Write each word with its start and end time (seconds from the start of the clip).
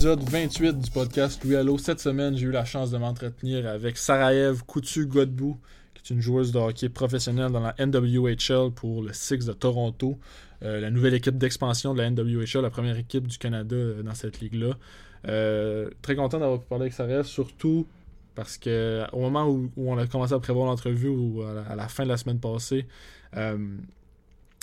Épisode 0.00 0.22
28 0.30 0.78
du 0.78 0.90
podcast 0.90 1.44
Louis 1.44 1.56
Allo. 1.56 1.76
Cette 1.76 2.00
semaine, 2.00 2.34
j'ai 2.34 2.46
eu 2.46 2.50
la 2.50 2.64
chance 2.64 2.90
de 2.90 2.96
m'entretenir 2.96 3.68
avec 3.68 3.98
Sarajev 3.98 4.62
Coutu-Godbout, 4.64 5.58
qui 5.92 6.00
est 6.00 6.14
une 6.14 6.22
joueuse 6.22 6.52
de 6.52 6.58
hockey 6.58 6.88
professionnelle 6.88 7.52
dans 7.52 7.60
la 7.60 7.74
NWHL 7.78 8.70
pour 8.74 9.02
le 9.02 9.12
Six 9.12 9.44
de 9.44 9.52
Toronto, 9.52 10.18
euh, 10.62 10.80
la 10.80 10.90
nouvelle 10.90 11.12
équipe 11.12 11.36
d'expansion 11.36 11.92
de 11.92 11.98
la 11.98 12.08
NWHL, 12.08 12.62
la 12.62 12.70
première 12.70 12.96
équipe 12.96 13.26
du 13.26 13.36
Canada 13.36 13.76
euh, 13.76 14.02
dans 14.02 14.14
cette 14.14 14.40
ligue-là. 14.40 14.70
Euh, 15.28 15.90
très 16.00 16.16
content 16.16 16.38
d'avoir 16.38 16.60
pu 16.60 16.66
parler 16.66 16.84
avec 16.84 16.94
Sarajev, 16.94 17.26
surtout 17.26 17.86
parce 18.34 18.56
que 18.56 19.04
au 19.12 19.20
moment 19.20 19.50
où, 19.50 19.70
on 19.76 19.98
a 19.98 20.06
commencé 20.06 20.32
à 20.32 20.38
prévoir 20.38 20.64
l'entrevue, 20.64 21.08
ou 21.08 21.42
à 21.42 21.76
la, 21.76 21.88
fin 21.88 22.04
de 22.04 22.08
la 22.08 22.16
semaine 22.16 22.40
passée, 22.40 22.86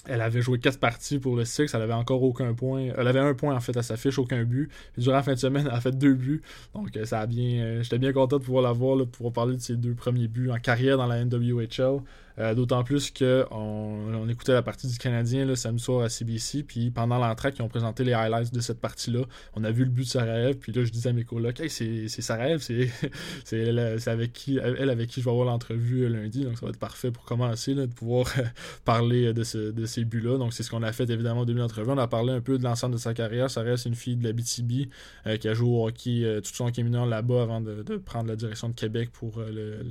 elle 0.08 0.22
avait 0.22 0.42
joué 0.42 0.60
quatre 0.60 0.80
parties 0.80 1.20
pour 1.20 1.36
le 1.36 1.46
Six, 1.46 1.74
elle 1.74 1.82
avait 1.82 1.94
encore 1.94 2.24
aucun 2.24 2.54
point. 2.54 2.90
Elle 2.98 3.08
avait 3.08 3.20
un 3.20 3.34
point 3.34 3.56
en 3.56 3.60
fait 3.60 3.76
à 3.78 3.84
sa 3.84 3.98
fiche, 3.98 4.18
aucun 4.20 4.44
but. 4.44 4.70
Puis 4.94 5.04
durant 5.04 5.16
la 5.18 5.24
fin 5.24 5.34
de 5.34 5.40
semaine, 5.40 5.68
elle 5.70 5.76
a 5.76 5.82
fait 5.82 5.98
deux 5.98 6.14
buts. 6.14 6.42
Donc 6.74 6.96
euh, 6.96 7.06
ça 7.06 7.22
a 7.22 7.28
bien. 7.28 7.62
Euh, 7.62 7.84
j'étais 7.84 8.00
bien 8.00 8.14
content 8.14 8.38
de 8.38 8.44
pouvoir 8.44 8.64
la 8.64 8.72
voir, 8.72 9.06
pour 9.08 9.34
parler 9.34 9.56
de 9.56 9.62
ses 9.62 9.76
deux 9.76 9.94
premiers 9.94 10.28
buts 10.28 10.50
en 10.50 10.60
carrière 10.60 10.98
dans 10.98 11.08
la 11.08 11.24
NWHL. 11.24 12.02
Euh, 12.40 12.54
d'autant 12.54 12.84
plus 12.84 13.12
qu'on 13.12 13.48
on 13.52 14.30
écoutait 14.30 14.54
la 14.54 14.62
partie 14.62 14.88
du 14.88 14.98
Canadien 14.98 15.56
samedi 15.56 15.84
soir 15.84 16.04
à 16.04 16.10
CBC, 16.10 16.64
puis 16.64 16.92
pendant 16.92 17.18
l'entraque, 17.18 17.56
ils 17.58 17.62
ont 17.64 17.68
présenté 17.68 18.04
les 18.04 18.14
highlights 18.14 18.54
de 18.54 18.60
cette 18.60 18.80
partie-là. 18.80 19.22
On 19.56 19.64
a 19.64 19.72
vu 19.72 19.86
le 19.86 19.90
but 19.90 20.04
de 20.04 20.08
Sarajev, 20.08 20.56
puis 20.56 20.72
là, 20.72 20.84
je 20.84 20.92
disais 20.92 21.10
à 21.10 21.14
mes 21.14 21.24
colocs, 21.24 21.60
hey, 21.60 21.70
c'est 21.70 22.08
Sarajev, 22.08 22.60
c'est 23.44 23.58
elle, 23.58 23.80
avec 24.06 24.34
qui, 24.34 24.58
elle 24.58 24.90
avec 24.90 25.10
qui 25.10 25.22
je 25.22 25.26
vais 25.26 25.32
avoir 25.32 25.48
l'entrevue 25.48 26.08
lundi, 26.10 26.44
donc 26.44 26.58
ça 26.58 26.66
va 26.66 26.70
être 26.70 26.80
parfait 26.80 27.12
pour 27.12 27.26
commencer, 27.26 27.74
de 27.74 27.88
pouvoir 27.88 28.28
parler 28.86 29.34
de, 29.34 29.44
ce, 29.44 29.72
de 29.72 29.86
ces 29.86 30.06
buts-là. 30.06 30.38
Donc 30.38 30.54
c'est 30.54 30.64
ce 30.64 30.70
qu'on 30.70 30.84
a 30.84 30.92
fait 30.92 31.10
évidemment 31.10 31.42
au 31.42 31.46
début 31.46 31.58
de 31.58 31.64
l'entrevue. 31.64 31.90
On 31.90 31.98
a 31.98 32.08
parlé 32.08 32.34
un 32.34 32.42
peu 32.42 32.58
de 32.58 32.64
l'ensemble 32.64 32.94
de 32.96 33.00
sa 33.00 33.14
carrière. 33.14 33.50
Sarajev, 33.50 33.78
c'est 33.78 33.90
une 33.90 33.96
fille 33.96 34.16
de 34.16 34.24
la 34.24 34.34
BTB 34.34 34.90
euh, 35.26 35.38
qui 35.38 35.48
a 35.48 35.54
joué 35.54 35.70
au 35.70 35.88
hockey, 35.88 36.24
euh, 36.24 36.42
tout 36.42 36.54
son 36.54 36.68
hockey 36.68 36.84
là-bas 36.84 37.42
avant 37.42 37.62
de, 37.62 37.84
prendre 37.98 38.28
la 38.28 38.36
direction 38.36 38.70
de 38.70 38.76
Québec 38.76 39.10
pour 39.12 39.40
le 39.40 39.82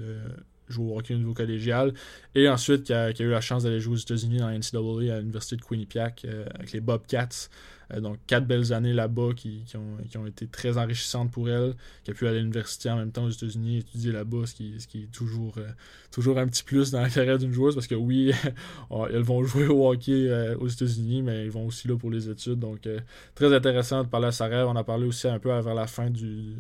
jouer 0.69 0.92
au 0.92 0.98
hockey 0.98 1.14
au 1.14 1.19
niveau 1.19 1.34
collégial. 1.34 1.92
Et 2.34 2.48
ensuite, 2.48 2.84
qui 2.84 2.92
a, 2.92 3.11
eu 3.11 3.31
la 3.31 3.41
chance 3.41 3.64
d'aller 3.64 3.81
jouer 3.81 3.95
aux 3.95 3.98
États-Unis 3.98 4.39
dans 4.39 4.48
la 4.48 4.59
NCAA 4.59 5.14
à 5.14 5.19
l'Université 5.20 5.56
de 5.56 5.62
Quinnipiac 5.62 6.25
euh, 6.25 6.47
avec 6.55 6.73
les 6.73 6.81
Bobcats. 6.81 7.48
Euh, 7.92 8.00
donc, 8.00 8.19
quatre 8.27 8.47
belles 8.47 8.73
années 8.73 8.92
là-bas 8.92 9.31
qui, 9.36 9.62
ont, 9.77 10.27
été 10.27 10.48
très 10.48 10.77
enrichissantes 10.77 11.31
pour 11.31 11.48
elle, 11.48 11.75
qui 12.03 12.11
a 12.11 12.14
pu 12.14 12.27
aller 12.27 12.39
à 12.39 12.41
l'université 12.41 12.91
en 12.91 12.97
même 12.97 13.12
temps 13.12 13.25
aux 13.25 13.31
États-Unis, 13.31 13.78
étudier 13.78 14.11
là-bas, 14.11 14.47
ce 14.47 14.55
qui, 14.55 14.75
ce 14.81 14.89
qui 14.89 15.05
est 15.05 15.12
toujours, 15.12 15.55
euh, 15.58 15.69
toujours 16.11 16.39
un 16.39 16.48
petit 16.48 16.64
plus 16.64 16.91
dans 16.91 17.01
la 17.01 17.11
carrière 17.11 17.39
d'une 17.39 17.53
joueuse, 17.53 17.75
parce 17.75 17.86
que 17.86 17.95
oui, 17.95 18.33
elles 19.11 19.23
vont 19.23 19.45
jouer 19.45 19.69
au 19.69 19.89
hockey 19.89 20.28
aux 20.58 20.69
États-Unis, 20.69 21.23
mais 21.23 21.45
ils 21.45 21.51
vont 21.51 21.67
aussi 21.67 21.86
là 21.86 21.97
pour 21.97 22.11
les 22.11 22.28
études. 22.28 22.58
Donc, 22.58 22.89
très 23.36 23.55
intéressant 23.55 24.03
de 24.03 24.08
parler 24.08 24.27
à 24.27 24.33
sa 24.33 24.47
rêve. 24.47 24.67
On 24.67 24.77
a 24.77 24.84
parlé 24.84 25.06
aussi 25.06 25.28
un 25.28 25.39
peu 25.39 25.48
vers 25.48 25.75
la 25.75 25.86
fin 25.86 26.11
du, 26.11 26.56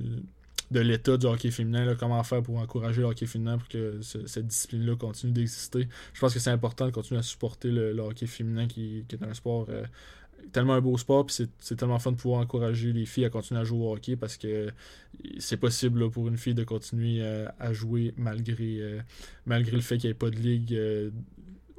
de 0.70 0.80
l'état 0.80 1.16
du 1.16 1.26
hockey 1.26 1.50
féminin, 1.50 1.94
comment 1.94 2.22
faire 2.22 2.42
pour 2.42 2.58
encourager 2.58 3.00
le 3.00 3.06
hockey 3.06 3.26
féminin 3.26 3.58
pour 3.58 3.68
que 3.68 4.00
cette 4.02 4.46
discipline-là 4.46 4.96
continue 4.96 5.32
d'exister. 5.32 5.88
Je 6.12 6.20
pense 6.20 6.34
que 6.34 6.40
c'est 6.40 6.50
important 6.50 6.86
de 6.86 6.90
continuer 6.90 7.20
à 7.20 7.22
supporter 7.22 7.70
le, 7.70 7.98
hockey 8.00 8.26
féminin 8.26 8.66
qui, 8.66 9.04
est 9.10 9.22
un 9.22 9.34
sport 9.34 9.66
euh, 9.68 9.84
tellement 10.52 10.74
un 10.74 10.80
beau 10.80 10.96
sport, 10.98 11.26
puis 11.26 11.46
c'est 11.58 11.76
tellement 11.76 11.98
fun 11.98 12.12
de 12.12 12.16
pouvoir 12.16 12.40
encourager 12.40 12.92
les 12.92 13.06
filles 13.06 13.24
à 13.24 13.30
continuer 13.30 13.60
à 13.60 13.64
jouer 13.64 13.84
au 13.84 13.92
hockey 13.92 14.16
parce 14.16 14.36
que 14.36 14.70
c'est 15.38 15.56
possible 15.56 16.10
pour 16.10 16.28
une 16.28 16.36
fille 16.36 16.54
de 16.54 16.64
continuer 16.64 17.18
euh, 17.20 17.46
à 17.58 17.72
jouer 17.72 18.12
malgré, 18.16 18.78
euh, 18.80 19.00
malgré 19.44 19.76
le 19.76 19.82
fait 19.82 19.98
qu'il 19.98 20.08
n'y 20.08 20.12
ait 20.12 20.14
pas 20.14 20.30
de 20.30 20.36
ligue 20.36 20.78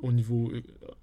au 0.02 0.12
niveau 0.12 0.52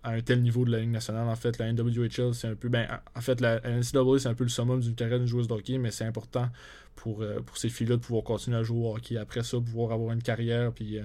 à 0.02 0.10
un 0.10 0.20
tel 0.20 0.42
niveau 0.42 0.64
de 0.64 0.70
la 0.70 0.80
Ligue 0.80 0.90
nationale. 0.90 1.28
En 1.28 1.36
fait, 1.36 1.58
la 1.58 1.72
NWHL, 1.72 2.34
c'est 2.34 2.48
un 2.48 2.54
peu. 2.54 2.68
Ben, 2.68 2.86
en 3.14 3.20
fait, 3.20 3.40
la 3.40 3.60
NCAA, 3.60 4.18
c'est 4.18 4.28
un 4.28 4.34
peu 4.34 4.44
le 4.44 4.50
summum 4.50 4.80
d'une 4.80 4.94
carrière 4.94 5.18
d'une 5.18 5.28
joueuse 5.28 5.48
de 5.48 5.52
hockey, 5.54 5.78
mais 5.78 5.90
c'est 5.90 6.04
important 6.04 6.48
pour, 6.94 7.22
euh, 7.22 7.40
pour 7.40 7.56
ces 7.56 7.68
filles-là 7.68 7.96
de 7.96 8.00
pouvoir 8.00 8.24
continuer 8.24 8.56
à 8.56 8.62
jouer 8.62 8.78
au 8.78 8.94
hockey. 8.94 9.16
Après 9.16 9.42
ça, 9.42 9.58
pouvoir 9.58 9.92
avoir 9.92 10.12
une 10.12 10.22
carrière, 10.22 10.72
puis 10.72 10.98
euh, 10.98 11.04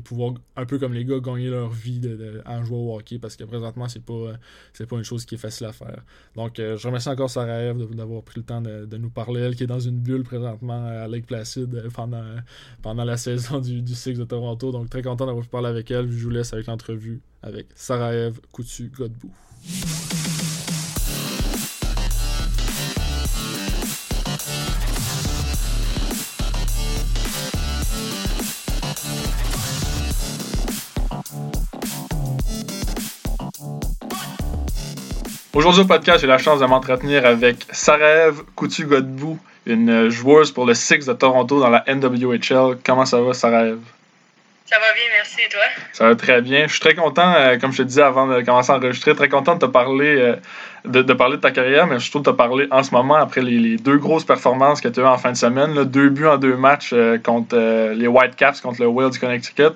pouvoir, 0.00 0.34
un 0.56 0.66
peu 0.66 0.78
comme 0.78 0.92
les 0.92 1.04
gars, 1.04 1.18
gagner 1.20 1.48
leur 1.48 1.70
vie 1.70 2.00
en 2.46 2.64
jouant 2.64 2.78
au 2.78 2.96
hockey 2.96 3.18
parce 3.18 3.36
que 3.36 3.44
présentement, 3.44 3.88
c'est 3.88 4.04
pas, 4.04 4.32
c'est 4.72 4.86
pas 4.86 4.96
une 4.96 5.04
chose 5.04 5.24
qui 5.24 5.34
est 5.34 5.38
facile 5.38 5.66
à 5.66 5.72
faire. 5.72 6.02
Donc, 6.36 6.58
euh, 6.58 6.76
je 6.76 6.86
remercie 6.86 7.08
encore 7.08 7.30
Sarah 7.30 7.72
d'avoir 7.74 8.22
pris 8.22 8.40
le 8.40 8.46
temps 8.46 8.60
de, 8.60 8.96
nous 8.96 9.10
parler. 9.10 9.40
Elle 9.40 9.56
qui 9.56 9.64
est 9.64 9.66
dans 9.66 9.80
une 9.80 9.98
bulle 9.98 10.22
présentement 10.22 10.86
à 10.86 11.08
Lake 11.08 11.26
Placid 11.26 11.74
euh, 11.74 11.88
pendant, 11.90 12.24
pendant 12.82 13.04
la 13.04 13.16
saison 13.16 13.60
du, 13.60 13.82
du 13.82 13.94
Six 13.94 14.14
de 14.14 14.24
Toronto. 14.24 14.72
Donc, 14.72 14.90
très 14.90 15.02
content 15.02 15.26
d'avoir 15.26 15.44
pu 15.44 15.50
parler 15.50 15.68
avec 15.68 15.90
elle. 15.90 16.10
Je 16.10 16.24
vous 16.24 16.30
laisse 16.30 16.52
avec 16.52 16.66
l'entrevue 16.66 17.20
avec 17.42 17.66
Sarah 17.74 18.14
Eve 18.14 18.40
Coutu-Godbout. 18.52 19.32
Aujourd'hui 35.54 35.82
au 35.82 35.84
podcast, 35.84 36.20
j'ai 36.22 36.26
la 36.26 36.38
chance 36.38 36.60
de 36.60 36.64
m'entretenir 36.64 37.26
avec 37.26 37.66
Sarajev 37.70 38.42
Coutu-Godbout, 38.56 39.38
une 39.66 40.08
joueuse 40.08 40.50
pour 40.50 40.64
le 40.64 40.72
Six 40.72 41.04
de 41.04 41.12
Toronto 41.12 41.60
dans 41.60 41.68
la 41.68 41.84
NWHL. 41.86 42.78
Comment 42.82 43.04
ça 43.04 43.20
va, 43.20 43.34
Sarajev? 43.34 43.78
Ça 44.64 44.78
va 44.78 44.94
bien, 44.94 45.02
merci. 45.14 45.42
Et 45.44 45.50
toi? 45.50 45.60
Ça 45.92 46.08
va 46.08 46.16
très 46.16 46.40
bien. 46.40 46.66
Je 46.68 46.72
suis 46.72 46.80
très 46.80 46.94
content, 46.94 47.34
euh, 47.34 47.58
comme 47.58 47.70
je 47.70 47.78
te 47.78 47.82
disais 47.82 48.00
avant 48.00 48.26
de 48.26 48.40
commencer 48.40 48.72
à 48.72 48.76
enregistrer, 48.76 49.14
très 49.14 49.28
content 49.28 49.56
de 49.56 49.58
te 49.58 49.70
parler, 49.70 50.16
euh, 50.16 50.36
de, 50.86 51.12
parler 51.12 51.36
de 51.36 51.42
ta 51.42 51.50
carrière, 51.50 51.86
mais 51.86 51.98
surtout 51.98 52.20
de 52.20 52.30
te 52.30 52.34
parler 52.34 52.66
en 52.70 52.82
ce 52.82 52.92
moment 52.92 53.16
après 53.16 53.42
les, 53.42 53.76
deux 53.76 53.98
grosses 53.98 54.24
performances 54.24 54.80
que 54.80 54.88
tu 54.88 55.00
as 55.00 55.02
eues 55.02 55.06
en 55.06 55.18
fin 55.18 55.32
de 55.32 55.36
semaine. 55.36 55.84
deux 55.84 56.08
buts 56.08 56.28
en 56.28 56.38
deux 56.38 56.56
matchs 56.56 56.92
euh, 56.94 57.18
contre 57.18 57.92
les 57.92 58.06
Whitecaps, 58.06 58.62
contre 58.62 58.80
le 58.80 58.86
Wales 58.86 59.10
du 59.10 59.18
Connecticut. 59.18 59.74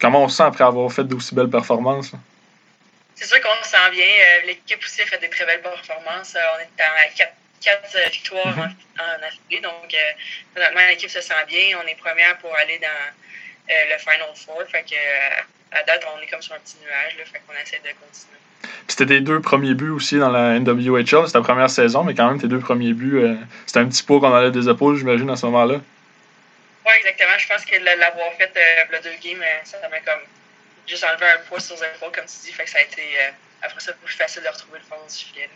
Comment 0.00 0.24
on 0.24 0.28
se 0.28 0.38
sent 0.38 0.42
après 0.42 0.64
avoir 0.64 0.90
fait 0.90 1.04
d'aussi 1.04 1.36
belles 1.36 1.50
performances? 1.50 2.14
C'est 3.22 3.28
sûr 3.28 3.40
qu'on 3.40 3.62
se 3.62 3.70
sent 3.70 3.90
bien. 3.92 4.04
Euh, 4.04 4.46
l'équipe 4.46 4.82
aussi 4.82 5.02
a 5.02 5.06
fait 5.06 5.18
des 5.18 5.28
très 5.28 5.46
belles 5.46 5.62
performances. 5.62 6.34
Euh, 6.34 6.40
on 6.56 6.60
est 6.60 6.82
à 6.82 7.08
4, 7.14 7.32
euh, 7.94 8.08
victoires 8.10 8.58
mm-hmm. 8.58 9.00
en, 9.00 9.58
en 9.58 9.60
Donc, 9.62 9.96
honnêtement, 10.56 10.80
l'équipe 10.88 11.10
se 11.10 11.20
sent 11.20 11.34
bien. 11.46 11.78
On 11.82 11.86
est 11.86 11.94
première 11.94 12.36
pour 12.38 12.54
aller 12.56 12.80
dans 12.80 12.88
le 13.68 13.98
Final 13.98 14.28
Four. 14.34 14.64
Fait 14.68 14.82
que, 14.82 14.96
à 15.70 15.82
date, 15.84 16.04
on 16.12 16.20
est 16.20 16.26
comme 16.26 16.42
sur 16.42 16.54
un 16.54 16.58
petit 16.58 16.76
nuage. 16.82 17.16
Là, 17.16 17.24
fait 17.24 17.40
qu'on 17.46 17.54
essaie 17.54 17.78
de 17.78 17.94
continuer. 18.00 18.38
C'était 18.88 19.06
tes 19.06 19.20
deux 19.20 19.40
premiers 19.40 19.74
buts 19.74 19.90
aussi 19.90 20.18
dans 20.18 20.30
la 20.30 20.58
NWHL. 20.58 21.26
C'était 21.26 21.32
ta 21.32 21.42
première 21.42 21.70
saison, 21.70 22.02
mais 22.02 22.14
quand 22.14 22.28
même, 22.28 22.40
tes 22.40 22.48
deux 22.48 22.58
premiers 22.58 22.92
buts, 22.92 23.38
c'était 23.66 23.78
un 23.78 23.86
petit 23.86 24.02
pot 24.02 24.18
qu'on 24.18 24.34
enlève 24.34 24.50
des 24.50 24.68
épaules, 24.68 24.96
j'imagine, 24.96 25.30
à 25.30 25.36
ce 25.36 25.46
moment-là. 25.46 25.76
Oui, 26.84 26.92
exactement. 26.98 27.38
Je 27.38 27.46
pense 27.46 27.64
que 27.64 27.76
l'avoir 27.76 28.32
fait 28.36 28.52
le 28.90 29.00
deux 29.00 29.16
games, 29.22 29.44
ça 29.64 29.78
m'a 29.88 30.00
comme 30.00 30.22
juste 30.86 31.04
enlever 31.04 31.26
un 31.26 31.38
poids 31.48 31.60
sur 31.60 31.76
les 31.76 31.82
épaules, 31.82 32.12
comme 32.12 32.26
tu 32.26 32.46
dis. 32.46 32.52
Fait 32.52 32.64
que 32.64 32.70
ça 32.70 32.78
a 32.78 32.82
été, 32.82 33.02
euh, 33.02 33.30
après 33.62 33.80
ça, 33.80 33.92
plus 33.92 34.14
facile 34.14 34.42
de 34.42 34.48
retrouver 34.48 34.78
le 34.78 34.84
fond 34.84 35.00
du 35.08 35.14
filet. 35.14 35.48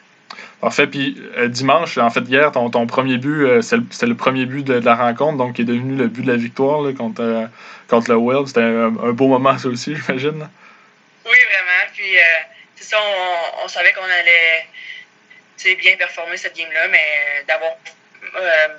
Parfait. 0.61 0.87
Puis 0.87 1.23
euh, 1.37 1.49
dimanche, 1.49 1.99
en 1.99 2.11
fait, 2.11 2.21
hier, 2.21 2.51
ton, 2.53 2.71
ton 2.71 2.87
premier 2.87 3.19
but, 3.19 3.45
euh, 3.45 3.63
c'était 3.63 4.07
le, 4.07 4.17
premier 4.17 4.47
but 4.47 4.65
de, 4.65 4.75
la 4.75 4.95
rencontre, 4.95 5.39
donc 5.39 5.55
qui 5.57 5.63
est 5.63 5.67
devenu 5.67 5.97
le 5.97 6.09
but 6.09 6.23
de 6.23 6.31
la 6.31 6.37
victoire 6.37 6.83
là, 6.83 6.93
contre, 6.93 7.49
contre 7.89 8.11
le 8.11 8.17
World. 8.17 8.49
C'était 8.49 8.61
un, 8.61 8.91
beau 8.91 9.29
moment, 9.29 9.57
ça 9.59 9.69
aussi, 9.69 9.95
j'imagine. 10.07 10.49
Oui, 11.25 11.39
vraiment. 11.51 11.93
Puis, 11.95 12.17
c'est 12.77 12.85
ça, 12.85 12.99
on, 13.01 13.65
on 13.65 13.69
savait 13.69 13.93
qu'on 13.93 14.03
allait 14.03 14.67
bien 15.83 15.97
performer 15.97 16.37
cette 16.37 16.57
game-là, 16.57 16.87
mais 16.89 17.45
d'avoir 17.49 17.73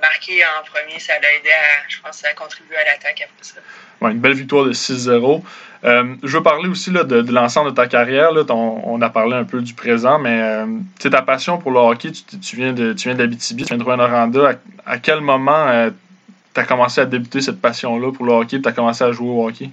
marqué 0.02 0.44
en 0.46 0.64
premier, 0.64 1.00
ça 1.00 1.20
l'a 1.20 1.34
aidé 1.34 1.50
à, 1.50 1.90
je 1.90 2.00
pense, 2.00 2.24
à 2.24 2.34
contribuer 2.34 2.78
à 2.78 2.86
l'attaque 2.86 3.22
après 3.22 3.44
ça. 3.44 3.56
Ouais, 4.02 4.12
une 4.12 4.20
belle 4.20 4.34
victoire 4.34 4.66
de 4.66 4.74
6-0. 4.74 5.44
Euh, 5.84 6.16
je 6.24 6.38
veux 6.38 6.44
parler 6.44 6.68
aussi 6.68 6.92
là, 6.92 7.04
de, 7.04 7.32
l'ensemble 7.32 7.72
de 7.72 7.76
ta 7.76 7.88
carrière. 7.88 8.32
Là. 8.32 8.44
on 8.50 9.02
a 9.02 9.10
parlé 9.10 9.36
un 9.36 9.44
peu 9.44 9.62
du 9.62 9.74
présent, 9.74 10.20
mais 10.20 10.42
euh, 10.42 10.66
ta 11.00 11.22
passion 11.22 11.58
pour 11.58 11.72
le 11.72 11.80
hockey, 11.80 12.12
tu, 12.12 12.56
viens 12.56 12.74
de 12.74 12.94
tu 12.94 13.10
viens 13.10 13.18
d'Abitibi, 13.18 13.64
tu 13.64 13.76
viens 13.76 13.78
de 13.78 13.84
Rwanda. 13.84 14.60
À, 14.86 14.98
quel 14.98 15.22
moment 15.22 15.68
euh, 15.68 15.90
tu 16.54 16.60
as 16.60 16.64
commencé 16.64 17.02
à 17.02 17.06
débuter 17.06 17.42
cette 17.42 17.62
passion-là 17.62 18.12
pour 18.12 18.26
le 18.26 18.34
hockey 18.34 18.62
tu 18.62 18.68
as 18.68 18.72
commencé 18.72 19.04
à 19.04 19.12
jouer 19.12 19.30
au 19.30 19.48
hockey? 19.48 19.70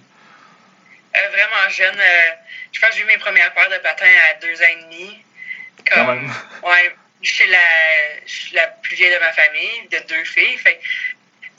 vraiment 1.15 1.71
jeune. 1.71 1.95
je 2.73 2.81
pense 2.81 2.91
que 2.91 2.97
j'ai 2.97 3.03
eu 3.03 3.07
mes 3.07 3.19
premières 3.19 3.53
paires 3.55 3.71
de 3.71 3.83
patins 3.83 4.05
à 4.05 4.41
deux 4.41 4.55
ans 4.61 4.67
et 4.71 4.85
demi. 4.85 5.19
Comme, 5.91 6.07
Quand 6.07 6.15
même. 6.15 6.31
Ouais, 6.63 6.95
je 7.23 7.33
suis, 7.33 7.51
la, 7.51 7.59
je 8.27 8.33
suis 8.33 8.55
la 8.55 8.67
plus 8.83 8.97
vieille 8.97 9.15
de 9.15 9.21
ma 9.21 9.33
famille, 9.33 9.89
de 9.91 9.99
deux 10.09 10.25
filles. 10.25 10.57
Fait 10.59 10.81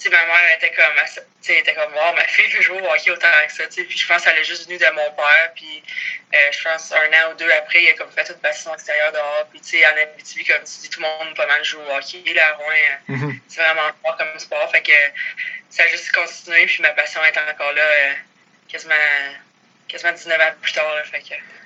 ma 0.09 0.25
mère 0.25 0.55
était 0.55 0.71
comme, 0.71 0.93
elle 1.47 1.55
était 1.57 1.73
comme, 1.73 1.93
wow, 1.93 2.13
ma 2.15 2.27
fille 2.27 2.47
veut 2.47 2.61
jouer 2.61 2.81
au 2.81 2.91
hockey 2.91 3.11
autant 3.11 3.27
que 3.47 3.53
ça, 3.53 3.63
Puis 3.67 3.97
je 3.97 4.07
pense 4.07 4.23
qu'elle 4.23 4.37
est 4.37 4.43
juste 4.43 4.65
venue 4.65 4.77
de 4.77 4.85
mon 4.93 5.11
père. 5.11 5.51
Puis 5.55 5.83
euh, 6.33 6.37
je 6.51 6.63
pense 6.63 6.91
un 6.91 7.07
an 7.07 7.31
ou 7.31 7.35
deux 7.35 7.49
après, 7.51 7.83
il 7.83 7.89
a 7.89 7.93
comme 7.93 8.11
fait 8.11 8.27
une 8.29 8.39
passion 8.39 8.73
extérieure 8.73 9.11
dehors. 9.11 9.47
Puis 9.51 9.61
tu 9.61 9.77
sais, 9.77 9.85
en 9.85 9.97
Abitibi, 9.97 10.45
comme 10.45 10.63
tu 10.63 10.81
dis, 10.81 10.89
tout 10.89 11.01
le 11.01 11.07
monde 11.07 11.35
pas 11.35 11.47
mal 11.47 11.63
joue 11.63 11.79
au 11.79 11.95
hockey. 11.95 12.23
Là, 12.33 12.53
Rouen, 12.53 12.67
euh, 12.67 13.13
mm-hmm. 13.13 13.39
c'est 13.47 13.61
vraiment 13.61 13.91
fort 14.03 14.17
comme 14.17 14.39
sport. 14.39 14.71
Fait 14.71 14.81
que 14.81 14.91
ça 15.69 15.83
a 15.83 15.87
juste 15.87 16.11
continué. 16.11 16.65
Puis 16.65 16.81
ma 16.81 16.91
passion 16.91 17.23
est 17.23 17.37
encore 17.37 17.73
là, 17.73 17.83
euh, 17.83 18.13
quasiment, 18.67 18.95
quasiment 19.95 20.13
19 20.13 20.39
ans 20.39 20.53
plus 20.61 20.73
tard. 20.73 20.85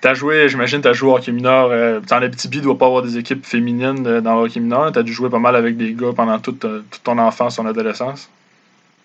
T'as 0.02 0.14
joué, 0.14 0.48
j'imagine, 0.50 0.82
t'as 0.82 0.94
joué 0.94 1.10
au 1.10 1.18
hockey 1.18 1.32
mineur. 1.32 1.72
Euh, 1.72 2.00
en 2.12 2.22
Abitibi, 2.22 2.58
il 2.58 2.60
ne 2.60 2.66
doit 2.66 2.78
pas 2.78 2.86
avoir 2.86 3.02
des 3.02 3.18
équipes 3.18 3.46
féminines 3.46 4.06
euh, 4.08 4.22
dans 4.22 4.36
le 4.36 4.46
hockey 4.46 4.60
mineur. 4.60 4.92
T'as 4.92 5.04
dû 5.04 5.12
jouer 5.12 5.30
pas 5.30 5.40
mal 5.40 5.56
avec 5.56 5.78
des 5.78 5.94
gars 5.94 6.14
pendant 6.16 6.40
toute, 6.40 6.64
euh, 6.66 6.84
toute 6.92 7.04
ton 7.04 7.18
enfance, 7.18 7.56
ton 7.56 7.66
adolescence. 7.66 8.30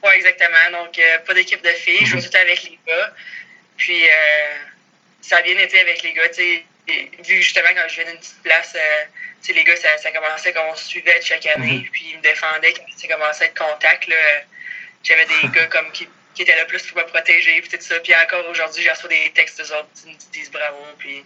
Oui, 0.02 0.10
exactement. 0.14 0.82
Donc, 0.84 0.98
euh, 0.98 1.18
pas 1.26 1.34
d'équipe 1.34 1.62
de 1.62 1.70
filles. 1.70 2.00
Je 2.00 2.06
jouais 2.06 2.20
mhm. 2.20 2.28
tout 2.28 2.36
avec 2.36 2.62
les 2.64 2.78
gars. 2.86 3.12
Puis, 3.76 4.02
ça 5.20 5.38
a 5.38 5.42
bien 5.42 5.58
été 5.58 5.80
avec 5.80 6.02
les 6.02 6.12
gars. 6.12 6.32
sais 6.32 6.64
vu 6.86 7.40
justement 7.40 7.70
quand 7.74 7.88
je 7.88 8.02
venais 8.02 8.10
d'une 8.10 8.20
petite 8.20 8.42
place, 8.42 8.76
les 9.48 9.64
gars, 9.64 9.76
ça, 9.76 9.88
ça 9.96 10.10
commençait 10.10 10.52
qu'on 10.52 10.76
se 10.76 10.84
suivait 10.84 11.18
chaque 11.22 11.46
année. 11.46 11.78
Mhm. 11.78 11.88
Puis, 11.90 12.04
ils 12.10 12.18
me 12.18 12.22
défendaient 12.22 12.74
quand 12.74 12.84
ça 12.94 13.08
commençait 13.08 13.44
à 13.44 13.46
être 13.46 13.58
contact. 13.58 14.06
J'avais 15.02 15.24
des 15.24 15.48
gars 15.54 15.66
comme 15.66 15.90
qui 15.92 16.06
qui 16.34 16.42
étaient 16.42 16.56
là 16.56 16.64
plus 16.64 16.82
pour 16.82 16.98
me 16.98 17.06
protéger, 17.06 17.60
puis 17.60 17.70
tout 17.70 17.84
ça. 17.84 17.94
Puis 18.00 18.12
encore 18.14 18.48
aujourd'hui, 18.50 18.82
j'ai 18.82 18.90
reçu 18.90 19.08
des 19.08 19.30
textes 19.34 19.58
des 19.58 19.70
autres 19.72 19.88
qui 19.94 20.10
me 20.10 20.32
disent 20.32 20.50
bravo, 20.50 20.78
puis 20.98 21.24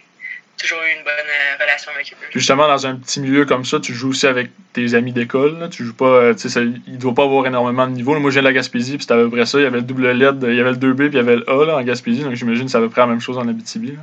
toujours 0.59 0.81
eu 0.83 0.91
une 0.91 1.03
bonne 1.03 1.13
euh, 1.13 1.55
relation 1.59 1.91
avec 1.93 2.11
eux. 2.11 2.27
Justement, 2.33 2.67
dans 2.67 2.85
un 2.85 2.95
petit 2.95 3.19
milieu 3.19 3.45
comme 3.45 3.65
ça, 3.65 3.79
tu 3.79 3.93
joues 3.93 4.09
aussi 4.09 4.27
avec 4.27 4.49
tes 4.73 4.93
amis 4.93 5.13
d'école. 5.13 5.69
Tu 5.71 5.85
joues 5.85 5.95
pas, 5.95 6.05
euh, 6.05 6.33
tu 6.33 6.49
sais, 6.49 6.61
il 6.87 6.97
doit 6.97 7.15
pas 7.15 7.23
avoir 7.23 7.47
énormément 7.47 7.87
de 7.87 7.93
niveau. 7.93 8.17
Moi, 8.19 8.29
je 8.29 8.35
viens 8.35 8.41
de 8.41 8.47
la 8.47 8.53
Gaspésie, 8.53 8.97
puis 8.97 9.03
c'était 9.03 9.13
à 9.13 9.17
peu 9.17 9.29
près 9.29 9.45
ça. 9.45 9.57
Il 9.57 9.63
y 9.63 9.67
avait 9.67 9.77
le 9.77 9.83
double 9.83 10.11
LED, 10.11 10.43
il 10.43 10.55
y 10.55 10.59
avait 10.59 10.71
le 10.71 10.77
2B, 10.77 10.95
puis 10.95 11.07
il 11.07 11.15
y 11.15 11.19
avait 11.19 11.37
le 11.37 11.49
A 11.49 11.65
là, 11.65 11.77
en 11.77 11.81
Gaspésie. 11.81 12.23
Donc 12.23 12.35
j'imagine 12.35 12.65
que 12.65 12.71
c'est 12.71 12.77
à 12.77 12.81
peu 12.81 12.89
près 12.89 13.01
la 13.01 13.07
même 13.07 13.21
chose 13.21 13.37
en 13.37 13.47
Abitibi. 13.47 13.93
Là. 13.93 14.01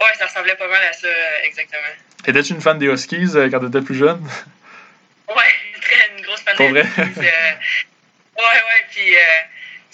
Ouais, 0.00 0.12
ça 0.18 0.26
ressemblait 0.26 0.56
pas 0.56 0.68
mal 0.68 0.82
à 0.82 0.92
ça, 0.92 1.06
euh, 1.06 1.44
exactement. 1.44 1.82
Étais-tu 2.26 2.54
une 2.54 2.60
fan 2.60 2.78
des 2.78 2.86
Huskies 2.86 3.32
quand 3.50 3.60
tu 3.60 3.66
étais 3.66 3.82
plus 3.82 3.94
jeune? 3.94 4.20
Ouais, 5.28 5.34
très, 5.80 6.16
une 6.16 6.24
grosse 6.24 6.40
fan 6.40 6.56
des 6.56 6.80
Huskies. 6.80 7.00
ouais, 7.20 7.22
ouais, 8.36 8.84
puis 8.90 9.14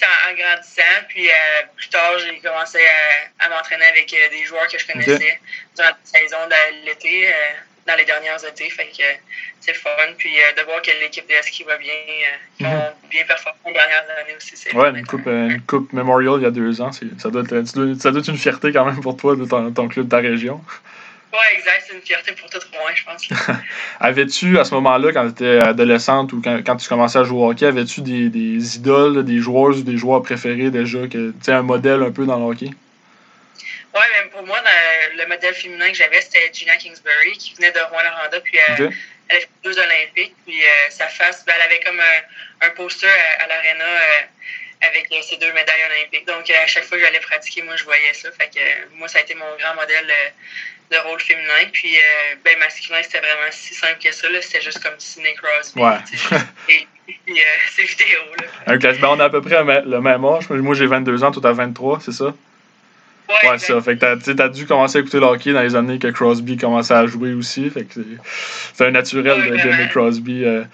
en, 0.06 0.35
grandissant. 0.35 1.06
Puis 1.08 1.29
euh, 1.29 1.32
plus 1.76 1.88
tard, 1.88 2.12
j'ai 2.19 2.38
commencé 2.38 2.79
à, 3.38 3.49
m'entraîner 3.49 3.87
avec 3.87 4.12
euh, 4.12 4.31
des 4.31 4.44
joueurs 4.44 4.67
que 4.69 4.79
je 4.79 4.87
connaissais 4.87 5.41
durant 5.76 5.88
la 5.88 5.97
saison 6.05 6.37
de 6.49 6.87
l'été, 6.87 7.29
euh, 7.29 7.32
dans 7.87 7.97
les 7.97 8.05
dernières 8.05 8.44
étés. 8.44 8.70
Fait 8.70 8.87
que 8.87 9.05
c'est 9.61 9.75
fun. 9.75 9.91
Puis 10.19 10.35
de 10.56 10.62
voir 10.62 10.82
que 10.82 10.91
l'équipe 11.00 11.29
de 11.29 11.35
ski 11.43 11.64
va 11.64 11.76
bien, 11.79 11.94
ont 12.61 12.64
mhm. 12.64 13.08
bien 13.11 13.25
performé 13.25 13.58
les 13.67 13.73
dernières 13.73 14.05
années 14.19 14.37
aussi. 14.37 14.76
Ouais, 14.76 14.91
une 14.91 15.06
coupe, 15.06 15.26
une 15.26 15.62
coupe 15.62 15.93
Memorial 15.93 16.35
il 16.38 16.43
y 16.43 16.46
a 16.46 16.50
deux 16.50 16.81
ans. 16.81 16.93
Ça 16.93 17.31
doit, 17.31 17.43
être, 17.43 17.67
ça 18.00 18.11
doit 18.11 18.20
être 18.20 18.29
une 18.29 18.38
fierté 18.38 18.73
quand 18.73 18.85
même 18.85 19.00
pour 19.00 19.17
toi 19.17 19.37
de 19.37 19.44
ton, 19.44 19.73
ton 19.73 19.88
club 19.88 20.06
de 20.06 20.11
ta 20.11 20.19
région. 20.19 20.62
Exact. 21.53 21.85
C'est 21.87 21.94
une 21.94 22.03
fierté 22.03 22.32
pour 22.32 22.49
tout 22.50 22.61
moi, 22.73 22.91
je 22.94 23.05
pense. 23.05 23.29
avais-tu, 24.00 24.59
à 24.59 24.65
ce 24.65 24.75
moment-là, 24.75 25.12
quand 25.12 25.25
tu 25.27 25.44
étais 25.44 25.59
adolescente 25.59 26.32
ou 26.32 26.43
quand, 26.43 26.77
tu 26.77 26.88
commençais 26.88 27.19
à 27.19 27.25
jouer 27.25 27.38
au 27.38 27.50
hockey, 27.50 27.67
avais-tu 27.67 28.00
des, 28.00 28.29
des, 28.29 28.77
idoles, 28.77 29.25
des 29.25 29.38
joueuses 29.38 29.81
ou 29.81 29.82
des 29.82 29.97
joueurs 29.97 30.23
préférés 30.23 30.71
déjà, 30.71 31.06
que, 31.09 31.32
un 31.49 31.62
modèle 31.62 32.03
un 32.03 32.11
peu 32.11 32.27
dans 32.27 32.38
le 32.38 32.44
hockey? 32.44 32.71
Oui, 33.93 34.03
mais 34.12 34.31
pour 34.31 34.47
moi, 34.47 34.59
le 35.17 35.27
modèle 35.27 35.55
féminin 35.55 35.88
que 35.88 35.97
j'avais, 35.97 36.21
c'était 36.21 36.50
Gina 36.53 36.77
Kingsbury, 36.77 37.32
qui 37.38 37.55
venait 37.55 37.73
de 37.73 37.81
Rouen-Noranda, 37.81 38.41
puis 38.41 38.59
euh, 38.59 38.91
elle 39.29 39.37
a 39.37 39.41
fait 39.41 39.49
deux 39.65 39.77
Olympiques, 39.79 40.35
puis 40.47 40.62
euh, 40.62 40.91
sa 40.91 41.09
face, 41.09 41.44
ben, 41.44 41.55
elle 41.56 41.62
avait 41.62 41.81
comme 41.81 41.99
un, 41.99 42.67
un 42.67 42.71
poster 42.71 43.11
à, 43.41 43.49
l'Arena 43.49 43.85
euh, 43.85 44.87
avec 44.88 45.09
ses 45.25 45.37
deux 45.38 45.53
médailles 45.53 45.85
olympiques. 45.91 46.27
Donc, 46.27 46.49
à 46.50 46.67
chaque 46.69 46.85
fois 46.85 46.99
que 46.99 47.05
j'allais 47.05 47.21
pratiquer, 47.21 47.62
moi, 47.62 47.75
je 47.77 47.85
voyais 47.85 48.15
ça. 48.15 48.31
Fait 48.32 48.49
que 48.49 48.94
moi, 48.94 49.09
ça 49.09 49.19
a 49.19 49.23
été 49.23 49.35
mon 49.35 49.56
grand 49.59 49.75
modèle 49.75 50.12
de 50.91 50.97
rôle 51.09 51.21
féminin. 51.21 51.69
Puis, 51.73 51.97
euh, 51.97 52.35
ben, 52.45 52.59
masculin, 52.59 52.99
c'était 53.03 53.19
vraiment 53.19 53.51
si 53.51 53.75
simple 53.75 53.99
que 54.03 54.13
ça. 54.13 54.27
C'était 54.41 54.61
juste 54.61 54.83
comme 54.83 54.95
Sidney 54.99 55.35
Crosby. 55.35 55.81
Ouais. 55.81 55.99
et, 56.69 56.87
puis, 57.07 57.19
euh, 57.29 57.43
ces 57.71 57.85
vidéos. 57.85 58.67
Là. 58.67 58.77
ben, 58.77 59.09
on 59.09 59.21
a 59.21 59.25
à 59.25 59.31
peu 59.31 59.41
près 59.41 59.63
le 59.63 60.01
même 60.01 60.25
âge. 60.25 60.49
Moi, 60.51 60.75
j'ai 60.75 60.87
22 60.87 61.25
ans, 61.25 61.31
toi, 61.31 61.43
t'as 61.43 61.53
23, 61.53 62.01
c'est 62.01 62.13
ça? 62.13 62.27
Ouais, 63.29 63.51
ouais 63.51 63.59
ça. 63.59 63.81
Fait 63.81 63.97
que 63.97 64.01
t'as, 64.01 64.45
as 64.45 64.49
dû 64.49 64.67
commencer 64.67 64.99
à 64.99 65.01
écouter 65.01 65.21
le 65.21 65.27
hockey 65.27 65.53
dans 65.53 65.63
les 65.63 65.77
années 65.77 66.01
que 66.01 66.09
Crosby 66.09 66.57
commençait 66.57 66.95
à 66.95 67.07
jouer 67.07 67.33
aussi. 67.33 67.71
Fait 67.71 67.85
que 67.85 68.01
c'est 68.75 68.87
un 68.87 68.91
naturel 68.91 69.51
de 69.51 69.57
d'aimer 69.57 69.89
Crosby 69.89 70.45
euh, 70.45 70.65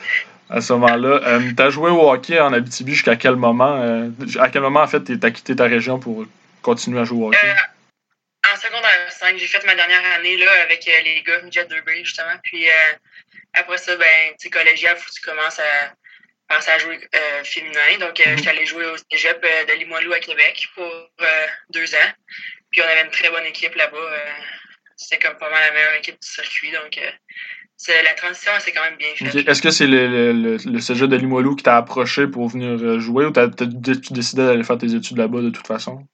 à 0.48 0.62
ce 0.62 0.72
moment-là. 0.72 1.20
Euh, 1.26 1.40
t'as 1.54 1.68
joué 1.68 1.90
au 1.90 2.10
hockey 2.10 2.40
en 2.40 2.54
Abitibi 2.54 2.94
jusqu'à 2.94 3.16
quel 3.16 3.36
moment? 3.36 4.08
à 4.40 4.48
quel 4.48 4.62
moment, 4.62 4.80
en 4.80 4.86
fait, 4.86 5.18
t'as 5.20 5.30
quitté 5.30 5.54
ta 5.54 5.64
région 5.64 5.98
pour 5.98 6.24
continuer 6.62 7.00
à 7.00 7.04
jouer 7.04 7.24
au 7.24 7.28
hockey? 7.28 7.54
en 8.52 8.56
secondaire 8.56 9.05
5, 9.26 9.38
j'ai 9.38 9.46
fait 9.46 9.64
ma 9.66 9.74
dernière 9.74 10.04
année 10.14 10.36
là, 10.36 10.50
avec 10.62 10.86
euh, 10.86 11.02
les 11.04 11.22
gars 11.22 11.40
Jet 11.50 11.68
2B, 11.68 12.04
justement. 12.04 12.36
Puis 12.44 12.68
euh, 12.68 12.92
après 13.54 13.78
ça, 13.78 13.96
ben, 13.96 14.34
tu 14.38 14.50
collégial, 14.50 14.96
faut 14.96 15.08
que 15.08 15.14
tu 15.14 15.20
commences 15.22 15.58
à 15.58 15.94
penser 16.48 16.70
à 16.70 16.78
jouer 16.78 17.00
euh, 17.14 17.44
féminin. 17.44 17.98
Donc, 18.00 18.20
mm 18.20 18.36
j'étais 18.36 18.50
allé 18.50 18.66
jouer 18.66 18.86
au 18.86 18.96
cégep 19.10 19.42
de 19.42 19.78
Limoilou 19.78 20.12
à 20.12 20.20
Québec 20.20 20.64
pour 20.74 20.90
deux 21.70 21.94
ans. 21.94 22.10
Puis 22.70 22.82
on 22.82 22.84
avait 22.84 23.02
une 23.02 23.10
très 23.10 23.30
bonne 23.30 23.46
équipe 23.46 23.74
là-bas. 23.74 24.10
C'était 24.96 25.26
comme 25.26 25.38
pas 25.38 25.50
mal 25.50 25.60
la 25.66 25.72
meilleure 25.72 25.94
équipe 25.94 26.20
du 26.20 26.28
circuit. 26.28 26.70
Donc, 26.70 26.98
la 27.88 28.14
transition, 28.14 28.52
c'est 28.60 28.72
quand 28.72 28.82
même 28.82 28.96
bien 28.96 29.14
faite. 29.16 29.48
Est-ce 29.48 29.62
que 29.62 29.70
c'est 29.70 29.86
le, 29.86 30.32
le, 30.32 30.56
le, 30.56 30.80
cégep 30.80 31.08
de 31.08 31.16
Limoilou 31.16 31.56
qui 31.56 31.64
t'a 31.64 31.76
approché 31.76 32.28
pour 32.28 32.48
venir 32.48 33.00
jouer 33.00 33.24
ou 33.24 33.32
t'as, 33.32 33.48
tu 33.48 33.66
décidé 33.66 34.44
d'aller 34.44 34.62
faire 34.62 34.78
tes 34.78 34.94
études 34.94 35.18
là-bas 35.18 35.40
de 35.40 35.50
toute 35.50 35.66
façon? 35.66 36.06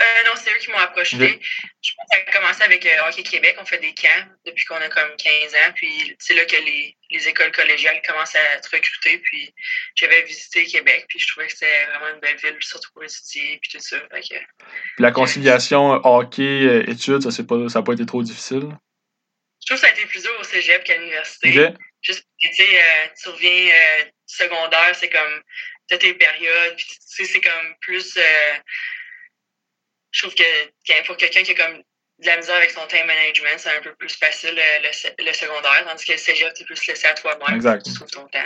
Euh, 0.00 0.04
non, 0.26 0.32
c'est 0.34 0.50
eux 0.50 0.58
qui 0.58 0.70
m'ont 0.72 0.78
approché. 0.78 1.16
Je 1.16 1.92
pense 1.94 2.06
que 2.10 2.16
ça 2.16 2.20
a 2.26 2.32
commencé 2.32 2.62
avec 2.64 2.84
euh, 2.84 3.08
Hockey 3.08 3.22
Québec. 3.22 3.56
On 3.60 3.64
fait 3.64 3.78
des 3.78 3.94
camps 3.94 4.26
depuis 4.44 4.64
qu'on 4.64 4.76
a 4.76 4.88
comme 4.88 5.14
15 5.16 5.54
ans. 5.54 5.72
Puis 5.76 6.16
c'est 6.18 6.34
là 6.34 6.44
que 6.46 6.56
les, 6.56 6.96
les, 7.10 7.28
écoles 7.28 7.52
collégiales 7.52 8.02
commencent 8.04 8.34
à 8.34 8.54
être 8.54 8.68
recrutées. 8.72 9.18
Puis 9.18 9.54
j'avais 9.94 10.22
visité 10.22 10.64
Québec. 10.64 11.06
Puis 11.08 11.20
je 11.20 11.28
trouvais 11.28 11.46
que 11.46 11.52
c'était 11.52 11.86
vraiment 11.86 12.12
une 12.12 12.20
belle 12.20 12.36
ville, 12.38 12.56
surtout 12.60 12.90
pour 12.92 13.04
étudier. 13.04 13.60
Puis 13.62 13.70
tout 13.70 13.78
ça. 13.80 14.00
Fait 14.10 14.46
la 14.98 15.12
conciliation 15.12 16.04
hockey-études, 16.04 17.30
ça 17.30 17.42
n'a 17.42 17.46
pas, 17.46 17.82
pas 17.82 17.92
été 17.92 18.04
trop 18.04 18.22
difficile? 18.22 18.76
Je 19.60 19.66
trouve 19.66 19.80
que 19.80 19.86
ça 19.86 19.86
a 19.86 19.96
été 19.96 20.06
plus 20.06 20.22
dur 20.22 20.32
au 20.40 20.44
cégep 20.44 20.82
qu'à 20.82 20.96
l'université. 20.96 21.52
Juste, 22.02 22.26
tu 22.38 22.52
sais, 22.52 22.78
euh, 22.78 23.08
tu 23.22 23.28
reviens 23.30 23.72
secondaire, 24.26 24.94
c'est 24.94 25.08
comme, 25.08 25.42
tu 25.88 25.98
tes 25.98 26.14
périodes. 26.14 26.76
Puis 26.76 26.86
tu 26.86 26.96
sais, 27.00 27.24
c'est 27.24 27.40
comme 27.40 27.74
plus 27.80 28.18
je 30.14 30.22
trouve 30.22 30.34
que 30.34 31.06
pour 31.06 31.16
quelqu'un 31.16 31.42
qui 31.42 31.50
a 31.50 31.54
comme 31.54 31.78
de 32.20 32.26
la 32.26 32.36
misère 32.36 32.56
avec 32.56 32.70
son 32.70 32.86
time 32.86 33.06
management, 33.06 33.58
c'est 33.58 33.76
un 33.76 33.82
peu 33.82 33.92
plus 33.94 34.16
facile 34.16 34.54
le, 34.54 35.32
secondaire, 35.32 35.84
tandis 35.88 36.04
que 36.04 36.12
le 36.12 36.18
cégep, 36.18 36.52
c'est 36.54 36.64
plus 36.64 36.86
laissé 36.86 37.08
à 37.08 37.14
toi-même. 37.14 37.56
Exact. 37.56 37.84
Tu 37.84 37.92
trouves 37.94 38.10
ton 38.10 38.26
temps. 38.28 38.38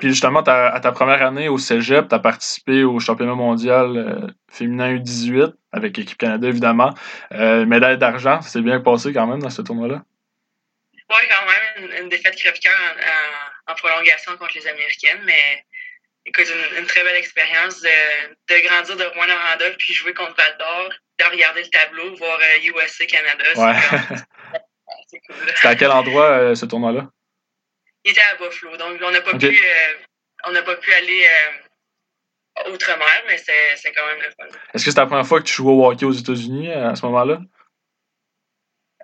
Puis 0.00 0.08
justement, 0.08 0.40
à 0.40 0.80
ta 0.80 0.92
première 0.92 1.22
année 1.22 1.48
au 1.48 1.56
cégep, 1.56 2.08
tu 2.08 2.14
as 2.14 2.18
participé 2.18 2.84
au 2.84 3.00
championnat 3.00 3.34
mondial 3.34 3.96
euh, 3.96 4.26
féminin 4.50 4.94
U18 4.96 5.54
avec 5.72 5.96
l'équipe 5.96 6.18
Canada, 6.18 6.48
évidemment. 6.48 6.92
Euh, 7.32 7.64
médaille 7.64 7.96
d'argent, 7.96 8.42
c'est 8.42 8.60
bien 8.60 8.80
passé 8.80 9.14
quand 9.14 9.26
même 9.26 9.40
dans 9.40 9.50
ce 9.50 9.62
tournoi-là? 9.62 10.02
Oui, 11.08 11.22
quand 11.30 11.46
même. 11.46 12.02
Une, 12.02 12.08
défaite 12.08 12.36
crève-cœur 12.36 12.74
en, 13.68 13.72
en, 13.72 13.74
prolongation 13.76 14.36
contre 14.36 14.52
les 14.56 14.66
Américaines, 14.66 15.22
mais 15.24 15.64
écoute, 16.26 16.52
une, 16.78 16.86
très 16.86 17.02
belle 17.04 17.16
expérience 17.16 17.80
de, 17.80 17.88
de, 18.48 18.66
grandir 18.66 18.96
de 18.96 19.04
Rouen-Noranda 19.04 19.70
puis 19.78 19.94
jouer 19.94 20.12
contre 20.12 20.34
Val 20.36 20.56
d'Or, 20.58 20.90
de 21.18 21.24
regarder 21.24 21.62
le 21.62 21.68
tableau, 21.68 22.14
voir 22.16 22.38
USA 22.62 23.04
euh, 23.04 23.06
Canada. 23.06 23.44
C'est 25.08 25.20
cool. 25.26 25.36
C'était 25.54 25.68
à 25.68 25.76
quel 25.76 25.90
endroit 25.90 26.30
euh, 26.30 26.54
ce 26.54 26.66
tournoi-là? 26.66 27.08
Il 28.04 28.12
était 28.12 28.20
à 28.20 28.36
Buffalo, 28.36 28.76
donc 28.76 29.00
on 29.02 29.10
n'a 29.10 29.20
pas, 29.20 29.36
pu, 29.36 29.46
euh, 29.46 29.94
on 30.44 30.52
pas 30.52 30.76
pu 30.76 30.92
aller 30.92 31.26
outre-mer, 32.70 33.24
mais 33.26 33.36
c'est 33.38 33.92
quand 33.92 34.06
même 34.06 34.22
le 34.22 34.30
fun. 34.30 34.58
Est-ce 34.72 34.84
que 34.84 34.90
c'était 34.90 35.00
la 35.00 35.06
première 35.06 35.26
fois 35.26 35.40
que 35.40 35.46
tu 35.46 35.54
jouais 35.54 35.72
au 35.72 35.84
hockey 35.84 36.04
aux 36.04 36.12
États-Unis 36.12 36.72
à 36.72 36.94
ce 36.94 37.04
moment-là? 37.06 37.40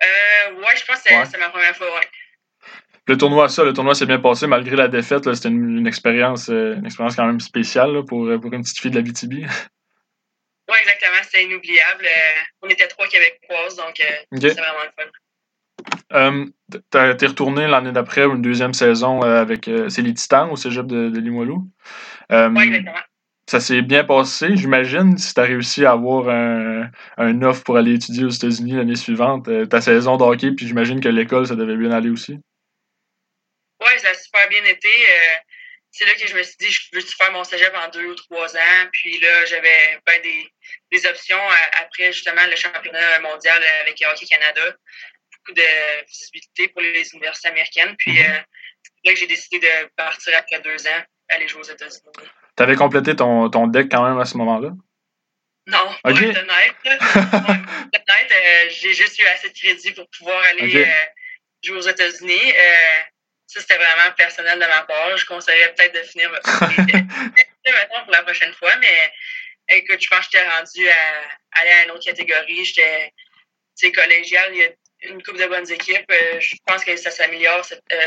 Euh, 0.01 0.53
ouais, 0.53 0.77
je 0.77 0.85
pense 0.85 1.03
que 1.03 1.09
c'est 1.09 1.37
ma 1.37 1.49
première 1.49 1.75
fois, 1.75 1.93
ouais 1.95 2.07
le 3.07 3.17
tournoi, 3.17 3.49
ça, 3.49 3.63
le 3.63 3.73
tournoi 3.73 3.95
s'est 3.95 4.05
bien 4.05 4.19
passé 4.19 4.47
malgré 4.47 4.75
la 4.75 4.87
défaite. 4.87 5.33
C'était 5.33 5.49
une, 5.49 5.85
expérience, 5.87 6.49
euh, 6.49 6.75
une 6.75 6.85
expérience 6.85 7.15
quand 7.15 7.25
même 7.25 7.41
spéciale 7.41 8.05
pour, 8.05 8.25
euh, 8.25 8.39
pour 8.39 8.53
une 8.53 8.61
petite 8.61 8.79
fille 8.79 8.91
de 8.91 8.97
la 8.97 9.01
BTB. 9.01 9.45
Oui, 10.69 10.77
exactement. 10.79 11.21
C'était 11.23 11.43
inoubliable. 11.43 12.05
Euh, 12.05 12.41
on 12.61 12.69
était 12.69 12.87
trois 12.87 13.05
Québécoises, 13.07 13.75
donc 13.75 14.01
c'était 14.31 14.53
vraiment 14.53 14.85
le 14.85 15.03
fun. 15.03 16.47
Euh, 16.93 17.15
T'es 17.17 17.27
retourné 17.27 17.67
l'année 17.67 17.91
d'après, 17.91 18.23
une 18.23 18.41
deuxième 18.41 18.73
saison 18.73 19.21
avec 19.21 19.69
c'est 19.89 20.01
les 20.01 20.13
Titans 20.13 20.49
au 20.49 20.55
cégep 20.55 20.87
de, 20.87 21.09
de 21.09 21.19
Limoilou. 21.19 21.69
oui, 22.31 22.63
exactement. 22.63 22.95
Ça 23.49 23.59
s'est 23.59 23.81
bien 23.81 24.05
passé, 24.05 24.55
j'imagine, 24.55 25.17
si 25.17 25.33
tu 25.33 25.41
as 25.41 25.43
réussi 25.43 25.85
à 25.85 25.91
avoir 25.91 26.29
un, 26.29 26.89
un 27.17 27.41
offre 27.41 27.63
pour 27.63 27.75
aller 27.75 27.95
étudier 27.95 28.23
aux 28.23 28.29
États-Unis 28.29 28.71
l'année 28.71 28.95
suivante, 28.95 29.49
ta 29.67 29.81
saison 29.81 30.15
de 30.15 30.23
hockey, 30.23 30.51
puis 30.53 30.65
j'imagine 30.65 31.01
que 31.01 31.09
l'école, 31.09 31.45
ça 31.45 31.57
devait 31.57 31.75
bien 31.75 31.91
aller 31.91 32.09
aussi. 32.09 32.39
Oui, 33.85 33.99
ça 33.99 34.09
a 34.09 34.13
super 34.13 34.47
bien 34.49 34.63
été. 34.65 34.89
Euh, 34.89 35.35
c'est 35.91 36.05
là 36.05 36.13
que 36.15 36.25
je 36.25 36.35
me 36.35 36.41
suis 36.41 36.55
dit, 36.59 36.71
je 36.71 36.89
veux-tu 36.93 37.15
faire 37.15 37.31
mon 37.31 37.43
cégep 37.43 37.73
en 37.75 37.87
deux 37.89 38.05
ou 38.05 38.15
trois 38.15 38.55
ans? 38.55 38.87
Puis 38.91 39.19
là, 39.19 39.45
j'avais 39.45 39.99
ben, 40.05 40.21
des, 40.21 40.51
des 40.91 41.05
options 41.05 41.39
après 41.79 42.11
justement 42.11 42.45
le 42.47 42.55
championnat 42.55 43.19
mondial 43.19 43.63
avec 43.81 44.03
Hockey 44.09 44.25
Canada. 44.25 44.75
Beaucoup 45.37 45.53
de 45.53 46.05
visibilité 46.07 46.69
pour 46.69 46.81
les 46.81 47.13
universités 47.13 47.49
américaines. 47.49 47.95
Puis 47.97 48.13
mm-hmm. 48.13 48.37
euh, 48.37 48.39
c'est 48.83 49.09
là 49.09 49.13
que 49.13 49.19
j'ai 49.19 49.27
décidé 49.27 49.59
de 49.59 49.89
partir 49.95 50.35
après 50.37 50.59
deux 50.61 50.87
ans, 50.87 51.03
aller 51.29 51.47
jouer 51.47 51.61
aux 51.61 51.71
États-Unis. 51.71 52.29
Tu 52.57 52.63
avais 52.63 52.75
complété 52.75 53.15
ton, 53.15 53.49
ton 53.49 53.67
deck 53.67 53.91
quand 53.91 54.07
même 54.07 54.19
à 54.19 54.25
ce 54.25 54.37
moment-là? 54.37 54.69
Non, 55.67 55.95
pour 56.03 56.11
être 56.11 56.19
honnête. 56.19 56.75
honnête, 56.85 58.31
euh, 58.31 58.69
j'ai 58.69 58.93
juste 58.93 59.17
eu 59.19 59.25
assez 59.25 59.49
de 59.49 59.53
crédit 59.53 59.91
pour 59.91 60.09
pouvoir 60.17 60.43
aller 60.43 60.83
euh, 60.83 61.05
jouer 61.63 61.77
aux 61.77 61.87
États-Unis. 61.87 62.51
Euh, 62.51 63.01
ça, 63.47 63.61
c'était 63.61 63.77
vraiment 63.77 64.11
personnel 64.15 64.59
de 64.59 64.65
ma 64.65 64.83
part. 64.83 65.17
Je 65.17 65.25
conseillerais 65.25 65.73
peut-être 65.73 65.95
de 65.95 66.07
finir 66.07 66.31
maintenant 67.71 68.03
pour 68.03 68.11
la 68.11 68.23
prochaine 68.23 68.53
fois, 68.53 68.75
mais 68.77 69.11
écoute, 69.69 70.01
je 70.01 70.07
pense 70.07 70.27
que 70.27 70.37
j'étais 70.37 70.49
rendu 70.49 70.89
à 70.89 71.59
aller 71.59 71.69
à 71.71 71.83
une 71.83 71.91
autre 71.91 72.05
catégorie. 72.05 72.65
J'étais 72.65 73.11
collégial, 73.93 74.53
il 74.53 74.59
y 74.59 74.65
a 74.65 74.69
une 75.09 75.21
couple 75.21 75.39
de 75.39 75.47
bonnes 75.47 75.69
équipes. 75.71 76.11
je 76.39 76.55
pense 76.65 76.83
que 76.83 76.95
ça 76.95 77.11
s'améliore 77.11 77.65
dans 77.89 77.97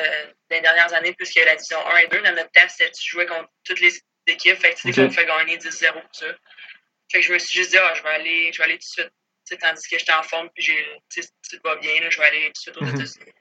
les 0.51 0.61
dernières 0.61 0.93
années, 0.95 1.15
puisque 1.15 1.37
la 1.37 1.55
division 1.55 1.79
1 1.87 1.97
et 1.99 2.09
2, 2.09 2.23
dans 2.23 2.35
notre 2.35 2.51
temps, 2.51 2.69
c'était 2.69 2.91
tu 2.91 3.11
jouais 3.11 3.27
contre 3.27 3.51
toutes 3.65 3.81
les 3.81 4.01
équipes. 4.27 4.59
Fait 4.59 4.75
que, 4.75 4.81
tu 4.81 4.93
sais, 4.93 5.03
on 5.03 5.11
fait 5.11 5.27
gagner 5.27 5.59
10-0 5.59 5.93
pour 5.93 6.03
ça. 6.13 6.27
Fait 7.11 7.21
que 7.21 7.27
je 7.27 7.33
me 7.33 7.39
suis 7.39 7.59
juste 7.59 7.71
dit, 7.71 7.79
ah, 7.79 7.93
je 7.95 8.03
vais 8.03 8.09
aller, 8.09 8.53
je 8.53 8.59
vais 8.59 8.65
aller 8.65 8.79
tout 8.79 9.03
de 9.03 9.09
suite. 9.49 9.61
tandis 9.61 9.89
que 9.89 9.99
j'étais 9.99 10.13
en 10.13 10.23
forme, 10.23 10.51
puis 10.55 10.65
j'ai, 10.65 11.25
tout 11.51 11.61
va 11.63 11.77
bien, 11.77 12.01
là, 12.01 12.11
je 12.11 12.19
vais 12.19 12.27
aller 12.27 12.47
tout 12.47 12.53
de 12.53 12.59
suite 12.59 12.77
aux 12.79 12.85
mhm. 12.85 12.97
États-Unis. 12.97 13.33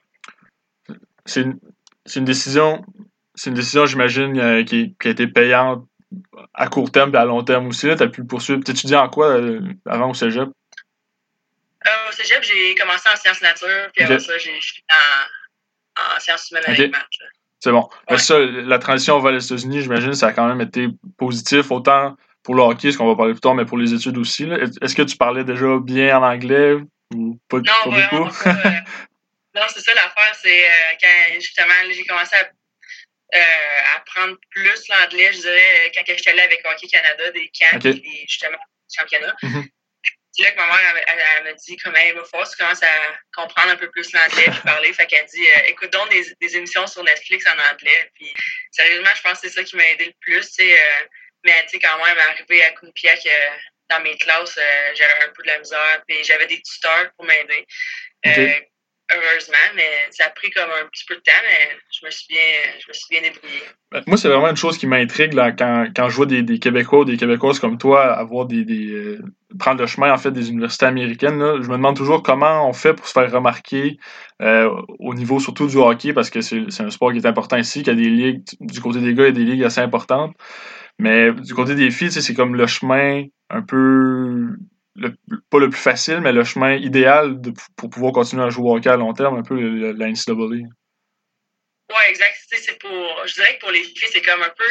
C'est 1.24 1.40
une, 1.40 1.58
une, 2.14 2.24
décision, 2.24 2.84
c'est 3.34 3.50
une 3.50 3.56
décision, 3.56 3.86
j'imagine, 3.86 4.38
euh, 4.38 4.64
qui, 4.64 4.94
qui, 5.00 5.08
a 5.08 5.10
été 5.10 5.26
payante 5.26 5.84
à 6.54 6.68
court 6.68 6.90
terme 6.90 7.14
et 7.14 7.18
à 7.18 7.24
long 7.24 7.42
terme 7.42 7.66
aussi. 7.66 7.88
Tu 7.96 8.02
as 8.02 8.08
pu 8.08 8.24
poursuivre. 8.24 8.62
T'étudies 8.62 8.96
en 8.96 9.08
quoi 9.08 9.28
euh, 9.28 9.60
avant 9.86 10.10
au 10.10 10.14
cégep? 10.14 10.48
Euh, 10.48 11.90
au 12.08 12.12
cégep, 12.12 12.42
j'ai 12.42 12.74
commencé 12.74 13.08
en 13.12 13.16
sciences 13.16 13.42
nature, 13.42 13.90
puis 13.94 14.04
après 14.04 14.18
ça, 14.18 14.38
j'ai 14.38 14.52
en, 14.52 16.16
en 16.16 16.20
sciences 16.20 16.50
humaines 16.50 16.64
avec 16.66 16.92
maths. 16.92 17.06
C'est 17.60 17.72
bon. 17.72 17.88
Ça, 18.18 18.38
la 18.38 18.78
transition 18.78 19.18
vers 19.18 19.32
les 19.32 19.44
États-Unis, 19.44 19.82
j'imagine, 19.82 20.14
ça 20.14 20.28
a 20.28 20.32
quand 20.32 20.46
même 20.46 20.60
été 20.60 20.88
positif, 21.16 21.70
autant 21.70 22.16
pour 22.42 22.54
le 22.54 22.62
hockey, 22.62 22.92
ce 22.92 22.98
qu'on 22.98 23.08
va 23.08 23.16
parler 23.16 23.32
plus 23.32 23.40
tard, 23.40 23.56
mais 23.56 23.64
pour 23.64 23.76
les 23.76 23.92
études 23.92 24.18
aussi. 24.18 24.44
Est-ce 24.80 24.94
que 24.94 25.02
tu 25.02 25.16
parlais 25.16 25.42
déjà 25.42 25.78
bien 25.80 26.16
en 26.16 26.22
anglais 26.22 26.76
ou 27.12 27.40
pas, 27.48 27.56
non, 27.56 27.90
pas 27.90 27.90
beaucoup? 27.90 28.30
Euh, 28.46 28.52
non, 29.56 29.66
c'est 29.72 29.80
ça 29.80 29.94
l'affaire. 29.94 30.34
C'est 30.40 30.64
euh, 30.64 30.96
quand 31.00 31.34
justement 31.40 31.74
j'ai 31.90 32.04
commencé 32.04 32.36
à 32.36 32.50
euh, 33.34 33.96
apprendre 33.96 34.36
plus 34.50 34.88
l'anglais, 34.88 35.32
je 35.32 35.40
dirais, 35.40 35.92
quand 35.94 36.02
j'étais 36.06 36.30
allé 36.30 36.42
avec 36.42 36.60
Hockey 36.64 36.86
Canada, 36.86 37.30
des 37.32 37.50
camps, 37.58 37.76
okay. 37.76 37.90
et 37.90 38.24
justement, 38.28 38.58
championnats. 38.94 39.34
Mm-hmm. 39.42 39.68
C'est 40.32 40.42
là 40.42 40.52
que 40.52 40.56
ma 40.58 40.66
mère 40.66 41.02
elle, 41.06 41.44
m'a 41.44 41.52
dit 41.54 41.76
comment 41.78 41.98
il 42.06 42.12
va 42.12 42.22
falloir 42.24 42.48
tu 42.48 42.56
commences 42.58 42.82
à 42.82 43.16
comprendre 43.34 43.70
un 43.70 43.76
peu 43.76 43.90
plus 43.90 44.12
l'anglais 44.12 44.44
puis 44.50 44.60
parler. 44.64 44.92
Fait 44.92 45.06
qu'elle 45.06 45.24
dit 45.26 45.46
écoute 45.66 45.90
donc 45.92 46.10
des, 46.10 46.26
des, 46.40 46.56
émissions 46.58 46.86
sur 46.86 47.02
Netflix 47.02 47.46
en 47.46 47.72
anglais. 47.72 48.10
Puis 48.14 48.32
sérieusement, 48.70 49.10
je 49.16 49.22
pense 49.22 49.40
que 49.40 49.48
c'est 49.48 49.54
ça 49.54 49.64
qui 49.64 49.76
m'a 49.76 49.88
aidé 49.88 50.04
le 50.04 50.12
plus. 50.20 50.46
Mais 51.46 51.62
tu 51.62 51.68
sais, 51.68 51.78
quand 51.78 52.04
même, 52.04 52.18
arrivé 52.18 52.64
à 52.64 52.72
Quinnipiac, 52.72 53.24
euh, 53.24 53.56
dans 53.88 54.00
mes 54.00 54.16
classes, 54.18 54.58
euh, 54.58 54.94
j'avais 54.94 55.24
un 55.24 55.28
peu 55.28 55.42
de 55.44 55.48
la 55.48 55.58
misère. 55.60 56.02
Puis 56.06 56.24
j'avais 56.24 56.46
des 56.46 56.60
tuteurs 56.60 57.10
pour 57.16 57.24
m'aider. 57.24 57.64
Euh, 58.26 58.60
heureusement, 59.10 59.68
mais 59.74 60.08
ça 60.10 60.24
a 60.26 60.30
pris 60.30 60.50
comme 60.50 60.68
un 60.68 60.86
petit 60.88 61.04
peu 61.06 61.14
de 61.14 61.20
temps, 61.20 61.32
mais 61.42 61.76
je 61.92 62.06
me 62.06 62.10
suis 62.10 62.26
bien, 62.28 62.42
je 62.80 62.88
me 62.88 62.92
suis 62.92 63.06
bien 63.10 63.20
débrouillé. 63.22 63.60
Ben, 63.92 64.02
moi, 64.06 64.16
c'est 64.16 64.28
vraiment 64.28 64.48
une 64.48 64.56
chose 64.56 64.78
qui 64.78 64.86
m'intrigue 64.86 65.34
quand, 65.58 65.86
quand 65.94 66.08
je 66.08 66.16
vois 66.16 66.26
des, 66.26 66.42
des 66.42 66.58
Québécois 66.58 67.04
des 67.04 67.16
Québécoises 67.16 67.58
comme 67.58 67.78
toi 67.78 68.12
avoir 68.12 68.46
des, 68.46 68.64
des 68.64 69.18
prendre 69.58 69.80
le 69.80 69.86
chemin 69.86 70.12
en 70.12 70.18
fait 70.18 70.30
des 70.30 70.50
universités 70.50 70.86
américaines. 70.86 71.38
Là. 71.38 71.60
Je 71.62 71.68
me 71.68 71.74
demande 71.74 71.96
toujours 71.96 72.22
comment 72.22 72.68
on 72.68 72.72
fait 72.72 72.94
pour 72.94 73.06
se 73.06 73.12
faire 73.12 73.30
remarquer 73.30 73.98
au 74.40 75.14
niveau 75.14 75.40
surtout 75.40 75.66
du 75.66 75.76
hockey, 75.76 76.12
parce 76.12 76.30
que 76.30 76.40
c'est 76.40 76.80
un 76.80 76.90
sport 76.90 77.12
qui 77.12 77.18
est 77.18 77.26
important 77.26 77.56
ici, 77.56 77.82
qu'il 77.82 77.88
y 77.88 77.96
a 77.96 78.02
des 78.02 78.10
ligues, 78.10 78.42
du 78.60 78.80
côté 78.80 79.00
des 79.00 79.14
gars, 79.14 79.24
il 79.24 79.26
y 79.26 79.28
a 79.28 79.32
des 79.32 79.44
ligues 79.44 79.64
assez 79.64 79.80
importantes. 79.80 80.34
Mais 80.98 81.32
du 81.32 81.54
côté 81.54 81.74
des 81.74 81.90
filles, 81.90 82.10
c'est 82.10 82.34
comme 82.34 82.54
le 82.54 82.66
chemin 82.66 83.24
un 83.50 83.62
peu. 83.62 84.48
Pas 85.50 85.58
le 85.58 85.70
plus 85.70 85.80
facile, 85.80 86.20
mais 86.20 86.32
le 86.32 86.44
chemin 86.44 86.74
idéal 86.74 87.40
pour 87.76 87.90
pouvoir 87.90 88.12
continuer 88.12 88.44
à 88.44 88.50
jouer 88.50 88.70
au 88.70 88.76
hockey 88.76 88.88
à 88.88 88.96
long 88.96 89.12
terme, 89.12 89.38
un 89.38 89.42
peu 89.42 89.56
la 89.92 90.06
NCAA. 90.08 90.34
Oui, 91.88 92.02
exact. 92.08 92.36
C'est 92.48 92.78
pour, 92.78 93.26
je 93.26 93.34
dirais 93.34 93.54
que 93.56 93.60
pour 93.60 93.70
les 93.70 93.84
filles, 93.84 94.08
c'est 94.12 94.22
comme 94.22 94.42
un 94.42 94.54
peu 94.56 94.64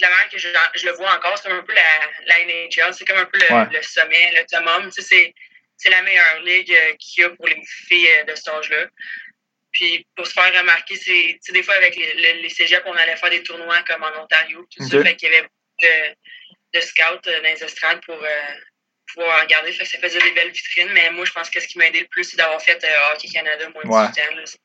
la 0.00 0.10
manière 0.10 0.28
que 0.28 0.38
je, 0.38 0.48
je, 0.74 0.86
le 0.86 0.92
vois 0.92 1.14
encore, 1.14 1.38
c'est 1.38 1.48
comme 1.48 1.58
un 1.58 1.62
peu 1.62 1.72
la, 1.72 1.82
la 2.26 2.44
NHL, 2.44 2.92
c'est 2.92 3.06
comme 3.06 3.16
un 3.16 3.24
peu 3.24 3.38
le, 3.38 3.82
sommet, 3.82 4.30
le 4.32 4.44
summum. 4.48 4.90
C'est 5.78 5.90
la 5.90 6.02
meilleure 6.02 6.40
ligue 6.42 6.72
euh, 6.72 6.94
qu'il 6.98 7.22
y 7.22 7.26
a 7.26 7.30
pour 7.30 7.46
les 7.46 7.60
filles 7.64 8.08
euh, 8.08 8.24
de 8.24 8.34
cet 8.34 8.48
âge-là. 8.48 8.86
Puis 9.72 10.06
pour 10.14 10.26
se 10.26 10.32
faire 10.32 10.52
remarquer, 10.58 10.96
c'est 10.96 11.52
des 11.52 11.62
fois 11.62 11.74
avec 11.74 11.96
les, 11.96 12.40
les, 12.40 12.48
cégeps, 12.48 12.82
on 12.86 12.94
allait 12.94 13.16
faire 13.16 13.28
des 13.28 13.42
tournois 13.42 13.82
comme 13.82 14.02
en 14.02 14.22
Ontario, 14.22 14.66
tout 14.70 14.82
ça. 14.82 15.02
Fait 15.02 15.16
qu'il 15.16 15.30
y 15.30 15.34
avait 15.34 15.42
beaucoup 15.42 15.82
de, 15.82 16.78
de 16.78 16.80
scouts 16.80 17.28
euh, 17.28 17.36
dans 17.36 17.42
les 17.42 17.62
estrades 17.62 18.00
pour 18.04 18.16
euh, 18.16 18.54
pouvoir 19.12 19.42
regarder. 19.42 19.72
Fait 19.72 19.84
que 19.84 19.90
ça 19.90 19.98
faisait 19.98 20.20
des 20.20 20.32
belles 20.32 20.50
vitrines. 20.50 20.90
Mais 20.92 21.10
moi, 21.10 21.24
je 21.24 21.32
pense 21.32 21.50
que 21.50 21.60
ce 21.60 21.68
qui 21.68 21.78
m'a 21.78 21.86
aidé 21.86 22.00
le 22.00 22.06
plus, 22.06 22.24
c'est 22.24 22.36
d'avoir 22.36 22.60
fait 22.60 22.82
euh, 22.84 23.12
Hockey 23.12 23.28
Canada 23.28 23.68
moins 23.70 24.08
de 24.08 24.14
temps. 24.14 24.58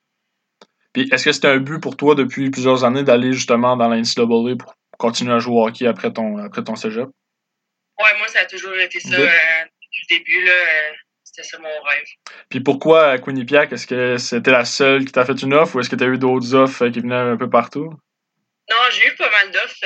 Puis 0.94 1.08
est-ce 1.12 1.26
que 1.26 1.32
c'était 1.32 1.48
un 1.48 1.58
but 1.58 1.80
pour 1.80 1.96
toi 1.96 2.16
depuis 2.16 2.50
plusieurs 2.52 2.84
années 2.84 3.04
d'aller 3.04 3.32
justement 3.32 3.78
dans 3.78 3.88
la 3.88 3.98
NCAA 3.98 4.56
pour 4.58 4.76
continuer 4.98 5.34
à 5.34 5.40
jouer 5.40 5.56
au 5.56 5.66
hockey 5.66 5.88
après 5.88 6.12
ton, 6.12 6.38
après 6.38 6.64
ton 6.64 6.76
cégep? 6.76 7.08
Ouais, 8.00 8.18
moi, 8.18 8.28
ça 8.28 8.40
a 8.42 8.46
toujours 8.46 8.76
été 8.76 9.00
ça 9.00 9.18
depuis 9.18 10.02
le 10.10 10.18
début. 10.18 10.46
Là, 10.46 10.54
c'était 11.24 11.44
ça 11.44 11.60
mon 11.60 11.82
rêve. 11.84 12.08
Puis 12.50 12.60
pourquoi 12.60 13.12
à 13.12 13.18
Quinnipiac? 13.20 13.72
Est-ce 13.72 13.88
que 13.88 14.18
c'était 14.18 14.52
la 14.52 14.66
seule 14.66 15.06
qui 15.06 15.14
t'a 15.14 15.24
fait 15.24 15.42
une 15.42 15.54
offre 15.54 15.76
ou 15.76 15.80
est-ce 15.80 15.90
que 15.90 15.96
tu 15.96 16.04
as 16.04 16.08
eu 16.08 16.18
d'autres 16.18 16.54
offres 16.56 16.90
qui 16.90 17.00
venaient 17.00 17.16
un 17.16 17.38
peu 17.38 17.50
partout? 17.50 17.94
Non, 18.70 18.78
j'ai 18.92 19.08
eu 19.08 19.16
pas 19.16 19.30
mal 19.30 19.52
d'offres. 19.52 19.86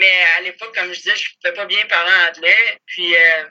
Euh, 0.00 0.06
mais 0.06 0.22
à 0.38 0.40
l'époque, 0.42 0.74
comme 0.74 0.92
je 0.92 1.00
disais, 1.00 1.16
je 1.16 1.30
ne 1.30 1.50
pouvais 1.50 1.54
pas 1.54 1.66
bien 1.66 1.86
parler 1.86 2.12
anglais. 2.28 2.78
Puis 2.86 3.14
euh, 3.14 3.44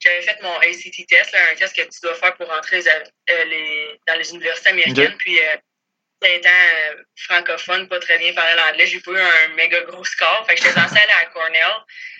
j'avais 0.00 0.22
fait 0.22 0.40
mon 0.42 0.56
ACT 0.58 1.06
test, 1.08 1.34
un 1.34 1.54
test 1.56 1.76
que 1.76 1.82
tu 1.82 2.00
dois 2.02 2.14
faire 2.14 2.36
pour 2.36 2.48
rentrer 2.48 2.80
euh, 2.86 3.44
les, 3.44 4.00
dans 4.06 4.14
les 4.14 4.30
universités 4.30 4.70
américaines. 4.70 5.16
Puis 5.18 5.38
étant 6.22 6.48
francophone, 7.16 7.88
pas 7.88 8.00
très 8.00 8.18
bien 8.18 8.32
parler 8.32 8.54
l'anglais, 8.56 8.86
j'ai 8.86 9.00
pas 9.00 9.12
eu 9.12 9.18
un 9.18 9.48
méga 9.54 9.80
gros 9.82 10.04
score. 10.04 10.44
Fait 10.48 10.56
que 10.56 10.62
j'étais 10.62 10.74
censé 10.80 10.96
aller 10.96 11.12
à 11.12 11.26
Cornell. 11.26 11.72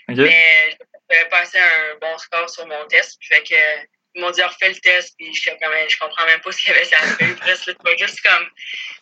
Mais 0.08 0.76
j'avais 1.10 1.28
passé 1.28 1.58
un 1.58 1.96
bon 2.00 2.16
score 2.18 2.48
sur 2.50 2.66
mon 2.66 2.86
test. 2.86 3.16
Puis 3.18 3.28
fait 3.28 3.42
que 3.42 3.86
ils 4.14 4.22
m'ont 4.22 4.30
dit 4.30 4.42
refais 4.42 4.70
le 4.70 4.76
test, 4.76 5.14
puis 5.18 5.34
je, 5.34 5.50
comme, 5.50 5.74
je 5.88 5.98
comprends 5.98 6.24
même 6.24 6.40
pas 6.40 6.50
ce 6.50 6.56
qu'il 6.62 6.72
y 6.72 6.74
avait, 6.74 6.86
ça 6.86 6.96
fait 7.18 7.34
presque 7.34 7.74
pas 7.74 7.96
juste 7.98 8.22
comme. 8.22 8.48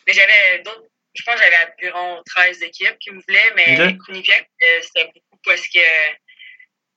Mais 0.05 0.11
j'avais 0.13 0.59
d'autres. 0.59 0.89
Je 1.15 1.23
pense 1.23 1.35
que 1.35 1.41
j'avais 1.41 1.73
environ 1.73 2.21
13 2.25 2.63
équipes 2.63 2.97
qui 2.99 3.11
me 3.11 3.21
voulaient, 3.21 3.53
mais 3.55 3.81
okay. 3.81 3.97
Quinnipiac, 4.05 4.49
euh, 4.63 4.79
c'était 4.81 5.05
beaucoup 5.05 5.41
parce 5.43 5.67
que 5.67 5.79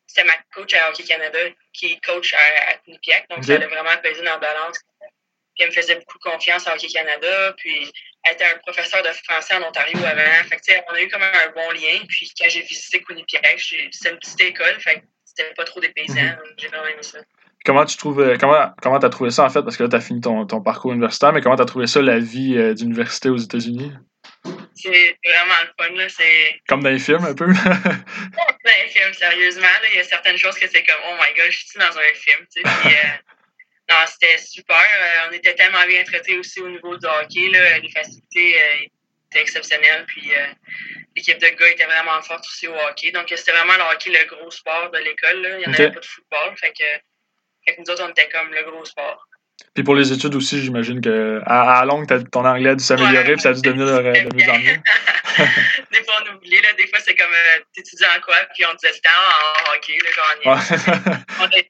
c'était 0.06 0.24
ma 0.24 0.36
coach 0.54 0.74
à 0.74 0.90
Hockey 0.90 1.04
Canada 1.04 1.38
qui 1.72 1.92
est 1.92 2.04
coach 2.04 2.32
à, 2.34 2.70
à 2.70 2.74
Quinnipiac, 2.78 3.28
donc 3.28 3.44
ça 3.44 3.54
a 3.54 3.66
vraiment 3.66 3.96
pesé 4.02 4.22
dans 4.22 4.32
la 4.32 4.38
balance. 4.38 4.78
Puis 5.00 5.64
elle 5.64 5.68
me 5.68 5.72
faisait 5.72 5.96
beaucoup 5.96 6.18
confiance 6.18 6.66
à 6.66 6.74
Hockey 6.74 6.88
Canada, 6.88 7.54
puis 7.56 7.90
elle 8.24 8.32
était 8.32 8.44
un 8.44 8.58
professeur 8.58 9.02
de 9.02 9.10
français 9.24 9.54
en 9.54 9.62
Ontario 9.62 9.98
avant. 10.04 10.48
Fait 10.48 10.56
que, 10.56 10.90
on 10.90 10.94
a 10.94 11.02
eu 11.02 11.08
comme 11.08 11.22
un 11.22 11.48
bon 11.50 11.70
lien. 11.72 12.00
Puis 12.08 12.30
quand 12.38 12.48
j'ai 12.48 12.62
visité 12.62 13.02
Quinnipiac, 13.02 13.60
c'était 13.60 14.10
une 14.10 14.18
petite 14.18 14.40
école, 14.40 14.80
fait 14.80 15.02
c'était 15.24 15.54
pas 15.54 15.64
trop 15.64 15.80
des 15.80 15.90
paysans. 15.90 16.14
Mm 16.14 16.54
J'ai 16.56 16.68
vraiment 16.68 16.86
aimé 16.86 17.02
ça. 17.02 17.18
Comment 17.64 17.84
tu 17.84 17.96
trouves 17.96 18.20
euh, 18.20 18.36
comment 18.38 18.72
comment 18.80 18.98
t'as 18.98 19.08
trouvé 19.08 19.30
ça 19.30 19.44
en 19.44 19.50
fait? 19.50 19.62
Parce 19.62 19.76
que 19.76 19.82
là 19.82 19.88
t'as 19.88 20.00
fini 20.00 20.20
ton, 20.20 20.46
ton, 20.46 20.60
parcours 20.60 20.92
universitaire 20.92 21.32
mais 21.32 21.40
comment 21.40 21.56
t'as 21.56 21.64
trouvé 21.64 21.86
ça 21.86 22.00
la 22.00 22.18
vie 22.18 22.56
euh, 22.56 22.74
d'université 22.74 23.28
aux 23.28 23.36
États-Unis? 23.36 23.92
C'est 24.74 25.18
vraiment 25.24 25.54
le 25.62 25.84
fun 25.84 25.94
là 25.94 26.08
c'est 26.08 26.60
comme 26.68 26.82
dans 26.82 26.90
les 26.90 26.98
films 26.98 27.24
un 27.24 27.34
peu? 27.34 27.46
Dans 27.52 28.74
les 28.84 28.88
films 28.88 29.12
sérieusement 29.12 29.66
il 29.90 29.96
y 29.96 30.00
a 30.00 30.04
certaines 30.04 30.36
choses 30.36 30.56
que 30.56 30.68
c'est 30.68 30.84
comme 30.84 31.00
oh 31.10 31.14
my 31.14 31.34
god 31.36 31.50
je 31.50 31.58
suis 31.58 31.78
dans 31.78 31.98
un 31.98 32.14
film 32.14 32.46
tu 32.54 32.62
sais 32.62 32.68
euh, 32.68 33.08
non 33.90 33.96
c'était 34.06 34.38
super 34.38 34.76
on 35.28 35.32
était 35.32 35.54
tellement 35.54 35.86
bien 35.86 36.04
traités 36.04 36.38
aussi 36.38 36.60
au 36.60 36.68
niveau 36.68 36.96
du 36.96 37.06
hockey 37.06 37.48
là 37.50 37.78
les 37.78 37.90
facilités 37.90 38.56
étaient 39.30 39.40
exceptionnelles 39.40 40.04
puis 40.06 40.30
l'équipe 41.16 41.38
de 41.38 41.48
gars 41.48 41.68
était 41.70 41.86
vraiment 41.86 42.20
forte 42.22 42.44
aussi 42.46 42.68
au 42.68 42.74
hockey 42.74 43.10
donc 43.10 43.32
c'était 43.34 43.52
vraiment 43.52 43.74
le 43.74 43.94
hockey 43.94 44.10
le 44.10 44.26
gros 44.26 44.50
sport 44.50 44.90
de 44.90 44.98
l'école 44.98 45.58
il 45.58 45.64
y 45.64 45.66
en 45.66 45.72
avait 45.72 45.90
pas 45.90 46.00
de 46.00 46.04
football 46.04 46.56
fait 46.56 46.72
que 46.72 46.84
fait 47.74 47.78
nous 47.78 47.90
autres, 47.90 48.04
on 48.04 48.10
était 48.10 48.28
comme 48.28 48.52
le 48.52 48.70
gros 48.70 48.84
sport. 48.84 49.26
Puis 49.74 49.82
pour 49.82 49.94
les 49.94 50.12
études 50.12 50.34
aussi, 50.34 50.60
j'imagine 50.60 51.00
que 51.00 51.40
à, 51.44 51.80
à 51.80 51.84
longue, 51.84 52.06
ton 52.30 52.44
anglais 52.44 52.70
a 52.70 52.74
dû 52.74 52.84
s'améliorer, 52.84 53.34
puis 53.34 53.42
ça 53.42 53.50
a 53.50 53.52
dû 53.52 53.62
devenir 53.62 53.86
de, 53.86 54.02
de 54.02 54.36
mieux 54.36 54.50
en 54.50 54.58
mieux. 54.58 54.78
des 55.92 56.04
fois, 56.04 56.14
on 56.24 56.36
oublie, 56.36 56.60
là. 56.60 56.72
Des 56.76 56.86
fois, 56.86 56.98
c'est 57.00 57.14
comme, 57.14 57.30
euh, 57.30 57.60
t'étudies 57.74 58.04
en 58.04 58.20
quoi? 58.20 58.36
Puis 58.54 58.64
on 58.66 58.74
disait, 58.74 58.92
c'était 58.92 59.08
en, 59.08 59.74
hockey, 59.74 59.98
là, 60.44 61.58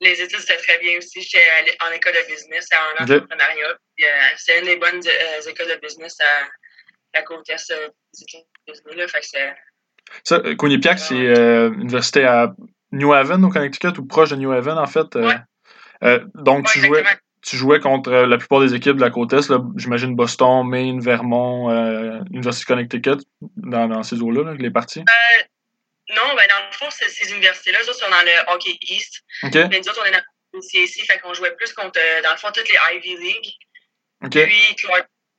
les 0.00 0.22
études, 0.22 0.40
c'était 0.40 0.56
très 0.58 0.78
bien 0.78 0.98
aussi. 0.98 1.22
J'étais 1.22 1.44
en 1.80 1.90
école 1.92 2.12
de 2.12 2.32
business, 2.32 2.68
en 2.72 3.02
entrepreneuriat. 3.02 3.70
Euh, 3.70 4.04
c'est 4.36 4.58
une 4.60 4.66
des 4.66 4.76
bonnes 4.76 5.02
euh, 5.04 5.50
écoles 5.50 5.68
de 5.68 5.80
business 5.80 6.16
à 6.20 6.48
la 7.14 7.22
côte 7.22 7.48
est 7.48 7.54
des 7.54 8.22
États-Unis, 8.22 8.96
là. 8.96 9.08
Fait 9.08 9.20
que 9.20 9.26
c'est... 9.26 9.54
Ça, 10.24 10.40
Quinnipiac, 10.58 10.98
c'est 10.98 11.14
euh, 11.14 11.70
université 11.72 12.24
à 12.24 12.54
New 12.92 13.12
Haven 13.12 13.44
au 13.44 13.50
Connecticut 13.50 13.98
ou 13.98 14.06
proche 14.06 14.30
de 14.30 14.36
New 14.36 14.50
Haven 14.50 14.78
en 14.78 14.86
fait. 14.86 15.16
Euh, 15.16 15.32
euh, 16.04 16.24
donc 16.34 16.66
tu 16.66 16.80
jouais 16.80 17.04
tu 17.40 17.56
jouais 17.56 17.80
contre 17.80 18.10
la 18.10 18.36
plupart 18.36 18.60
des 18.60 18.74
équipes 18.74 18.96
de 18.96 19.00
la 19.00 19.10
côte 19.10 19.32
est, 19.32 19.52
j'imagine 19.76 20.16
Boston, 20.16 20.66
Maine, 20.66 21.00
Vermont, 21.00 21.70
euh, 21.70 22.18
University 22.30 22.64
of 22.64 22.66
Connecticut 22.66 23.24
dans, 23.56 23.88
dans 23.88 24.02
ces 24.02 24.20
eaux-là, 24.20 24.54
les 24.58 24.70
parties? 24.70 25.04
Non, 26.10 26.34
ben 26.34 26.46
dans 26.48 26.66
le 26.66 26.72
fond, 26.72 26.88
ces 26.90 27.32
universités-là, 27.32 27.78
eux 27.82 27.92
sont 27.92 28.10
dans 28.10 28.22
le 28.22 28.52
Hockey 28.52 28.78
East. 28.82 29.22
Mais 29.42 29.52
nous 29.52 29.88
autres, 29.88 30.00
on 30.02 30.06
est 30.06 30.10
dans 30.10 30.22
le 30.54 30.60
CAC, 30.60 31.06
fait 31.06 31.18
qu'on 31.20 31.34
jouait 31.34 31.54
plus 31.56 31.72
contre, 31.74 32.00
euh, 32.00 32.22
dans 32.22 32.32
le 32.32 32.38
fond, 32.38 32.48
toutes 32.52 32.68
les 32.68 32.78
Ivy 32.96 33.16
League. 33.16 33.54
Puis 34.30 34.76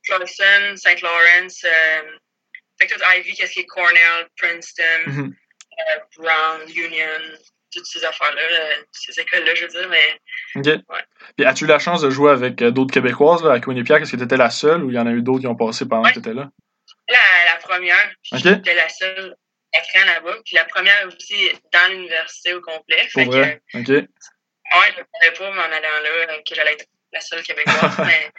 Clarkson, 0.04 0.76
St. 0.76 1.02
Lawrence, 1.02 1.64
euh, 1.64 2.16
fait 2.80 2.86
que 2.86 3.18
Ivy, 3.18 3.34
qu'est-ce 3.34 3.52
qui 3.52 3.60
est 3.60 3.66
Cornell, 3.66 4.28
Princeton, 4.36 4.82
mm-hmm. 5.06 5.28
euh, 5.28 5.32
Brown, 6.16 6.60
Union, 6.68 7.36
toutes 7.72 7.86
ces 7.86 8.04
affaires-là, 8.04 8.42
ces 8.92 9.20
écoles-là, 9.20 9.54
je 9.54 9.62
veux 9.66 9.68
dire, 9.68 9.88
mais... 9.88 10.20
OK. 10.56 10.66
Ouais. 10.66 11.04
Puis 11.36 11.46
as-tu 11.46 11.64
eu 11.64 11.66
la 11.66 11.78
chance 11.78 12.02
de 12.02 12.10
jouer 12.10 12.32
avec 12.32 12.56
d'autres 12.56 12.92
Québécoises, 12.92 13.42
là, 13.44 13.52
à 13.52 13.60
Quinnipiac? 13.60 14.02
Est-ce 14.02 14.12
que 14.12 14.16
tu 14.16 14.24
étais 14.24 14.36
la 14.36 14.50
seule 14.50 14.84
ou 14.84 14.90
il 14.90 14.96
y 14.96 14.98
en 14.98 15.06
a 15.06 15.10
eu 15.10 15.22
d'autres 15.22 15.40
qui 15.40 15.46
ont 15.46 15.56
passé 15.56 15.86
pendant 15.86 16.08
que 16.08 16.14
tu 16.14 16.18
étais 16.18 16.34
là? 16.34 16.50
La, 17.08 17.52
la 17.52 17.56
première, 17.56 18.10
j'étais 18.22 18.74
la 18.74 18.88
seule 18.88 19.36
écran 19.72 20.04
là-bas. 20.06 20.36
Puis 20.44 20.56
la 20.56 20.64
première 20.64 21.06
aussi 21.06 21.50
dans 21.72 21.90
l'université 21.90 22.54
au 22.54 22.60
complet. 22.60 23.08
Pour 23.12 23.24
vrai? 23.24 23.60
Que, 23.72 23.78
OK. 23.78 23.88
Ouais, 23.88 24.92
je 24.94 25.00
ne 25.00 25.04
savais 25.20 25.36
pas, 25.36 25.50
mais 25.52 25.60
en 25.60 25.76
allant 25.76 26.02
là, 26.02 26.38
que 26.46 26.54
j'allais 26.54 26.74
être 26.74 26.86
la 27.12 27.20
seule 27.20 27.42
Québécoise. 27.42 27.98
mais 27.98 28.30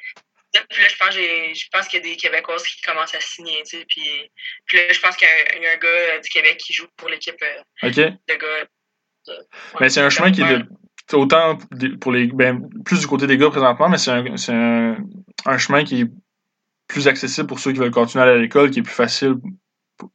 puis 0.51 0.81
là, 0.81 0.89
je 0.89 0.95
pense, 0.97 1.15
je 1.15 1.65
pense 1.71 1.87
qu'il 1.87 1.99
y 1.99 2.01
a 2.01 2.09
des 2.09 2.17
Québécoises 2.17 2.63
qui 2.63 2.81
commencent 2.81 3.15
à 3.15 3.21
signer, 3.21 3.63
tu 3.63 3.77
sais. 3.77 3.85
Puis, 3.87 4.31
puis 4.65 4.77
là, 4.77 4.91
je 4.91 4.99
pense 4.99 5.15
qu'il 5.15 5.27
y, 5.27 5.65
a 5.65 5.71
un 5.71 5.77
gars 5.77 5.87
euh, 5.87 6.19
du 6.19 6.29
Québec 6.29 6.57
qui 6.57 6.73
joue 6.73 6.87
pour 6.97 7.09
l'équipe 7.09 7.41
euh, 7.41 7.61
de 7.83 8.35
gars. 8.35 9.35
mais 9.79 9.89
c'est 9.89 10.01
un 10.01 10.09
chemin 10.09 10.31
qui 10.31 10.41
est 10.41 11.13
autant 11.13 11.57
pour 11.99 12.11
les 12.11 12.27
ben, 12.27 12.69
plus 12.85 12.99
du 12.99 13.07
côté 13.07 13.27
des 13.27 13.37
gars 13.37 13.49
présentement, 13.49 13.89
mais 13.89 13.97
c'est 13.97 14.11
un, 14.11 14.25
un, 14.25 14.97
un, 15.45 15.57
chemin 15.57 15.83
qui 15.83 16.01
est 16.01 16.07
plus 16.87 17.07
accessible 17.07 17.47
pour 17.47 17.59
ceux 17.59 17.71
qui 17.71 17.79
veulent 17.79 17.91
continuer 17.91 18.23
à 18.23 18.27
aller 18.27 18.37
à 18.37 18.41
l'école, 18.41 18.71
qui 18.71 18.79
est 18.79 18.83
plus 18.83 18.93
facile 18.93 19.35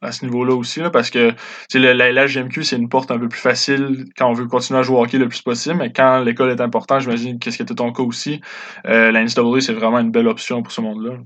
à 0.01 0.11
ce 0.11 0.25
niveau-là 0.25 0.53
aussi, 0.55 0.79
là, 0.79 0.89
parce 0.89 1.09
que 1.09 1.33
le, 1.73 1.93
la 1.93 2.11
LHGMQ, 2.11 2.63
c'est 2.63 2.75
une 2.75 2.89
porte 2.89 3.11
un 3.11 3.19
peu 3.19 3.29
plus 3.29 3.39
facile 3.39 4.05
quand 4.17 4.29
on 4.29 4.33
veut 4.33 4.47
continuer 4.47 4.79
à 4.79 4.83
jouer 4.83 4.97
au 4.97 5.03
hockey 5.03 5.17
le 5.17 5.29
plus 5.29 5.41
possible, 5.41 5.75
mais 5.75 5.91
quand 5.91 6.19
l'école 6.19 6.51
est 6.51 6.61
importante, 6.61 7.01
j'imagine 7.01 7.39
que 7.39 7.51
ce 7.51 7.57
qui 7.57 7.63
était 7.63 7.75
ton 7.75 7.91
cas 7.91 8.03
aussi, 8.03 8.41
euh, 8.85 9.11
la 9.11 9.21
NCAA, 9.23 9.61
c'est 9.61 9.73
vraiment 9.73 9.99
une 9.99 10.11
belle 10.11 10.27
option 10.27 10.61
pour 10.63 10.71
ce 10.71 10.81
monde-là. 10.81 11.17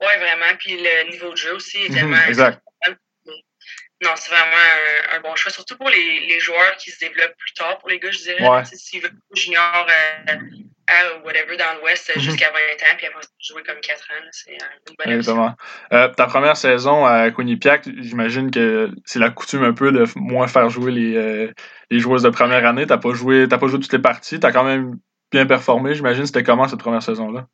Oui, 0.00 0.08
vraiment. 0.18 0.56
Puis 0.58 0.76
le 0.76 1.10
niveau 1.10 1.30
de 1.30 1.36
jeu 1.36 1.54
aussi 1.54 1.78
est 1.78 1.88
mhm, 1.88 1.94
tellement. 1.94 2.16
exact. 2.28 2.62
Non, 4.02 4.12
c'est 4.16 4.30
vraiment 4.30 4.56
un, 5.12 5.20
bon 5.20 5.34
choix, 5.36 5.52
surtout 5.52 5.76
pour 5.76 5.90
les, 5.90 6.26
les, 6.26 6.40
joueurs 6.40 6.74
qui 6.78 6.90
se 6.90 6.98
développent 7.00 7.36
plus 7.36 7.52
tard, 7.52 7.78
pour 7.78 7.90
les 7.90 7.98
gars, 7.98 8.10
je 8.10 8.18
dirais. 8.18 8.48
Ouais. 8.48 8.64
S'ils 8.64 9.02
veulent 9.02 9.12
junior 9.34 9.86
euh, 10.30 10.36
à 10.90 11.18
whatever 11.24 11.56
dans 11.56 11.80
l'Ouest 11.80 12.12
mhm. 12.14 12.22
jusqu'à 12.22 12.50
20 12.50 12.56
ans, 12.58 12.96
puis 12.96 13.06
après 13.06 13.20
jouer 13.40 13.62
comme 13.62 13.80
4 13.80 13.98
ans, 14.00 14.28
c'est 14.32 14.52
une 14.52 14.96
bonne 14.98 15.14
Exactement. 15.14 15.54
Euh, 15.92 16.08
ta 16.08 16.26
première 16.26 16.56
saison 16.56 17.06
à 17.06 17.30
Quinnipiac, 17.30 17.88
j'imagine 17.98 18.50
que 18.50 18.90
c'est 19.04 19.18
la 19.18 19.30
coutume 19.30 19.64
un 19.64 19.72
peu 19.72 19.92
de 19.92 20.04
moins 20.16 20.48
faire 20.48 20.68
jouer 20.68 20.92
les, 20.92 21.16
euh, 21.16 21.52
les 21.90 21.98
joueuses 21.98 22.22
de 22.22 22.30
première 22.30 22.66
année. 22.66 22.86
T'as 22.86 22.98
pas 22.98 23.14
joué 23.14 23.46
pas 23.46 23.58
joué 23.66 23.80
toutes 23.80 23.92
les 23.92 23.98
parties, 23.98 24.40
t'as 24.40 24.52
quand 24.52 24.64
même 24.64 24.98
bien 25.30 25.46
performé, 25.46 25.94
j'imagine. 25.94 26.26
C'était 26.26 26.42
comment 26.42 26.66
cette 26.68 26.80
première 26.80 27.02
saison-là? 27.02 27.46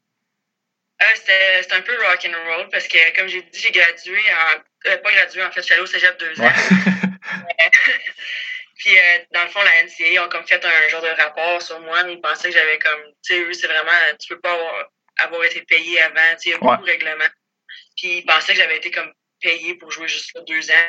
Euh, 1.02 1.05
c'était 1.14 1.75
un 1.75 1.83
peu 1.83 1.93
rock 1.93 2.26
and 2.26 2.37
roll 2.49 2.69
parce 2.71 2.88
que, 2.88 3.16
comme 3.16 3.28
j'ai 3.28 3.43
dit, 3.43 3.61
j'ai 3.61 3.71
gradué 3.71 4.19
en. 4.19 4.90
Euh, 4.90 4.97
pas 4.99 5.12
gradué, 5.12 5.45
en 5.45 5.50
fait, 5.50 5.61
je 5.61 5.66
suis 5.66 5.75
allée 5.75 5.83
au 5.83 5.87
cégep 5.87 6.19
deux 6.19 6.40
ans. 6.40 6.49
Puis, 8.76 8.97
euh, 8.97 9.18
dans 9.33 9.45
le 9.45 9.49
fond, 9.49 9.61
la 9.62 9.85
NCA 9.85 10.25
ont 10.25 10.28
comme 10.28 10.47
fait 10.47 10.62
un 10.64 10.88
genre 10.88 11.02
de 11.02 11.09
rapport 11.09 11.62
sur 11.62 11.80
moi. 11.80 12.02
Ils 12.09 12.21
pensaient 12.21 12.49
que 12.49 12.54
j'avais 12.54 12.78
comme. 12.78 13.00
Tu 13.25 13.35
sais, 13.35 13.40
eux, 13.40 13.52
c'est 13.52 13.66
vraiment. 13.66 13.92
Tu 14.21 14.28
peux 14.28 14.40
pas 14.40 14.52
avoir, 14.52 14.90
avoir 15.18 15.45
été 15.45 15.62
payé 15.62 16.00
avant. 16.02 16.14
Tu 16.33 16.38
sais, 16.38 16.49
il 16.49 16.50
y 16.50 16.54
a 16.54 16.59
beaucoup 16.59 16.83
de 16.83 16.90
règlements. 16.90 17.33
Puis, 17.97 18.18
ils 18.18 18.26
pensaient 18.26 18.52
que 18.52 18.61
j'avais 18.61 18.76
été 18.76 18.90
comme 18.90 19.12
payé 19.40 19.75
pour 19.76 19.90
jouer 19.90 20.09
juste 20.09 20.35
là, 20.35 20.42
deux 20.42 20.71
ans. 20.71 20.86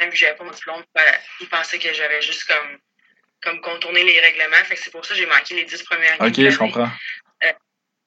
Même 0.00 0.10
que 0.10 0.16
j'avais 0.16 0.36
pas 0.36 0.44
mon 0.44 0.50
diplôme. 0.50 0.84
Ben, 0.94 1.02
ils 1.40 1.48
pensaient 1.48 1.78
que 1.78 1.92
j'avais 1.94 2.20
juste 2.20 2.44
comme, 2.44 2.78
comme 3.42 3.60
contourné 3.62 4.04
les 4.04 4.20
règlements. 4.20 4.62
Fait 4.64 4.74
que 4.74 4.80
c'est 4.80 4.90
pour 4.90 5.04
ça 5.04 5.14
que 5.14 5.20
j'ai 5.20 5.26
manqué 5.26 5.54
les 5.54 5.64
dix 5.64 5.82
premières 5.82 6.20
années. 6.20 6.30
Ok, 6.30 6.50
je 6.50 6.58
comprends. 6.58 6.90
Euh, 7.44 7.52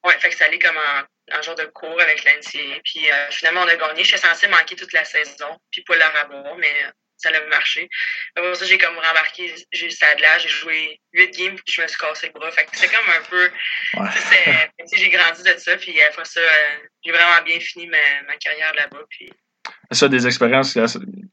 ouais, 0.04 0.18
fait 0.20 0.30
que 0.30 0.36
ça 0.36 0.44
allait 0.44 0.58
comme 0.58 0.76
en 0.76 1.04
un 1.30 1.42
genre 1.42 1.56
de 1.56 1.64
cours 1.64 2.00
avec 2.00 2.24
l'NCA. 2.24 2.80
Puis 2.84 3.10
euh, 3.10 3.30
finalement, 3.30 3.62
on 3.62 3.68
a 3.68 3.76
gagné. 3.76 4.04
J'étais 4.04 4.18
censée 4.18 4.46
manquer 4.48 4.76
toute 4.76 4.92
la 4.92 5.04
saison, 5.04 5.58
puis 5.72 5.82
pas 5.82 5.96
leur 5.96 6.14
avoir, 6.16 6.56
mais 6.56 6.72
ça 7.18 7.30
a 7.30 7.46
marché. 7.48 7.88
Pour 8.34 8.56
ça, 8.56 8.64
j'ai 8.64 8.78
comme 8.78 8.94
rembarqué, 8.94 9.54
j'ai 9.72 9.90
ça 9.90 10.14
de 10.14 10.22
là, 10.22 10.38
j'ai 10.38 10.48
joué 10.48 11.00
8 11.12 11.38
games, 11.38 11.56
puis 11.56 11.74
je 11.74 11.82
me 11.82 11.86
suis 11.86 11.98
cassé 11.98 12.28
le 12.28 12.32
bras. 12.32 12.50
Fait 12.50 12.64
que 12.64 12.70
c'est 12.76 12.88
comme 12.88 13.08
un 13.08 13.22
peu. 13.28 13.50
J'ai 14.92 15.10
grandi 15.10 15.42
de 15.42 15.58
ça, 15.58 15.76
puis 15.76 16.00
après 16.02 16.24
ça, 16.24 16.40
euh, 16.40 16.76
j'ai 17.04 17.12
vraiment 17.12 17.42
bien 17.44 17.60
fini 17.60 17.86
ma, 17.88 17.98
ma 18.26 18.36
carrière 18.36 18.72
là-bas. 18.74 19.04
Puis 19.10 19.30
ça, 19.90 20.08
des 20.08 20.26
expériences, 20.26 20.78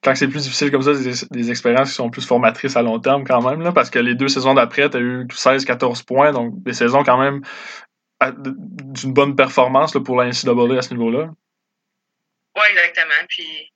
quand 0.04 0.16
c'est 0.16 0.28
plus 0.28 0.44
difficile 0.44 0.72
comme 0.72 0.82
ça, 0.82 0.94
des, 0.94 1.14
des, 1.30 1.50
expériences 1.50 1.90
qui 1.90 1.96
sont 1.96 2.10
plus 2.10 2.26
formatrices 2.26 2.76
à 2.76 2.82
long 2.82 3.00
terme 3.00 3.26
quand 3.26 3.42
même, 3.42 3.62
là, 3.62 3.72
parce 3.72 3.90
que 3.90 4.00
les 4.00 4.16
deux 4.16 4.28
saisons 4.28 4.54
d'après, 4.54 4.90
tu 4.90 4.98
as 4.98 5.00
eu 5.00 5.26
16-14 5.26 6.06
points, 6.06 6.32
donc 6.32 6.64
des 6.64 6.74
saisons 6.74 7.04
quand 7.04 7.18
même 7.18 7.42
d'une 8.32 9.14
bonne 9.14 9.36
performance 9.36 9.94
là, 9.94 10.02
pour 10.02 10.16
la 10.16 10.28
NCAA 10.30 10.78
à 10.78 10.82
ce 10.82 10.94
niveau-là. 10.94 11.30
Oui, 12.56 12.64
exactement. 12.72 13.26
Puis 13.28 13.74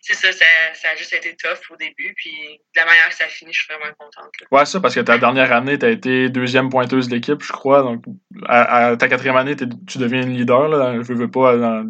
c'est 0.00 0.14
ça, 0.14 0.32
ça, 0.32 0.88
a 0.92 0.96
juste 0.96 1.12
été 1.12 1.36
tough 1.36 1.70
au 1.70 1.76
début. 1.76 2.14
Puis 2.16 2.32
de 2.74 2.80
la 2.80 2.86
manière 2.86 3.08
que 3.08 3.14
ça 3.14 3.24
a 3.24 3.28
fini, 3.28 3.52
je 3.52 3.60
suis 3.60 3.72
vraiment 3.72 3.92
contente. 3.98 4.32
Ouais, 4.50 4.64
ça, 4.64 4.80
parce 4.80 4.94
que 4.94 5.00
ta 5.00 5.18
dernière 5.18 5.52
année, 5.52 5.78
tu 5.78 5.86
as 5.86 5.90
été 5.90 6.28
deuxième 6.28 6.70
pointeuse 6.70 7.08
de 7.08 7.14
l'équipe, 7.14 7.42
je 7.42 7.52
crois. 7.52 7.82
Donc 7.82 8.04
à, 8.46 8.96
ta 8.96 9.08
quatrième 9.08 9.36
année, 9.36 9.56
tu 9.56 9.98
deviens 9.98 10.22
une 10.22 10.34
leader, 10.34 10.68
là, 10.68 11.02
je 11.02 11.12
veux 11.12 11.30
pas, 11.30 11.56
dans, 11.56 11.84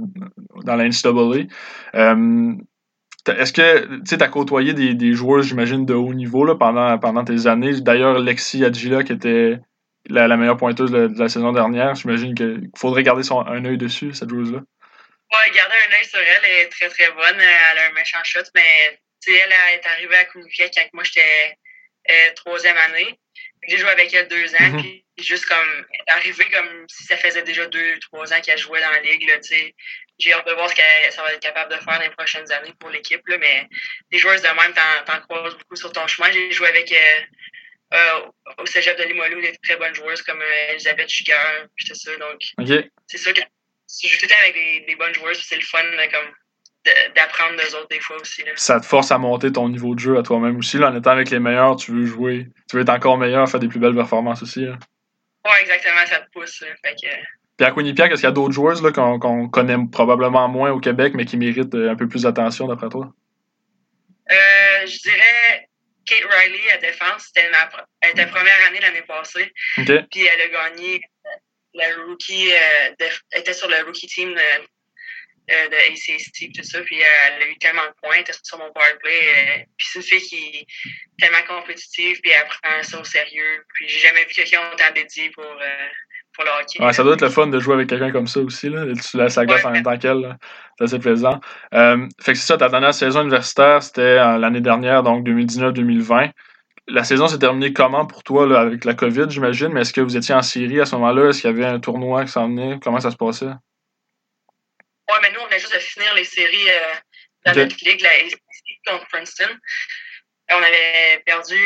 dans 0.64 0.76
la 0.76 0.88
NCAA. 0.88 1.46
Euh, 1.94 2.52
est-ce 3.28 3.52
que 3.52 4.02
tu 4.04 4.14
as 4.14 4.28
côtoyé 4.28 4.72
des, 4.72 4.94
des 4.94 5.12
joueurs, 5.12 5.42
j'imagine, 5.42 5.84
de 5.86 5.94
haut 5.94 6.14
niveau 6.14 6.44
là, 6.44 6.56
pendant, 6.56 6.98
pendant 6.98 7.24
tes 7.24 7.46
années? 7.46 7.80
D'ailleurs, 7.80 8.18
Lexi 8.18 8.64
Adjila, 8.64 9.04
qui 9.04 9.12
était 9.12 9.60
la, 10.08 10.26
la 10.26 10.36
meilleure 10.36 10.56
pointeuse 10.56 10.90
de, 10.90 11.10
la 11.16 11.28
saison 11.28 11.52
dernière. 11.52 11.94
J'imagine 11.94 12.34
qu'il 12.34 12.70
faudrait 12.76 13.02
garder 13.02 13.22
son, 13.22 13.40
un 13.40 13.64
œil 13.64 13.78
dessus, 13.78 14.14
cette 14.14 14.30
joueuse-là. 14.30 14.60
Ouais, 15.32 15.50
garder 15.54 15.76
un 15.88 15.92
œil 15.92 16.04
sur 16.04 16.18
elle, 16.18 16.42
elle 16.44 16.66
est 16.66 16.68
très 16.68 16.88
très 16.88 17.10
bonne. 17.12 17.40
Elle 17.40 17.78
a 17.78 17.86
un 17.86 17.92
méchant 17.92 18.22
shot, 18.24 18.40
mais 18.54 18.98
elle, 19.26 19.52
est 19.52 19.86
arrivée 19.86 20.16
à 20.16 20.24
Counifier 20.24 20.70
quand 20.74 20.84
moi 20.92 21.04
j'étais 21.04 21.56
euh, 22.10 22.32
troisième 22.34 22.76
année. 22.76 23.18
J'ai 23.68 23.78
joué 23.78 23.90
avec 23.90 24.12
elle 24.12 24.28
deux 24.28 24.54
ans, 24.54 24.68
mm 24.70 24.82
puis 24.82 25.04
juste 25.28 25.46
comme 25.46 25.86
arrivé 26.06 26.44
comme 26.50 26.86
si 26.88 27.04
ça 27.04 27.16
faisait 27.16 27.42
déjà 27.42 27.66
deux, 27.66 27.98
trois 27.98 28.32
ans 28.32 28.40
qu'elle 28.40 28.58
jouait 28.58 28.80
dans 28.80 28.90
la 28.90 29.00
ligue. 29.00 29.30
J'ai 30.18 30.32
hâte 30.32 30.46
de 30.46 30.52
voir 30.52 30.68
ce 30.68 30.74
qu'elle 30.74 31.14
va 31.16 31.32
être 31.32 31.40
capable 31.40 31.72
de 31.72 31.78
faire 31.78 31.98
dans 31.98 32.04
les 32.04 32.10
prochaines 32.10 32.50
années 32.52 32.72
pour 32.78 32.90
l'équipe. 32.90 33.22
Mais 33.26 33.66
les 34.10 34.18
joueuses 34.18 34.42
de 34.42 34.48
même, 34.48 34.74
t'en 35.04 35.20
croises 35.20 35.56
beaucoup 35.56 35.76
sur 35.76 35.92
ton 35.92 36.06
chemin. 36.06 36.30
J'ai 36.30 36.50
joué 36.52 36.68
avec 36.68 36.92
euh, 36.92 37.20
euh, 37.94 38.20
au 38.58 38.66
cégep 38.66 38.98
de 38.98 39.04
Limoilou 39.04 39.40
des 39.40 39.56
très 39.62 39.76
bonnes 39.76 39.94
joueuses 39.94 40.22
comme 40.22 40.40
euh, 40.40 40.70
Elisabeth 40.70 41.08
Chigar, 41.08 41.66
puis 41.74 41.86
tout 41.86 41.94
ça. 41.94 42.16
Donc, 42.16 42.40
c'est 43.06 43.18
sûr 43.18 43.32
que 43.32 43.40
je 44.02 44.08
joue 44.08 44.18
tout 44.18 44.26
le 44.26 44.28
temps 44.28 44.40
avec 44.42 44.54
des, 44.54 44.84
des 44.86 44.96
bonnes 44.96 45.14
joueuses, 45.14 45.42
c'est 45.42 45.56
le 45.56 45.62
fun 45.62 45.82
comme 46.12 46.34
d'apprendre 47.14 47.56
des 47.56 47.74
autres 47.74 47.88
des 47.90 48.00
fois 48.00 48.16
aussi. 48.20 48.42
Là. 48.42 48.52
Ça 48.56 48.80
te 48.80 48.86
force 48.86 49.10
à 49.12 49.18
monter 49.18 49.52
ton 49.52 49.68
niveau 49.68 49.94
de 49.94 50.00
jeu 50.00 50.18
à 50.18 50.22
toi-même 50.22 50.56
aussi. 50.56 50.78
Là, 50.78 50.90
en 50.90 50.96
étant 50.96 51.10
avec 51.10 51.30
les 51.30 51.38
meilleurs, 51.38 51.76
tu 51.76 51.92
veux 51.92 52.06
jouer, 52.06 52.48
tu 52.68 52.76
veux 52.76 52.82
être 52.82 52.90
encore 52.90 53.18
meilleur, 53.18 53.48
faire 53.50 53.60
des 53.60 53.68
plus 53.68 53.80
belles 53.80 53.94
performances 53.94 54.42
aussi. 54.42 54.64
Là. 54.64 54.78
Ouais, 55.44 55.60
exactement, 55.62 56.06
ça 56.06 56.20
te 56.20 56.30
pousse. 56.30 56.64
Fait 56.82 56.94
que... 56.94 57.08
Puis 57.56 57.66
à 57.66 57.72
Quinnipiac, 57.72 58.10
est-ce 58.10 58.20
qu'il 58.20 58.28
y 58.28 58.32
a 58.32 58.32
d'autres 58.32 58.54
joueuses 58.54 58.80
qu'on 58.92 59.48
connaît 59.48 59.76
probablement 59.92 60.48
moins 60.48 60.70
au 60.70 60.80
Québec, 60.80 61.12
mais 61.14 61.26
qui 61.26 61.36
méritent 61.36 61.74
euh, 61.74 61.90
un 61.90 61.96
peu 61.96 62.08
plus 62.08 62.22
d'attention 62.22 62.66
d'après 62.66 62.88
toi? 62.88 63.12
Euh, 64.30 64.86
je 64.86 64.98
dirais 64.98 65.68
Kate 66.06 66.24
Riley 66.24 66.72
à 66.72 66.78
défense, 66.78 67.26
c'était 67.26 67.50
elle 68.00 68.10
était 68.10 68.26
première 68.26 68.66
année 68.66 68.80
l'année 68.80 69.02
passée. 69.02 69.52
Puis 69.74 70.26
elle 70.26 70.40
a 70.40 70.48
gagné 70.48 71.02
euh, 71.76 71.78
la 71.78 72.04
rookie, 72.04 72.52
euh, 72.52 73.06
elle 73.32 73.40
était 73.40 73.52
sur 73.52 73.68
le 73.68 73.84
rookie 73.84 74.06
team 74.06 74.34
de, 74.34 74.40
euh, 74.40 75.68
de 75.68 75.92
ACST 75.92 76.52
tout 76.54 76.62
ça. 76.62 76.80
Puis 76.82 77.00
elle 77.00 77.42
a 77.42 77.46
eu 77.46 77.58
tellement 77.58 77.86
de 77.86 77.94
points, 78.02 78.14
elle 78.14 78.20
était 78.22 78.32
sur 78.42 78.58
mon 78.58 78.72
powerplay. 78.72 79.66
puis 79.76 79.86
c'est 79.90 79.98
une 79.98 80.04
fille 80.04 80.28
qui 80.28 80.36
est 80.58 80.66
tellement 81.18 81.60
compétitive, 81.60 82.20
puis 82.20 82.30
elle 82.30 82.46
prend 82.48 82.82
ça 82.82 83.00
au 83.00 83.04
sérieux. 83.04 83.64
Puis 83.74 83.88
j'ai 83.88 84.00
jamais 84.00 84.24
vu 84.24 84.32
quelqu'un 84.34 84.60
autant 84.72 84.92
dédié 84.94 85.30
pour, 85.30 85.44
pour 86.34 86.44
le 86.44 86.50
hockey. 86.50 86.82
Ouais, 86.82 86.92
ça 86.92 87.02
doit 87.02 87.14
être 87.14 87.22
le 87.22 87.30
fun 87.30 87.46
de 87.46 87.58
jouer 87.58 87.74
avec 87.74 87.88
quelqu'un 87.88 88.12
comme 88.12 88.26
ça 88.26 88.40
aussi. 88.40 88.68
Là. 88.68 88.84
Tu 88.86 89.16
laisses 89.16 89.36
la 89.36 89.46
glace 89.46 89.64
en 89.64 89.70
même 89.70 89.82
temps 89.82 89.98
qu'elle. 89.98 90.36
C'est 90.78 90.84
assez 90.84 90.98
plaisant. 90.98 91.40
Euh, 91.74 92.08
fait 92.22 92.32
que 92.32 92.38
c'est 92.38 92.46
ça, 92.46 92.56
ta 92.56 92.70
dernière 92.70 92.94
saison 92.94 93.20
universitaire, 93.20 93.82
c'était 93.82 94.00
euh, 94.00 94.38
l'année 94.38 94.62
dernière, 94.62 95.02
donc 95.02 95.26
2019-2020. 95.26 96.30
La 96.90 97.04
saison 97.04 97.28
s'est 97.28 97.38
terminée 97.38 97.72
comment 97.72 98.06
pour 98.06 98.22
toi 98.22 98.46
là, 98.46 98.60
avec 98.60 98.84
la 98.84 98.94
COVID, 98.94 99.26
j'imagine, 99.28 99.68
mais 99.68 99.82
est-ce 99.82 99.92
que 99.92 100.00
vous 100.00 100.16
étiez 100.16 100.34
en 100.34 100.42
Syrie 100.42 100.80
à 100.80 100.86
ce 100.86 100.96
moment-là? 100.96 101.30
Est-ce 101.30 101.42
qu'il 101.42 101.50
y 101.50 101.52
avait 101.52 101.66
un 101.66 101.80
tournoi 101.80 102.24
qui 102.24 102.32
s'en 102.32 102.48
venait? 102.48 102.78
Comment 102.82 103.00
ça 103.00 103.10
se 103.10 103.16
passait? 103.16 103.46
Oui, 103.46 105.16
mais 105.22 105.32
nous, 105.32 105.40
on 105.40 105.46
venait 105.46 105.58
juste 105.58 105.74
de 105.74 105.78
finir 105.78 106.14
les 106.14 106.24
séries 106.24 106.70
euh, 106.70 106.94
dans 107.46 107.54
notre 107.54 107.76
ligue, 107.84 108.00
la 108.00 108.10
ACC 108.10 108.40
contre 108.86 109.06
Princeton. 109.08 109.48
on 110.50 110.56
avait 110.56 111.22
perdu 111.24 111.58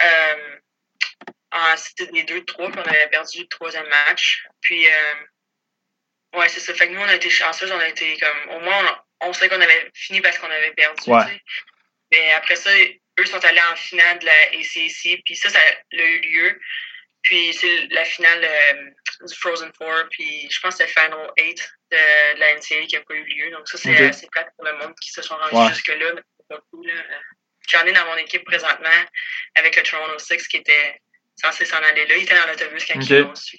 euh, 0.00 1.76
c'était 1.76 2.06
des 2.12 2.24
deux, 2.24 2.44
trois, 2.44 2.70
puis 2.70 2.80
on 2.84 2.88
avait 2.88 3.08
perdu 3.08 3.40
le 3.40 3.48
troisième 3.48 3.88
match. 3.88 4.46
Puis, 4.60 4.86
euh, 4.86 6.38
ouais, 6.38 6.48
c'est 6.48 6.60
ça. 6.60 6.74
Fait 6.74 6.88
que 6.88 6.92
nous, 6.92 7.00
on 7.00 7.08
a 7.08 7.14
été 7.14 7.30
chanceux, 7.30 7.70
on 7.72 7.78
a 7.78 7.88
été 7.88 8.16
comme, 8.18 8.56
au 8.56 8.60
moins, 8.60 9.02
on, 9.20 9.32
sait 9.32 9.48
qu'on 9.48 9.60
avait 9.60 9.90
fini 9.94 10.20
parce 10.20 10.38
qu'on 10.38 10.50
avait 10.50 10.72
perdu. 10.72 11.10
Mais 12.10 12.32
après 12.32 12.56
ça, 12.56 12.70
eux 13.18 13.26
sont 13.26 13.44
allés 13.44 13.60
en 13.72 13.76
finale 13.76 14.18
de 14.18 14.26
la 14.26 14.32
ACC, 14.52 15.22
puis 15.24 15.36
ça, 15.36 15.48
ça 15.48 15.58
a 15.58 15.96
eu 15.96 16.20
lieu. 16.20 16.60
Puis 17.22 17.52
c'est 17.52 17.86
la 17.90 18.04
finale 18.04 18.42
euh, 18.42 19.26
du 19.26 19.34
Frozen 19.34 19.70
Four, 19.76 20.04
puis 20.10 20.48
je 20.50 20.60
pense 20.60 20.76
que 20.76 20.84
c'est 20.84 20.94
le 20.94 21.06
Final 21.06 21.30
8 21.38 21.72
de, 21.90 22.38
la 22.38 22.54
NCAA 22.54 22.86
qui 22.86 22.94
n'a 22.94 23.02
pas 23.02 23.14
eu 23.14 23.24
lieu. 23.24 23.50
Donc 23.50 23.68
ça, 23.68 23.76
c'est 23.76 23.96
assez 24.06 24.28
plate 24.30 24.50
pour 24.56 24.64
le 24.64 24.72
monde 24.78 24.94
qui 25.00 25.10
se 25.10 25.22
sont 25.22 25.34
rendus 25.36 25.74
jusque-là. 25.74 26.12
J'en 27.70 27.84
ai 27.84 27.92
dans 27.92 28.06
mon 28.06 28.16
équipe 28.16 28.44
présentement 28.44 28.88
avec 29.56 29.76
le 29.76 29.82
Toronto 29.82 30.18
Six 30.18 30.46
qui 30.48 30.58
était 30.58 31.00
censé 31.36 31.64
s'en 31.64 31.76
aller 31.76 32.06
là. 32.06 32.16
Il 32.16 32.22
était 32.22 32.36
dans 32.36 32.46
l'autobus 32.46 32.86
quand 32.86 33.00
ils 33.00 33.18
l'ont 33.18 33.34
su. 33.34 33.56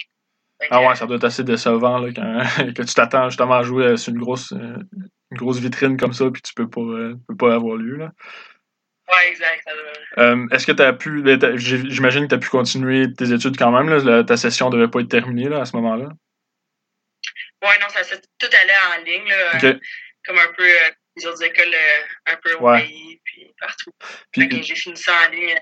Ah 0.71 0.81
ouais, 0.81 0.95
ça 0.95 1.05
doit 1.05 1.17
être 1.17 1.25
assez 1.25 1.43
décevant 1.43 1.99
là, 1.99 2.09
quand, 2.13 2.73
que 2.73 2.81
tu 2.81 2.93
t'attends 2.93 3.29
justement 3.29 3.55
à 3.55 3.63
jouer 3.63 3.95
sur 3.97 4.11
une 4.11 4.19
grosse, 4.19 4.51
une 4.51 5.37
grosse 5.37 5.59
vitrine 5.59 5.95
comme 5.95 6.11
ça, 6.11 6.29
puis 6.31 6.41
tu 6.41 6.53
peux 6.53 6.69
pas, 6.69 6.81
euh, 6.81 7.15
peux 7.27 7.37
pas 7.37 7.53
avoir 7.53 7.77
lieu. 7.77 7.95
Là. 7.95 8.11
Ouais, 9.09 9.29
exact. 9.29 9.67
Euh, 10.17 10.47
Est-ce 10.51 10.67
que 10.67 10.71
tu 10.71 10.83
as 10.83 10.93
pu. 10.93 11.21
Ben, 11.21 11.57
j'imagine 11.57 12.23
que 12.23 12.29
tu 12.29 12.35
as 12.35 12.39
pu 12.39 12.49
continuer 12.49 13.11
tes 13.13 13.31
études 13.33 13.57
quand 13.57 13.71
même. 13.71 13.89
Là, 13.89 14.23
ta 14.23 14.37
session 14.37 14.69
devait 14.69 14.87
pas 14.87 14.99
être 14.99 15.09
terminée 15.09 15.49
là, 15.49 15.61
à 15.61 15.65
ce 15.65 15.75
moment-là? 15.77 16.09
Ouais, 17.63 17.79
non, 17.81 17.89
ça 17.89 18.03
s'est 18.03 18.21
tout 18.37 18.47
allé 18.61 18.73
en 18.97 19.03
ligne. 19.03 19.29
Là, 19.29 19.73
comme 20.25 20.37
un 20.37 20.53
peu 20.55 20.63
euh, 20.63 20.89
les 21.15 21.25
autres 21.25 21.43
écoles, 21.43 21.73
euh, 21.73 22.33
un 22.33 22.35
peu 22.43 22.53
au 22.55 22.71
pays, 22.73 23.19
puis 23.23 23.51
partout. 23.59 23.91
Puis, 24.31 24.63
j'ai 24.63 24.75
fini 24.75 24.97
ça 24.97 25.13
en 25.25 25.31
ligne 25.31 25.55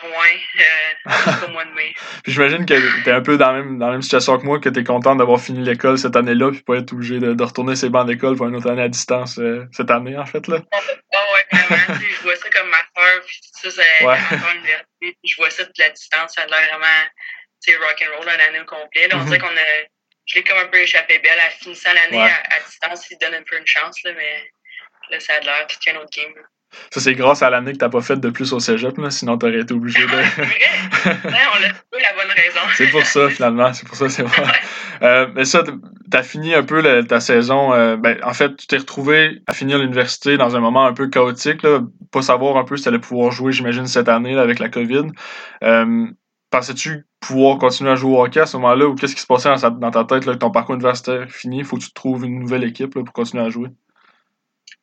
Rouen 0.00 0.22
euh, 0.60 1.46
au 1.46 1.50
mois 1.52 1.64
de 1.64 1.72
mai. 1.72 1.94
puis 2.22 2.32
j'imagine 2.32 2.66
que 2.66 2.74
tu 2.74 3.08
es 3.08 3.12
un 3.12 3.20
peu 3.20 3.36
dans 3.36 3.52
la, 3.52 3.62
même, 3.62 3.78
dans 3.78 3.86
la 3.86 3.92
même 3.92 4.02
situation 4.02 4.38
que 4.38 4.44
moi, 4.44 4.58
que 4.60 4.68
tu 4.68 4.80
es 4.80 4.84
content 4.84 5.16
d'avoir 5.16 5.40
fini 5.40 5.64
l'école 5.64 5.98
cette 5.98 6.16
année-là, 6.16 6.50
puis 6.50 6.62
pas 6.62 6.76
être 6.76 6.92
obligé 6.92 7.18
de, 7.18 7.34
de 7.34 7.42
retourner 7.42 7.76
ses 7.76 7.88
bancs 7.88 8.06
d'école 8.06 8.36
pour 8.36 8.46
une 8.46 8.56
autre 8.56 8.70
année 8.70 8.82
à 8.82 8.88
distance 8.88 9.38
euh, 9.38 9.66
cette 9.72 9.90
année, 9.90 10.16
en 10.16 10.26
fait. 10.26 10.46
là. 10.48 10.58
Oh, 10.72 11.18
ouais, 11.34 11.58
vraiment. 11.58 12.00
je 12.00 12.22
vois 12.22 12.36
ça 12.36 12.50
comme 12.50 12.68
ma 12.68 12.78
soeur, 12.78 13.22
puis 13.26 13.40
ça, 13.52 13.70
c'est 13.70 14.04
ouais. 14.06 14.16
l'université, 14.54 14.86
puis 15.00 15.16
je 15.24 15.36
vois 15.36 15.50
ça 15.50 15.64
de 15.64 15.70
la 15.78 15.90
distance, 15.90 16.34
ça 16.34 16.42
a 16.42 16.46
l'air 16.46 16.68
vraiment 16.68 17.08
rock'n'roll 17.72 18.28
une 18.28 18.40
année 18.40 18.60
au 18.60 18.64
complet. 18.64 19.08
Là, 19.08 19.16
on 19.16 19.20
mm-hmm. 19.20 19.24
dirait 19.26 19.38
qu'on 19.38 19.56
a. 19.56 19.88
Je 20.26 20.36
l'ai 20.36 20.44
comme 20.44 20.58
un 20.58 20.68
peu 20.68 20.78
échappé 20.78 21.18
belle 21.18 21.38
à 21.38 21.50
finissant 21.50 21.92
l'année 21.92 22.22
à, 22.22 22.42
à, 22.54 22.60
distance, 22.60 23.10
il 23.10 23.18
donne 23.18 23.34
un 23.34 23.42
peu 23.42 23.58
une 23.58 23.66
chance, 23.66 24.02
là, 24.04 24.12
mais 24.16 24.50
là, 25.10 25.20
ça 25.20 25.34
a 25.34 25.40
l'air 25.40 25.66
tout 25.66 25.76
un 25.90 25.96
autre 25.96 26.10
game. 26.16 26.34
Là. 26.34 26.42
Ça, 26.92 27.00
c'est 27.00 27.14
grâce 27.14 27.42
à 27.42 27.50
l'année 27.50 27.72
que 27.72 27.78
t'as 27.78 27.88
pas 27.88 28.00
fait 28.00 28.16
de 28.16 28.30
plus 28.30 28.52
au 28.52 28.60
cégep, 28.60 28.96
là, 28.98 29.10
sinon 29.10 29.38
t'aurais 29.38 29.60
été 29.60 29.74
obligé 29.74 30.04
de. 30.04 30.12
ouais, 30.12 30.24
on 31.06 31.60
l'a 31.60 31.68
trouvé 31.70 32.02
la 32.02 32.12
bonne 32.14 32.32
raison. 32.34 32.60
c'est 32.74 32.88
pour 32.88 33.04
ça, 33.04 33.28
finalement. 33.28 33.72
C'est 33.72 33.86
pour 33.86 33.96
ça, 33.96 34.08
c'est 34.08 34.22
vrai. 34.22 34.42
Euh, 35.02 35.26
mais 35.34 35.44
ça, 35.44 35.62
t'as 36.10 36.22
fini 36.22 36.54
un 36.54 36.62
peu 36.62 36.82
ta 37.04 37.20
saison. 37.20 37.72
Euh, 37.72 37.96
ben, 37.96 38.18
en 38.22 38.32
fait, 38.32 38.56
tu 38.56 38.66
t'es 38.66 38.78
retrouvé 38.78 39.42
à 39.46 39.52
finir 39.52 39.78
l'université 39.78 40.36
dans 40.36 40.56
un 40.56 40.60
moment 40.60 40.86
un 40.86 40.92
peu 40.92 41.08
chaotique, 41.08 41.62
là, 41.62 41.80
pas 42.12 42.22
savoir 42.22 42.56
un 42.56 42.64
peu 42.64 42.76
si 42.76 42.84
t'allais 42.84 42.98
pouvoir 42.98 43.32
jouer, 43.32 43.52
j'imagine, 43.52 43.86
cette 43.86 44.08
année 44.08 44.34
là, 44.34 44.42
avec 44.42 44.58
la 44.58 44.68
COVID. 44.68 45.06
Euh, 45.62 46.06
Pensais-tu 46.54 47.04
pouvoir 47.18 47.58
continuer 47.58 47.90
à 47.90 47.96
jouer 47.96 48.12
au 48.12 48.22
hockey 48.22 48.38
à 48.38 48.46
ce 48.46 48.56
moment-là 48.58 48.86
ou 48.86 48.94
qu'est-ce 48.94 49.16
qui 49.16 49.20
se 49.20 49.26
passait 49.26 49.52
dans, 49.72 49.90
ta 49.90 50.04
tête 50.04 50.24
là, 50.24 50.34
que 50.34 50.38
ton 50.38 50.52
parcours 50.52 50.76
universitaire 50.76 51.28
fini? 51.28 51.64
Faut 51.64 51.76
que 51.76 51.82
tu 51.82 51.92
trouves 51.92 52.24
une 52.24 52.38
nouvelle 52.38 52.62
équipe 52.62 52.94
là, 52.94 53.02
pour 53.02 53.12
continuer 53.12 53.42
à 53.42 53.50
jouer? 53.50 53.70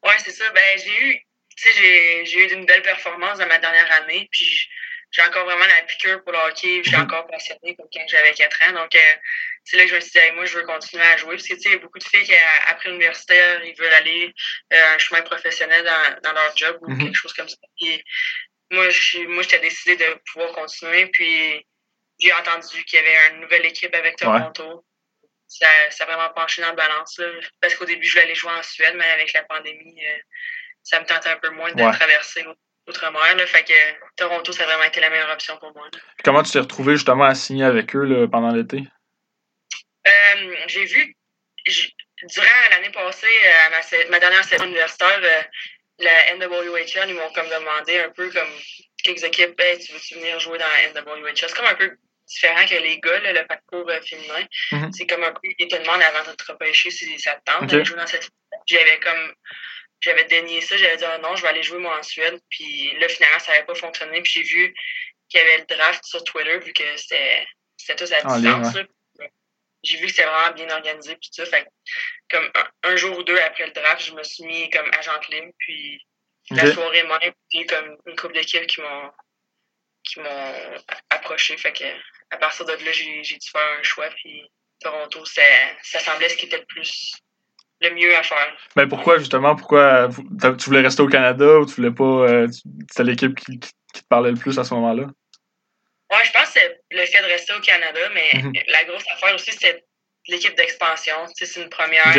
Ouais, 0.03 0.15
c'est 0.17 0.31
ça. 0.31 0.43
Ben, 0.53 0.83
j'ai 0.83 1.07
eu 1.07 1.19
j'ai 1.63 2.39
eu 2.39 2.53
une 2.53 2.65
belle 2.65 2.81
performance 2.81 3.37
dans 3.39 3.47
ma 3.47 3.57
dernière 3.59 3.91
année. 3.93 4.27
Puis 4.31 4.69
j'ai 5.11 5.21
encore 5.23 5.45
vraiment 5.45 5.65
la 5.65 5.81
piqûre 5.83 6.23
pour 6.23 6.31
le 6.31 6.39
hockey. 6.39 6.81
Je 6.83 6.89
suis 6.89 6.97
mhm. 6.97 7.03
encore 7.03 7.27
passionnée 7.27 7.75
comme 7.75 7.87
quand 7.93 8.07
j'avais 8.07 8.33
4 8.33 8.63
ans. 8.63 8.71
Donc, 8.73 8.95
euh, 8.95 9.15
c'est 9.65 9.77
là 9.77 9.83
que 9.83 9.89
je 9.89 9.95
me 9.95 9.99
suis 9.99 10.11
dit, 10.11 10.31
moi, 10.33 10.45
je 10.45 10.57
veux 10.57 10.63
continuer 10.63 11.03
à 11.03 11.17
jouer. 11.17 11.35
Parce 11.35 11.47
que, 11.47 11.53
tu 11.53 11.61
sais, 11.61 11.69
il 11.69 11.73
y 11.73 11.75
a 11.75 11.79
beaucoup 11.79 11.99
de 11.99 12.03
filles 12.03 12.23
qui, 12.23 12.33
après 12.67 12.89
l'universitaire, 12.89 13.63
ils 13.63 13.75
veulent 13.75 13.93
aller 13.93 14.33
euh, 14.73 14.95
un 14.95 14.97
chemin 14.97 15.21
professionnel 15.21 15.83
dans, 15.83 16.21
dans 16.21 16.33
leur 16.33 16.55
job 16.55 16.77
ou 16.81 16.91
mhm. 16.91 17.03
quelque 17.03 17.15
chose 17.15 17.33
comme 17.33 17.49
ça. 17.49 17.57
Puis, 17.79 18.03
moi, 18.71 18.87
moi, 19.27 19.43
j'étais 19.43 19.59
décidée 19.59 19.97
de 19.97 20.17
pouvoir 20.31 20.53
continuer. 20.53 21.07
Puis, 21.07 21.67
j'ai 22.19 22.33
entendu 22.33 22.83
qu'il 22.85 22.99
y 22.99 23.05
avait 23.05 23.33
une 23.33 23.41
nouvelle 23.41 23.65
équipe 23.65 23.93
avec 23.93 24.15
Toronto. 24.15 24.85
Ça, 25.47 25.67
ça 25.89 26.05
a 26.05 26.07
vraiment 26.07 26.33
penché 26.33 26.61
dans 26.61 26.69
la 26.69 26.75
balance. 26.75 27.19
Parce 27.59 27.75
qu'au 27.75 27.83
début, 27.83 28.05
je 28.05 28.13
voulais 28.13 28.23
aller 28.23 28.35
jouer 28.35 28.51
en 28.51 28.63
Suède, 28.63 28.95
mais 28.95 29.09
avec 29.09 29.33
la 29.33 29.43
pandémie, 29.43 30.05
euh, 30.05 30.19
ça 30.83 30.99
me 30.99 31.05
tentait 31.05 31.29
un 31.29 31.37
peu 31.37 31.49
moins 31.49 31.71
de 31.71 31.97
traverser 31.97 32.43
l'outre-mer. 32.43 33.47
Fait 33.47 33.63
que 33.63 33.73
Toronto, 34.15 34.51
ça 34.51 34.63
a 34.63 34.65
vraiment 34.65 34.83
été 34.83 34.99
la 34.99 35.09
meilleure 35.09 35.31
option 35.31 35.57
pour 35.57 35.73
moi. 35.73 35.87
Comment 36.23 36.43
tu 36.43 36.51
t'es 36.51 36.59
retrouvé 36.59 36.95
justement 36.95 37.25
à 37.25 37.35
signer 37.35 37.65
avec 37.65 37.95
eux 37.95 38.27
pendant 38.31 38.51
l'été? 38.51 38.83
Euh, 40.07 40.55
j'ai 40.67 40.85
vu, 40.85 41.15
durant 42.23 42.47
l'année 42.71 42.89
passée, 42.89 43.27
euh, 43.27 44.07
ma, 44.09 44.19
dernière 44.19 44.43
saison 44.43 44.65
universitaire, 44.65 45.19
euh, 45.21 45.41
la 45.99 46.35
NWHL, 46.35 47.09
ils 47.09 47.15
m'ont 47.15 47.31
comme 47.33 47.47
demandé 47.49 47.99
un 47.99 48.09
peu 48.09 48.29
comme 48.31 48.49
quelques 49.03 49.23
équipes, 49.23 49.55
tu 49.79 49.93
veux-tu 49.93 50.15
venir 50.15 50.39
jouer 50.39 50.57
dans 50.57 50.65
la 50.65 51.01
NWHL? 51.01 51.33
C'est 51.35 51.55
comme 51.55 51.65
un 51.65 51.75
peu 51.75 51.95
différent 52.25 52.65
que 52.65 52.75
les 52.75 52.99
gars, 52.99 53.31
le 53.31 53.45
parcours 53.45 53.91
féminin. 54.03 54.47
Mm-hmm. 54.71 54.91
C'est 54.91 55.05
comme 55.05 55.23
un 55.23 55.31
peu, 55.31 55.41
ils 55.59 55.67
te 55.67 55.75
demandent 55.75 56.01
avant 56.01 56.31
de 56.31 56.35
te 56.35 56.51
repêcher 56.51 56.89
si 56.89 57.19
ça 57.19 57.35
te 57.35 57.51
tente 57.51 57.69
de 57.69 57.83
jouer 57.83 57.97
dans 57.97 58.07
cette 58.07 58.29
J'avais 58.65 58.99
comme 58.99 59.33
j'avais 60.01 60.25
dénié 60.25 60.61
ça, 60.61 60.75
j'avais 60.77 60.97
dit 60.97 61.05
oh 61.07 61.21
non, 61.21 61.35
je 61.35 61.43
vais 61.43 61.49
aller 61.49 61.63
jouer 61.63 61.77
moi 61.77 61.97
en 61.97 62.03
Suède. 62.03 62.39
Puis 62.49 62.97
là, 62.99 63.07
finalement, 63.07 63.39
ça 63.39 63.51
n'avait 63.51 63.65
pas 63.65 63.75
fonctionné. 63.75 64.21
Puis 64.21 64.33
j'ai 64.33 64.43
vu 64.43 64.73
qu'il 65.29 65.39
y 65.39 65.43
avait 65.43 65.59
le 65.59 65.65
draft 65.65 66.03
sur 66.03 66.23
Twitter, 66.23 66.57
vu 66.59 66.73
que 66.73 66.83
c'était 66.97 67.45
tout 67.87 68.03
à 68.11 68.21
distance. 68.21 68.77
J'ai 69.83 69.97
vu 69.97 70.05
que 70.05 70.11
c'était 70.11 70.27
vraiment 70.27 70.53
bien 70.53 70.69
organisé. 70.69 71.15
Puis 71.15 71.29
tout 71.29 71.43
ça. 71.43 71.45
Fait 71.45 71.67
comme 72.29 72.51
un, 72.83 72.95
jour 72.95 73.17
ou 73.17 73.23
deux 73.23 73.37
après 73.39 73.65
le 73.65 73.71
draft, 73.71 74.03
je 74.03 74.13
me 74.13 74.23
suis 74.23 74.43
mis 74.43 74.69
comme 74.69 74.89
agent 74.97 75.19
libre. 75.29 75.51
Puis 75.59 76.03
la 76.49 76.71
soirée 76.73 77.03
même, 77.03 77.33
puis 77.49 77.65
comme 77.67 77.97
une 78.07 78.15
couple 78.15 78.33
d'équipes 78.33 78.67
qui 78.67 78.81
m'ont 78.81 79.11
qui 80.03 80.19
m'ont 80.19 80.75
approché. 81.11 81.57
Fait 81.57 81.73
que 81.73 81.85
à 82.31 82.37
partir 82.37 82.65
de 82.65 82.73
là, 82.73 82.91
j'ai 82.91 83.21
dû 83.21 83.49
faire 83.51 83.79
un 83.79 83.83
choix. 83.83 84.09
Puis 84.09 84.49
Toronto, 84.79 85.25
ça, 85.25 85.43
ça 85.83 85.99
semblait 85.99 86.29
ce 86.29 86.37
qui 86.37 86.47
était 86.47 86.57
le 86.57 86.65
plus 86.65 87.13
le 87.81 87.95
mieux 87.95 88.15
à 88.15 88.23
faire. 88.23 88.55
Mais 88.75 88.87
pourquoi, 88.87 89.17
justement, 89.17 89.55
pourquoi 89.55 90.09
tu 90.09 90.65
voulais 90.65 90.81
rester 90.81 91.01
au 91.01 91.07
Canada 91.07 91.59
ou 91.59 91.65
tu 91.65 91.75
voulais 91.75 91.91
pas. 91.91 92.03
Euh, 92.03 92.47
c'était 92.89 93.03
l'équipe 93.03 93.35
qui, 93.35 93.59
te 93.59 93.99
parlait 94.07 94.31
le 94.31 94.37
plus 94.37 94.57
à 94.57 94.63
ce 94.63 94.73
moment-là? 94.75 95.03
Ouais, 95.03 96.25
je 96.25 96.31
pense 96.31 96.45
que 96.45 96.59
c'est 96.59 96.81
le 96.91 97.05
fait 97.05 97.21
de 97.21 97.27
rester 97.27 97.53
au 97.53 97.59
Canada, 97.61 97.99
mais 98.13 98.41
mhm. 98.41 98.53
la 98.67 98.83
grosse 98.85 99.03
affaire 99.11 99.35
aussi, 99.35 99.51
c'est 99.51 99.83
l'équipe 100.27 100.55
d'expansion. 100.55 101.15
C'est 101.35 101.61
une 101.61 101.69
première. 101.69 102.13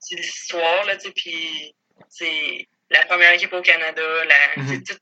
C'est 0.00 0.14
l'histoire, 0.14 0.84
là, 0.84 0.96
tu 0.96 1.08
sais, 1.08 1.12
puis 1.12 1.74
c'est 2.08 2.68
la 2.90 3.04
première 3.06 3.32
équipe 3.32 3.52
au 3.52 3.60
Canada, 3.62 4.02
la, 4.24 4.62
mhm. 4.62 4.84
tout, 4.84 4.94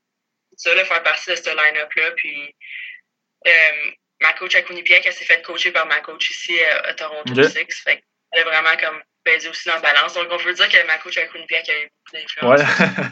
ça, 0.57 0.73
là, 0.73 0.83
faire 0.85 1.03
partie 1.03 1.29
de 1.29 1.35
ce 1.35 1.49
line-up-là. 1.49 2.11
Puis 2.15 2.55
euh, 3.45 3.91
ma 4.21 4.33
coach 4.33 4.55
à 4.55 4.63
Quinnipiac, 4.63 5.05
elle 5.05 5.13
s'est 5.13 5.25
fait 5.25 5.43
coacher 5.43 5.71
par 5.71 5.85
ma 5.85 5.99
coach 6.01 6.31
ici 6.31 6.59
à, 6.63 6.93
Toronto 6.95 7.43
Six. 7.43 7.81
Fait 7.83 8.03
elle 8.31 8.41
est 8.41 8.43
vraiment 8.43 8.75
comme 8.79 9.01
aussi 9.49 9.67
dans 9.67 9.75
la 9.75 9.81
balance. 9.81 10.13
Donc, 10.13 10.27
on 10.31 10.37
peut 10.37 10.53
dire 10.53 10.69
que 10.69 10.87
ma 10.87 10.97
coach 10.97 11.17
à 11.17 11.25
Quinnipiac 11.25 11.67
a 11.69 11.73
eu 11.73 11.87
beaucoup 11.87 12.13
d'influence. 12.13 12.61
Ouais. 12.61 13.05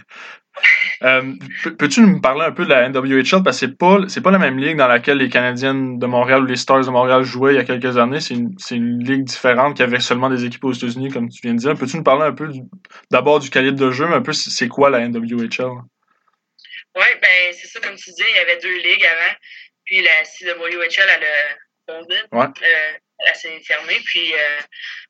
Euh, 1.04 1.34
peux-tu 1.78 2.00
nous 2.00 2.22
parler 2.22 2.46
un 2.46 2.52
peu 2.54 2.64
de 2.64 2.70
la 2.70 2.88
NWHL? 2.88 3.44
Parce 3.44 3.60
que 3.60 3.68
c'est 3.68 3.78
pas, 3.78 3.98
pas 4.24 4.32
la 4.32 4.38
même 4.38 4.58
ligue 4.58 4.78
dans 4.78 4.88
laquelle 4.88 5.18
les 5.18 5.28
Canadiennes 5.28 6.00
de 6.00 6.06
Montréal 6.06 6.44
ou 6.44 6.46
les 6.46 6.56
Stars 6.56 6.86
de 6.86 6.90
Montréal 6.90 7.24
jouaient 7.24 7.54
il 7.54 7.58
y 7.58 7.60
a 7.60 7.66
quelques 7.66 7.98
années. 7.98 8.22
C'est 8.22 8.36
une, 8.36 8.56
une, 8.72 9.04
ligue 9.04 9.26
différente 9.26 9.76
qui 9.76 9.84
avait 9.84 10.00
seulement 10.00 10.30
des 10.30 10.46
équipes 10.46 10.64
aux 10.64 10.72
États-Unis, 10.72 11.12
comme 11.12 11.28
tu 11.28 11.42
viens 11.44 11.54
de 11.54 11.60
dire. 11.60 11.76
Peux-tu 11.76 11.98
nous 11.98 12.04
parler 12.04 12.24
un 12.24 12.32
peu 12.32 12.50
d'abord 13.12 13.40
du 13.40 13.50
calibre 13.50 13.78
de 13.78 13.92
jeu, 13.92 14.08
mais 14.08 14.16
un 14.16 14.22
peu 14.22 14.32
c'est 14.32 14.70
quoi 14.70 14.90
la 14.90 15.06
NWHL? 15.08 15.72
Oui, 16.96 17.08
ben 17.22 17.52
c'est 17.52 17.68
ça, 17.68 17.82
comme 17.82 17.96
tu 17.96 18.12
dis, 18.12 18.24
il 18.30 18.36
y 18.36 18.40
avait 18.40 18.58
deux 18.58 18.78
ligues 18.78 19.06
avant. 19.06 19.36
Puis 19.84 20.02
la 20.02 20.24
CWHL, 20.24 21.10
elle 21.10 21.24
a 21.24 21.94
fondé. 21.94 22.16
Ouais. 22.32 22.46
Euh, 22.46 22.98
elle 23.20 23.36
s'est 23.36 23.60
fermée. 23.62 24.00
Puis 24.06 24.34
euh, 24.34 24.60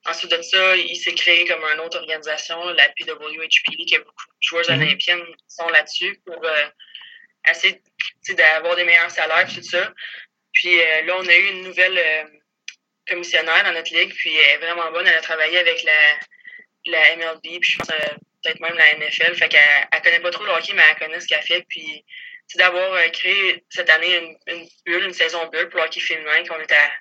ensuite 0.06 0.32
de 0.32 0.42
ça, 0.42 0.76
il 0.76 0.96
s'est 0.96 1.14
créé 1.14 1.46
comme 1.46 1.64
une 1.64 1.80
autre 1.80 2.00
organisation, 2.00 2.64
la 2.70 2.90
PWHP, 2.90 3.86
qui 3.88 3.96
a 3.96 4.00
beaucoup 4.00 4.26
de 4.28 4.42
joueurs 4.42 4.70
mhm. 4.70 4.82
olympiennes 4.82 5.26
qui 5.26 5.56
sont 5.56 5.70
là-dessus 5.70 6.20
pour 6.26 6.44
euh, 6.44 6.68
essayer 7.50 7.82
d'avoir 8.30 8.76
des 8.76 8.84
meilleurs 8.84 9.12
salaires 9.12 9.48
tout 9.54 9.64
ça. 9.64 9.94
Puis 10.54 10.80
euh, 10.80 11.02
là, 11.04 11.16
on 11.20 11.28
a 11.28 11.36
eu 11.36 11.50
une 11.50 11.64
nouvelle 11.64 12.00
commissionnaire 13.08 13.64
dans 13.64 13.74
notre 13.74 13.94
ligue, 13.94 14.14
puis 14.16 14.36
elle 14.36 14.56
est 14.56 14.66
vraiment 14.66 14.92
bonne. 14.92 15.08
Elle 15.08 15.18
a 15.18 15.22
travaillé 15.22 15.58
avec 15.60 15.84
la, 15.84 16.92
la 16.92 17.16
MLB, 17.18 17.60
puis 17.60 17.74
je 17.74 17.78
pense 17.78 17.88
peut-être 17.88 18.60
même 18.60 18.76
la 18.76 18.96
NFL. 18.98 19.36
Fait 19.36 19.50
qu'elle 19.50 19.88
elle 19.92 20.02
connaît 20.02 20.20
pas 20.20 20.32
trop 20.32 20.46
le 20.46 20.52
hockey, 20.52 20.74
mais 20.74 20.84
elle 20.90 20.98
connaît 20.98 21.20
ce 21.20 21.28
qu'elle 21.28 21.44
fait. 21.44 21.66
Puis 21.68 22.06
c'est 22.48 22.60
d'avoir 22.60 23.00
créé 23.12 23.64
cette 23.70 23.90
année 23.90 24.18
une, 24.18 24.38
une 24.48 24.68
bulle, 24.86 25.06
une 25.06 25.14
saison 25.14 25.48
bulle 25.48 25.68
pour 25.70 25.80
le 25.80 25.86
hockey 25.86 26.00
féminin, 26.00 26.44
qu'on 26.48 26.60
était 26.62 26.76
à 26.76 26.92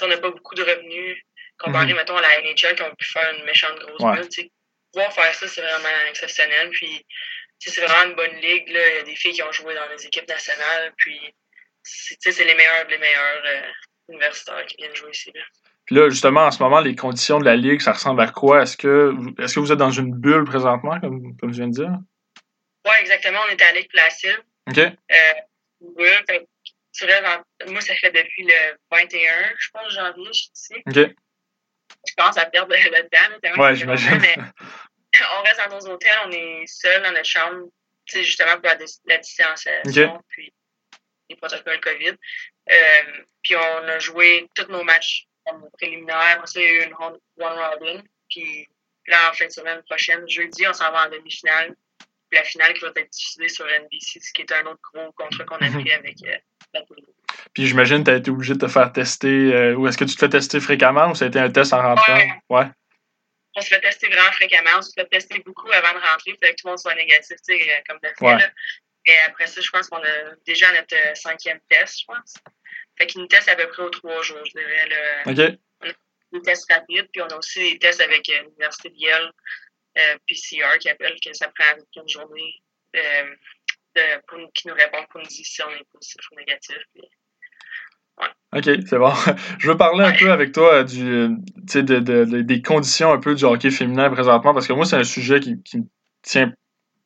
on 0.00 0.08
n'a 0.08 0.18
pas 0.18 0.30
beaucoup 0.30 0.54
de 0.54 0.62
revenus 0.62 1.22
comparé, 1.58 1.86
mhm. 1.86 1.96
mettons, 1.96 2.16
à 2.16 2.22
la 2.22 2.40
NHL 2.42 2.74
qui 2.74 2.82
ont 2.82 2.94
pu 2.94 3.10
faire 3.10 3.34
une 3.36 3.44
méchante 3.44 3.78
grosse 3.78 4.16
bulle. 4.16 4.48
Pouvoir 4.92 5.12
faire 5.12 5.34
ça, 5.34 5.48
c'est 5.48 5.62
vraiment 5.62 5.88
exceptionnel. 6.08 6.70
Puis, 6.70 7.06
c'est 7.58 7.80
vraiment 7.80 8.10
une 8.10 8.16
bonne 8.16 8.36
ligue. 8.40 8.68
Là. 8.68 8.80
Il 8.88 8.94
y 8.96 8.98
a 8.98 9.02
des 9.04 9.16
filles 9.16 9.32
qui 9.32 9.42
ont 9.42 9.52
joué 9.52 9.74
dans 9.74 9.88
les 9.88 10.04
équipes 10.04 10.28
nationales. 10.28 10.92
Puis, 10.98 11.18
c'est 11.82 12.44
les 12.44 12.54
meilleurs 12.54 12.86
les 12.88 12.98
meilleurs 12.98 13.42
euh, 13.46 13.70
universitaires 14.08 14.66
qui 14.66 14.76
viennent 14.76 14.94
jouer 14.94 15.10
ici. 15.10 15.30
Là. 15.34 15.42
Puis 15.86 15.96
là, 15.96 16.08
justement, 16.08 16.42
en 16.42 16.50
ce 16.50 16.62
moment, 16.62 16.80
les 16.80 16.94
conditions 16.94 17.38
de 17.38 17.44
la 17.44 17.56
Ligue, 17.56 17.80
ça 17.80 17.92
ressemble 17.92 18.20
à 18.20 18.28
quoi? 18.28 18.62
Est-ce 18.62 18.76
que, 18.76 19.14
est 19.38 19.52
que 19.52 19.60
vous 19.60 19.72
êtes 19.72 19.78
dans 19.78 19.90
une 19.90 20.14
bulle 20.14 20.44
présentement, 20.44 21.00
comme, 21.00 21.36
comme 21.38 21.52
je 21.52 21.58
viens 21.58 21.68
de 21.68 21.72
dire? 21.72 21.92
Ouais, 22.86 23.00
exactement. 23.00 23.40
On 23.48 23.52
était 23.52 23.64
à 23.64 23.72
Ligue 23.72 23.88
Placide. 23.88 24.38
OK. 24.68 24.78
Euh, 24.78 24.94
moi, 27.68 27.80
ça 27.80 27.94
fait 27.96 28.10
depuis 28.10 28.44
le 28.44 28.76
21, 28.90 29.54
je 29.58 29.68
pense, 29.72 29.92
janvier, 29.92 30.26
je 30.26 30.32
suis 30.32 30.50
ici. 30.54 30.74
OK. 30.86 31.14
Je 32.08 32.14
commence 32.16 32.38
à 32.38 32.46
perdre 32.46 32.74
le 32.74 33.08
temps. 33.08 33.62
Ouais, 33.62 33.76
j'imagine. 33.76 34.10
on 35.38 35.42
reste 35.42 35.60
dans 35.68 35.76
nos 35.76 35.86
hôtels, 35.88 36.18
on 36.26 36.30
est 36.30 36.66
seul 36.66 37.02
dans 37.02 37.12
notre 37.12 37.28
chambre, 37.28 37.68
justement 38.06 38.54
pour 38.54 38.64
la, 38.64 38.76
la 39.06 39.18
distanciation, 39.18 40.22
puis 40.28 40.52
les 41.28 41.36
protocoles 41.36 41.80
COVID. 41.80 42.16
Euh, 42.70 43.24
puis 43.42 43.56
on 43.56 43.88
a 43.88 43.98
joué 43.98 44.48
tous 44.54 44.70
nos 44.70 44.84
matchs 44.84 45.26
préliminaires. 45.74 46.36
Après 46.36 46.46
ça, 46.46 46.60
il 46.60 46.66
y 46.66 46.68
a 46.68 46.72
eu 46.72 46.86
une 46.86 46.94
one 46.94 47.18
robin. 47.36 48.02
Puis 48.28 48.68
là, 49.06 49.30
en 49.30 49.32
fin 49.34 49.46
de 49.46 49.52
semaine 49.52 49.82
prochaine, 49.82 50.28
jeudi, 50.28 50.66
on 50.66 50.72
s'en 50.72 50.90
va 50.92 51.06
en 51.06 51.10
demi-finale. 51.10 51.74
Puis 52.30 52.38
la 52.38 52.44
finale 52.44 52.74
qui 52.74 52.80
va 52.80 52.92
être 52.96 53.10
diffusée 53.10 53.48
sur 53.48 53.66
NBC, 53.66 54.20
ce 54.20 54.32
qui 54.32 54.42
est 54.42 54.52
un 54.52 54.66
autre 54.66 54.80
gros 54.94 55.12
contrat 55.12 55.44
qu'on 55.44 55.56
a 55.56 55.68
mhm. 55.68 55.82
pris 55.82 55.92
avec 55.92 56.16
euh, 56.24 56.36
Puis 57.54 57.66
j'imagine 57.66 57.98
que 57.98 58.04
tu 58.04 58.10
as 58.10 58.16
été 58.16 58.30
obligé 58.30 58.54
de 58.54 58.58
te 58.58 58.68
faire 58.68 58.92
tester. 58.92 59.54
Euh, 59.54 59.74
ou 59.74 59.86
est-ce 59.86 59.98
que 59.98 60.04
tu 60.04 60.14
te 60.14 60.20
fais 60.20 60.28
tester 60.28 60.60
fréquemment 60.60 61.10
ou 61.10 61.14
ça 61.14 61.26
a 61.26 61.28
été 61.28 61.38
un 61.38 61.50
test 61.50 61.72
en 61.72 61.82
rentrant? 61.82 62.18
Ouais. 62.48 62.66
On 63.54 63.60
se 63.60 63.68
fait 63.68 63.80
tester 63.80 64.08
vraiment 64.08 64.32
fréquemment. 64.32 64.70
On 64.78 64.82
se 64.82 64.92
fait 64.96 65.06
tester 65.06 65.38
beaucoup 65.40 65.70
avant 65.70 65.98
de 65.98 66.04
rentrer. 66.04 66.32
Fait 66.42 66.54
que 66.54 66.60
tout 66.60 66.66
le 66.66 66.70
monde 66.70 66.78
soit 66.78 66.94
négatif, 66.94 67.36
tu 67.46 67.58
sais, 67.58 67.84
comme 67.86 67.98
d'habitude. 68.02 68.50
Et 69.06 69.18
après 69.26 69.46
ça, 69.46 69.60
je 69.60 69.68
pense 69.70 69.88
qu'on 69.88 70.02
a 70.02 70.36
déjà 70.46 70.72
notre 70.72 70.96
cinquième 71.16 71.60
test, 71.68 72.00
je 72.00 72.04
pense. 72.06 72.34
Fait 72.96 73.06
qu'ils 73.06 73.20
nous 73.20 73.26
testent 73.26 73.48
à 73.48 73.56
peu 73.56 73.66
près 73.68 73.82
aux 73.82 73.90
trois 73.90 74.22
jours, 74.22 74.44
je 74.44 74.52
dirais. 74.52 74.88
Le, 74.88 75.30
OK. 75.30 75.58
On 75.80 75.88
a 75.88 75.92
des 76.32 76.42
tests 76.42 76.70
rapides, 76.70 77.08
puis 77.12 77.22
on 77.22 77.26
a 77.26 77.36
aussi 77.36 77.72
des 77.72 77.78
tests 77.78 78.00
avec 78.00 78.28
euh, 78.28 78.42
l'Université 78.42 78.90
de 78.90 78.96
Yale, 78.96 79.32
euh, 79.98 80.16
PCR, 80.28 80.78
qui 80.78 80.88
appelle 80.88 81.16
que 81.20 81.32
ça 81.32 81.48
prend 81.48 81.74
une 81.96 82.08
journée 82.08 82.62
euh, 82.96 83.34
qui 84.54 84.68
nous 84.68 84.74
répond 84.74 85.04
pour 85.10 85.20
nous 85.20 85.26
dire 85.26 85.44
si 85.44 85.62
on 85.62 85.70
est 85.70 85.84
positif 85.92 86.20
ou 86.30 86.36
négatif. 86.36 86.76
ouais. 86.96 88.28
OK, 88.54 88.84
c'est 88.86 88.98
bon. 88.98 89.12
Je 89.58 89.68
veux 89.68 89.76
parler 89.76 90.04
un 90.04 90.12
peu 90.12 90.30
avec 90.30 90.52
toi 90.52 90.84
du, 90.84 91.28
de, 91.56 91.80
de, 91.80 91.98
de, 92.00 92.40
des 92.42 92.62
conditions 92.62 93.12
un 93.12 93.18
peu 93.18 93.34
du 93.34 93.44
hockey 93.44 93.70
féminin 93.70 94.10
présentement, 94.10 94.54
parce 94.54 94.66
que 94.66 94.72
moi, 94.72 94.84
c'est 94.84 94.96
un 94.96 95.04
sujet 95.04 95.40
qui, 95.40 95.62
qui 95.62 95.78
me 95.78 95.84
tient 96.22 96.52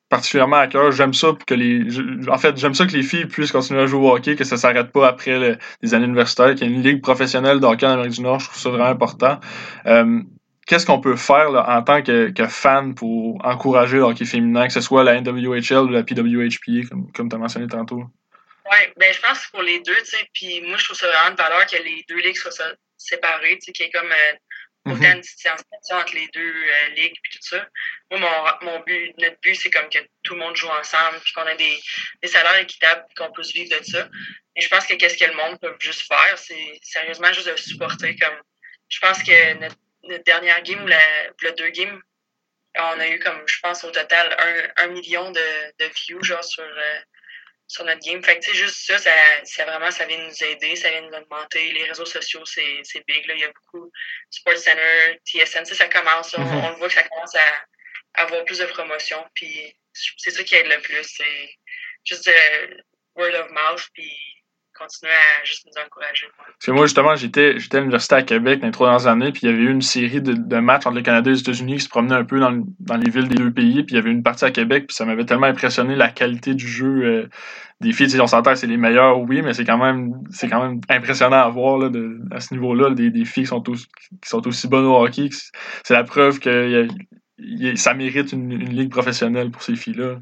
particulièrement 0.09 0.57
à 0.57 0.66
cœur. 0.66 0.92
J'aime 0.92 1.14
ça 1.14 1.29
que 1.46 1.55
les. 1.55 1.85
en 2.29 2.38
fait, 2.38 2.57
j'aime 2.57 2.75
ça 2.75 2.87
que 2.87 2.92
les 2.92 3.03
filles 3.03 3.27
puissent 3.27 3.53
continuer 3.53 3.83
à 3.83 3.87
jouer 3.87 4.01
au 4.01 4.14
hockey, 4.14 4.37
que 4.37 4.44
ça 4.44 4.57
s'arrête 4.57 4.92
pas 4.92 5.09
après 5.09 5.59
les 5.83 5.94
années 5.94 6.07
universitaires, 6.07 6.55
qu'il 6.55 6.68
y 6.68 6.70
ait 6.70 6.75
une 6.75 6.83
ligue 6.83 7.03
professionnelle 7.03 7.61
de 7.61 7.66
hockey 7.66 7.87
en 7.87 7.90
Amérique 7.90 8.12
du 8.12 8.22
Nord. 8.22 8.40
Je 8.40 8.46
trouve 8.46 8.61
ça 8.61 8.70
vraiment 8.70 8.87
important. 8.87 9.40
Euh, 9.87 10.22
qu'est-ce 10.66 10.85
qu'on 10.85 11.00
peut 11.00 11.16
faire 11.16 11.50
en 11.50 11.83
tant 11.83 12.02
que, 12.02 12.31
que, 12.31 12.46
fan 12.46 12.94
pour 12.94 13.44
encourager 13.44 13.96
le 13.96 14.02
hockey 14.02 14.24
féminin, 14.24 14.66
que 14.66 14.72
ce 14.72 14.81
soit 14.81 15.05
la 15.05 15.20
NWHL 15.20 15.85
ou 15.85 15.88
la 15.88 16.02
PWHPA, 16.02 16.88
comme, 16.88 17.11
comme 17.12 17.29
tu 17.29 17.37
as 17.37 17.38
mentionné 17.38 17.68
tantôt? 17.68 18.05
Oui, 18.70 18.79
ben 18.96 19.14
je 19.14 19.20
pense 19.20 19.46
que 19.46 19.50
pour 19.52 19.62
les 19.62 19.81
deux, 19.81 19.96
tu 19.98 20.07
sais, 20.07 20.29
puis 20.35 20.61
moi 20.62 20.76
je 20.76 20.85
trouve 20.85 20.96
ça 20.96 21.07
vraiment 21.07 21.31
de 21.31 21.40
valeur 21.40 21.66
que 21.66 21.76
les 21.76 22.05
deux 22.09 22.18
ligues 22.18 22.37
soient 22.37 22.50
séparées, 22.98 23.59
tu 23.59 23.66
sais, 23.66 23.72
qu'il 23.72 23.87
y 23.87 23.88
ait 23.88 23.92
comme 23.92 24.11
euh, 24.11 24.92
autant 24.92 25.14
de 25.14 25.20
distanciation 25.20 25.96
entre 25.96 26.14
les 26.14 26.29
deux 26.35 26.40
euh, 26.40 26.88
ligues 26.96 27.16
puis 27.22 27.33
tout 27.33 27.48
ça. 27.48 27.64
Moi, 28.11 28.18
mon, 28.20 28.70
mon 28.70 28.81
but, 28.81 29.14
notre 29.18 29.40
but, 29.40 29.55
c'est 29.55 29.70
comme 29.70 29.88
que 29.88 29.98
tout 30.24 30.35
le 30.35 30.40
monde 30.40 30.57
joue 30.57 30.68
ensemble 30.68 31.18
puis 31.22 31.33
qu'on 31.33 31.46
ait 31.46 31.57
des, 31.57 31.79
des 32.22 32.29
salaires 32.29 32.59
équitables 32.59 33.05
qu'on 33.16 33.31
puisse 33.31 33.52
vivre 33.52 33.79
de 33.79 33.85
ça. 33.85 34.09
Et 34.57 34.61
je 34.61 34.68
pense 34.68 34.85
que 34.87 34.94
qu'est-ce 34.94 35.16
que 35.16 35.31
le 35.31 35.37
monde 35.37 35.61
peut 35.61 35.74
juste 35.79 36.02
faire, 36.02 36.37
c'est 36.37 36.81
sérieusement 36.83 37.33
juste 37.33 37.48
de 37.48 37.57
supporter 37.57 38.16
comme 38.16 38.37
je 38.88 39.00
pense 39.00 39.22
que 39.22 39.55
notre, 39.61 39.76
dernière 40.24 40.62
game 40.62 40.82
ou 40.82 40.86
la, 40.86 41.00
le 41.42 41.52
deux 41.52 41.70
games, 41.70 42.00
on 42.78 43.00
a 43.00 43.08
eu 43.08 43.18
comme 43.20 43.42
je 43.46 43.58
pense 43.60 43.84
au 43.84 43.90
total 43.90 44.36
un, 44.38 44.84
un 44.84 44.86
million 44.88 45.30
de, 45.30 45.72
de 45.78 45.90
views 46.06 46.22
genre 46.22 46.44
sur 46.44 46.64
euh, 46.64 46.98
sur 47.68 47.84
notre 47.84 48.00
game. 48.00 48.22
Fait 48.22 48.38
que, 48.38 48.44
tu 48.44 48.50
sais, 48.52 48.56
juste 48.56 48.86
ça, 48.86 48.98
ça, 48.98 49.10
ça, 49.44 49.64
vraiment, 49.64 49.90
ça 49.90 50.06
vient 50.06 50.18
nous 50.18 50.44
aider, 50.44 50.76
ça 50.76 50.90
vient 50.90 51.02
nous 51.02 51.16
augmenter. 51.16 51.72
Les 51.72 51.84
réseaux 51.84 52.04
sociaux, 52.04 52.44
c'est, 52.44 52.80
c'est 52.84 53.04
big, 53.06 53.26
là. 53.26 53.34
Il 53.34 53.40
y 53.40 53.44
a 53.44 53.52
beaucoup 53.52 53.90
SportsCenter, 54.30 55.20
TSN, 55.24 55.64
ça 55.64 55.88
commence, 55.88 56.34
on, 56.34 56.42
mm-hmm. 56.42 56.72
on, 56.72 56.72
voit 56.74 56.88
que 56.88 56.94
ça 56.94 57.02
commence 57.02 57.34
à, 57.34 58.22
avoir 58.22 58.44
plus 58.44 58.58
de 58.58 58.66
promotion. 58.66 59.24
Puis 59.34 59.76
c'est 59.92 60.30
ça 60.30 60.42
qui 60.44 60.54
aide 60.54 60.68
le 60.68 60.80
plus, 60.80 61.04
c'est 61.04 61.50
juste 62.04 62.28
euh, 62.28 62.76
word 63.14 63.34
of 63.34 63.50
mouth, 63.50 63.88
puis 63.94 64.10
continuer 64.78 65.12
à 65.12 65.44
juste 65.44 65.66
nous 65.66 65.82
encourager. 65.82 66.26
Parce 66.36 66.64
que 66.64 66.70
moi, 66.70 66.86
justement, 66.86 67.16
j'étais, 67.16 67.58
j'étais 67.58 67.78
à 67.78 67.80
l'université 67.80 68.14
à 68.14 68.22
Québec 68.22 68.60
dans 68.60 68.66
les 68.66 68.72
trois 68.72 68.88
dernières 68.88 69.06
années, 69.06 69.32
puis 69.32 69.42
il 69.44 69.50
y 69.50 69.52
avait 69.52 69.62
eu 69.62 69.70
une 69.70 69.82
série 69.82 70.20
de, 70.20 70.32
de, 70.32 70.56
matchs 70.56 70.86
entre 70.86 70.96
le 70.96 71.02
Canada 71.02 71.30
et 71.30 71.34
les 71.34 71.40
États-Unis 71.40 71.76
qui 71.76 71.82
se 71.82 71.88
promenaient 71.88 72.14
un 72.14 72.24
peu 72.24 72.38
dans, 72.40 72.64
dans, 72.80 72.96
les 72.96 73.10
villes 73.10 73.28
des 73.28 73.36
deux 73.36 73.52
pays, 73.52 73.82
puis 73.82 73.94
il 73.94 73.96
y 73.96 73.98
avait 73.98 74.10
une 74.10 74.22
partie 74.22 74.44
à 74.44 74.50
Québec, 74.50 74.86
puis 74.88 74.96
ça 74.96 75.04
m'avait 75.04 75.24
tellement 75.24 75.46
impressionné 75.46 75.96
la 75.96 76.08
qualité 76.08 76.54
du 76.54 76.66
jeu 76.66 77.02
euh, 77.04 77.28
des 77.80 77.92
filles. 77.92 78.10
Si 78.10 78.20
on 78.20 78.26
s'entend 78.26 78.54
c'est 78.54 78.66
les 78.66 78.76
meilleurs, 78.76 79.18
oui, 79.20 79.42
mais 79.42 79.54
c'est 79.54 79.64
quand 79.64 79.78
même 79.78 80.12
c'est 80.30 80.48
quand 80.48 80.62
même 80.62 80.80
impressionnant 80.88 81.42
à 81.42 81.48
voir 81.48 81.78
là, 81.78 81.88
de, 81.88 82.18
à 82.30 82.40
ce 82.40 82.54
niveau-là, 82.54 82.90
des, 82.90 83.10
des 83.10 83.24
filles 83.24 83.44
qui 83.44 83.48
sont, 83.48 83.60
tous, 83.60 83.86
qui 84.22 84.28
sont 84.28 84.46
aussi 84.46 84.68
bonnes 84.68 84.86
au 84.86 84.96
hockey. 84.96 85.28
C'est 85.84 85.94
la 85.94 86.04
preuve 86.04 86.38
que 86.38 86.88
y 87.38 87.68
a, 87.68 87.76
ça 87.76 87.94
mérite 87.94 88.32
une, 88.32 88.52
une 88.52 88.74
ligue 88.74 88.90
professionnelle 88.90 89.50
pour 89.50 89.62
ces 89.62 89.76
filles-là. 89.76 90.16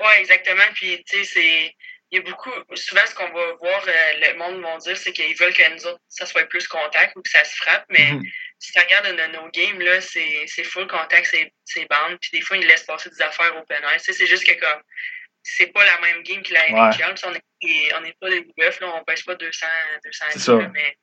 Oui, 0.00 0.12
exactement. 0.18 0.62
Puis, 0.74 1.02
tu 1.06 1.18
sais, 1.18 1.24
c'est 1.24 1.74
il 2.10 2.18
y 2.18 2.20
a 2.20 2.22
beaucoup, 2.22 2.50
souvent 2.74 3.06
ce 3.06 3.14
qu'on 3.14 3.30
va 3.30 3.52
voir, 3.60 3.84
euh, 3.86 4.12
le 4.18 4.36
monde 4.36 4.60
va 4.62 4.76
dire, 4.78 4.96
c'est 4.96 5.12
qu'ils 5.12 5.36
veulent 5.36 5.54
que 5.54 5.70
nous 5.72 5.86
autres, 5.86 6.00
ça 6.08 6.26
soit 6.26 6.44
plus 6.46 6.66
contact 6.66 7.14
ou 7.16 7.22
que 7.22 7.30
ça 7.30 7.44
se 7.44 7.54
frappe, 7.56 7.84
mais 7.88 8.12
mhm. 8.12 8.22
si 8.58 8.72
tu 8.72 8.80
regardes 8.80 9.32
nos, 9.32 9.48
games, 9.50 9.80
là, 9.80 10.00
c'est 10.00 10.64
full 10.64 10.88
contact, 10.88 11.34
c'est 11.64 11.86
bandes, 11.88 12.18
puis 12.20 12.30
des 12.32 12.40
fois, 12.40 12.56
ils 12.56 12.66
laissent 12.66 12.84
passer 12.84 13.10
des 13.10 13.22
affaires 13.22 13.56
au 13.56 13.64
penal. 13.64 13.96
C'est 14.00 14.26
juste 14.26 14.44
que 14.44 14.58
comme, 14.58 14.82
c'est 15.42 15.68
pas 15.68 15.84
la 15.84 16.00
même 16.00 16.22
game 16.24 16.42
que 16.42 16.52
la 16.52 16.68
NHL, 16.70 17.14
on 17.24 18.00
n'est 18.00 18.16
pas 18.20 18.30
des 18.30 18.46
bœufs, 18.56 18.80
là, 18.80 18.94
on 18.96 19.04
pêche 19.04 19.24
pas 19.24 19.36
200, 19.36 19.66
200 20.04 20.24
livres, 20.56 20.70
mais 20.74 20.96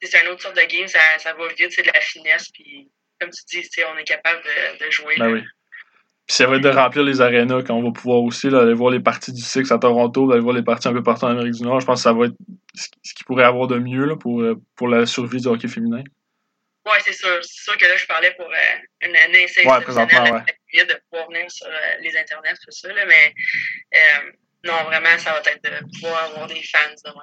c'est 0.00 0.22
une 0.22 0.28
autre 0.28 0.42
sorte 0.42 0.56
de 0.56 0.62
game, 0.62 0.86
ça, 0.86 1.00
ça 1.18 1.34
va 1.34 1.48
vite, 1.48 1.72
c'est 1.72 1.82
de 1.82 1.90
la 1.92 2.00
finesse, 2.00 2.50
puis 2.52 2.88
comme 3.20 3.30
tu 3.30 3.60
dis, 3.60 3.84
on 3.84 3.98
est 3.98 4.04
capable 4.04 4.42
de, 4.42 4.84
de 4.84 4.90
jouer. 4.90 5.16
Ben 5.18 5.44
puis 6.30 6.36
ça 6.36 6.46
va 6.46 6.58
être 6.58 6.62
de 6.62 6.68
remplir 6.68 7.02
les 7.02 7.20
arénas 7.20 7.62
quand 7.66 7.74
on 7.74 7.82
va 7.82 7.90
pouvoir 7.90 8.22
aussi 8.22 8.46
aller 8.46 8.72
voir 8.72 8.92
les 8.92 9.00
parties 9.00 9.32
du 9.32 9.42
Six 9.42 9.72
à 9.72 9.78
Toronto, 9.78 10.28
d'aller 10.28 10.40
voir 10.40 10.54
les 10.54 10.62
parties 10.62 10.86
un 10.86 10.92
peu 10.92 11.02
partout 11.02 11.24
en 11.24 11.30
Amérique 11.30 11.54
du 11.54 11.64
Nord. 11.64 11.80
Je 11.80 11.86
pense 11.86 11.98
que 11.98 12.02
ça 12.04 12.12
va 12.12 12.26
être 12.26 12.36
ce 12.72 13.14
qu'il 13.14 13.26
pourrait 13.26 13.42
avoir 13.42 13.66
de 13.66 13.80
mieux 13.80 14.04
là, 14.04 14.14
pour, 14.14 14.40
euh, 14.40 14.54
pour 14.76 14.86
la 14.86 15.06
survie 15.06 15.40
du 15.40 15.48
hockey 15.48 15.66
féminin. 15.66 16.04
Oui, 16.86 16.92
c'est 17.00 17.14
sûr. 17.14 17.36
C'est 17.42 17.64
sûr 17.64 17.76
que 17.76 17.84
là, 17.84 17.96
je 17.96 18.06
parlais 18.06 18.32
pour 18.36 18.46
euh, 18.46 19.08
une 19.08 19.16
année 19.16 19.44
ouais, 19.64 19.80
présentement, 19.82 20.22
ouais. 20.22 20.84
de 20.84 21.00
pouvoir 21.10 21.28
venir 21.30 21.50
sur 21.50 21.66
euh, 21.66 22.00
les 22.00 22.16
internets, 22.16 22.54
tout 22.64 22.70
ça. 22.70 22.92
Là, 22.92 23.04
mais 23.08 23.34
non, 24.64 24.84
vraiment, 24.86 25.18
ça 25.18 25.32
va 25.32 25.38
être 25.38 25.64
de 25.64 25.98
pouvoir 25.98 26.26
avoir 26.26 26.46
des 26.46 26.62
fans 26.62 26.94
devant 27.06 27.22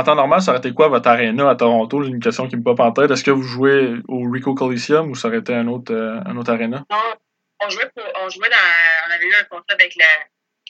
En 0.00 0.04
temps 0.04 0.14
normal, 0.14 0.40
ça 0.40 0.52
aurait 0.52 0.60
été 0.60 0.72
quoi 0.72 0.86
votre 0.86 1.08
aréna 1.08 1.50
à 1.50 1.56
Toronto? 1.56 2.04
J'ai 2.04 2.10
une 2.10 2.20
question 2.20 2.46
qui 2.46 2.56
me 2.56 2.62
pop 2.62 2.78
en 2.78 2.92
tête. 2.92 3.10
Est-ce 3.10 3.24
que 3.24 3.32
vous 3.32 3.42
jouez 3.42 3.94
au 4.06 4.30
Rico 4.30 4.54
Coliseum 4.54 5.10
ou 5.10 5.16
ça 5.16 5.26
aurait 5.26 5.38
été 5.38 5.52
un 5.52 5.66
autre, 5.66 5.92
un 5.92 6.36
autre 6.36 6.52
aréna? 6.52 6.84
Non, 6.88 7.14
on 7.60 7.68
jouait, 7.68 7.90
pour, 7.94 8.04
on 8.20 8.28
jouait 8.28 8.50
dans. 8.50 9.08
On 9.08 9.10
avait 9.12 9.26
eu 9.26 9.34
un 9.34 9.44
contrat 9.44 9.74
avec 9.74 9.94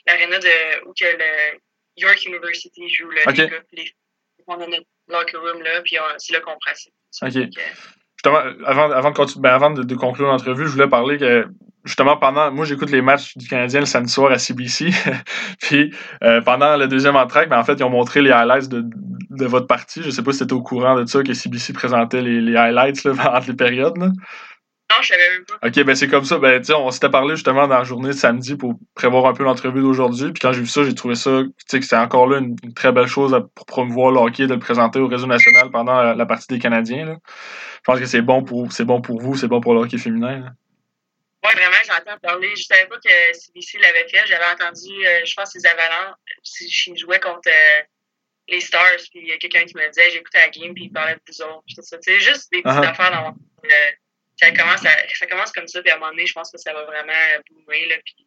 l'aréna 0.06 0.38
de. 0.38 0.88
où 0.88 0.92
que 0.92 1.04
le 1.04 1.58
York 1.96 2.24
University 2.26 2.88
joue. 2.88 3.10
Là, 3.10 3.22
okay. 3.26 3.50
les 3.72 3.94
on 4.46 4.60
a 4.60 4.66
notre 4.66 4.86
locker 5.08 5.36
room 5.36 5.62
là, 5.62 5.80
puis 5.82 5.96
c'est 6.18 6.32
là 6.32 6.40
qu'on 6.40 6.56
pratique. 6.58 6.92
OK. 7.22 7.50
Justement, 8.16 8.38
avant, 8.66 8.90
avant, 8.90 9.10
de, 9.10 9.40
ben 9.40 9.50
avant 9.50 9.70
de, 9.70 9.82
de 9.82 9.94
conclure 9.94 10.28
l'entrevue, 10.28 10.64
je 10.64 10.70
voulais 10.70 10.88
parler 10.88 11.18
que 11.18 11.46
justement 11.84 12.16
pendant 12.16 12.50
moi 12.50 12.64
j'écoute 12.64 12.90
les 12.90 13.02
matchs 13.02 13.36
du 13.36 13.46
Canadien 13.46 13.80
le 13.80 13.86
samedi 13.86 14.10
soir 14.10 14.32
à 14.32 14.38
CBC 14.38 14.88
puis 15.60 15.94
euh, 16.22 16.40
pendant 16.40 16.78
le 16.78 16.88
deuxième 16.88 17.14
entraque 17.14 17.50
ben, 17.50 17.58
en 17.58 17.64
fait 17.64 17.74
ils 17.74 17.84
ont 17.84 17.90
montré 17.90 18.22
les 18.22 18.30
highlights 18.30 18.70
de, 18.70 18.82
de 18.82 19.44
votre 19.44 19.66
partie 19.66 20.02
je 20.02 20.08
sais 20.08 20.22
pas 20.22 20.32
si 20.32 20.38
tu 20.38 20.44
étais 20.44 20.54
au 20.54 20.62
courant 20.62 20.94
de 20.94 21.04
ça 21.04 21.22
que 21.22 21.34
CBC 21.34 21.74
présentait 21.74 22.22
les, 22.22 22.40
les 22.40 22.56
highlights 22.56 23.04
là, 23.04 23.12
entre 23.36 23.48
les 23.48 23.56
périodes 23.56 23.98
là. 23.98 24.08
Non, 24.94 25.02
je 25.02 25.08
savais 25.08 25.30
même 25.30 25.44
pas. 25.44 25.66
Ok, 25.66 25.84
ben 25.84 25.94
c'est 25.94 26.08
comme 26.08 26.24
ça. 26.24 26.38
Ben, 26.38 26.62
on 26.76 26.90
s'était 26.90 27.08
parlé 27.08 27.34
justement 27.34 27.66
dans 27.66 27.78
la 27.78 27.84
journée 27.84 28.10
de 28.10 28.14
samedi 28.14 28.56
pour 28.56 28.74
prévoir 28.94 29.26
un 29.26 29.34
peu 29.34 29.42
l'entrevue 29.42 29.80
d'aujourd'hui. 29.80 30.32
Puis 30.32 30.40
quand 30.40 30.52
j'ai 30.52 30.60
vu 30.60 30.66
ça, 30.66 30.84
j'ai 30.84 30.94
trouvé 30.94 31.14
ça, 31.14 31.42
tu 31.42 31.52
sais, 31.66 31.80
que 31.80 31.86
c'est 31.86 31.96
encore 31.96 32.26
là 32.28 32.38
une, 32.38 32.56
très 32.74 32.92
belle 32.92 33.06
chose 33.06 33.36
pour 33.54 33.66
promouvoir 33.66 34.12
le 34.12 34.18
hockey, 34.18 34.46
de 34.46 34.54
le 34.54 34.60
présenter 34.60 34.98
au 34.98 35.08
réseau 35.08 35.26
national 35.26 35.70
pendant 35.70 36.14
la, 36.14 36.26
partie 36.26 36.46
des 36.48 36.58
Canadiens. 36.58 37.06
Là. 37.06 37.16
Je 37.26 37.80
pense 37.84 37.98
que 37.98 38.06
c'est 38.06 38.22
bon 38.22 38.44
pour 38.44 38.72
c'est 38.72 38.84
bon 38.84 39.00
pour 39.00 39.20
vous, 39.20 39.36
c'est 39.36 39.48
bon 39.48 39.60
pour 39.60 39.74
le 39.74 39.80
hockey 39.80 39.98
féminin. 39.98 40.54
Oui, 41.44 41.50
vraiment, 41.54 41.76
j'entends 41.86 42.18
parler. 42.18 42.54
Je 42.56 42.62
savais 42.62 42.86
pas 42.86 42.96
que 42.96 43.10
CBC 43.32 43.78
l'avait 43.78 44.08
fait. 44.08 44.26
J'avais 44.26 44.46
entendu, 44.46 45.06
euh, 45.06 45.24
je 45.24 45.34
pense, 45.34 45.54
les 45.54 45.66
Avalanches, 45.66 46.16
si 46.42 46.70
je 46.70 46.94
jouais 46.96 47.20
contre 47.20 47.48
euh, 47.48 47.82
les 48.48 48.60
Stars, 48.60 48.96
puis 49.10 49.20
il 49.20 49.28
y 49.28 49.32
a 49.32 49.36
quelqu'un 49.36 49.64
qui 49.64 49.76
me 49.76 49.86
disait, 49.90 50.10
j'écoutais 50.10 50.38
la 50.38 50.48
game, 50.48 50.72
puis 50.72 50.84
il 50.84 50.90
parlait 50.90 51.14
de 51.14 51.20
vous 51.28 51.42
autres. 51.42 51.64
C'est 52.00 52.20
juste 52.20 52.50
des 52.50 52.62
petites 52.62 52.78
uh-huh. 52.78 52.88
affaires 52.88 53.10
dans 53.10 53.22
mon 53.22 53.34
ça 54.36 54.50
commence, 54.52 54.84
à, 54.84 54.90
ça 55.14 55.26
commence 55.26 55.52
comme 55.52 55.68
ça, 55.68 55.80
puis 55.82 55.90
à 55.90 55.96
un 55.96 55.98
moment 55.98 56.10
donné, 56.10 56.26
je 56.26 56.32
pense 56.32 56.50
que 56.50 56.58
ça 56.58 56.72
va 56.72 56.84
vraiment 56.84 57.12
boomer. 57.50 57.86
Là, 57.86 57.96
puis 58.04 58.26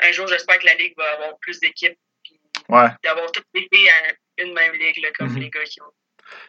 un 0.00 0.12
jour, 0.12 0.26
j'espère 0.26 0.58
que 0.58 0.66
la 0.66 0.74
Ligue 0.74 0.94
va 0.96 1.12
avoir 1.12 1.38
plus 1.38 1.60
d'équipes, 1.60 1.98
puis 2.22 2.40
ouais. 2.68 2.88
d'avoir 3.02 3.30
toutes 3.32 3.46
les 3.54 3.68
filles 3.72 3.88
à 3.88 4.42
une 4.42 4.52
même 4.52 4.72
ligue, 4.74 5.02
là, 5.02 5.10
comme 5.16 5.28
mm-hmm. 5.28 5.40
les 5.40 5.50
gars 5.50 5.64
qui 5.64 5.80
ont. 5.80 5.92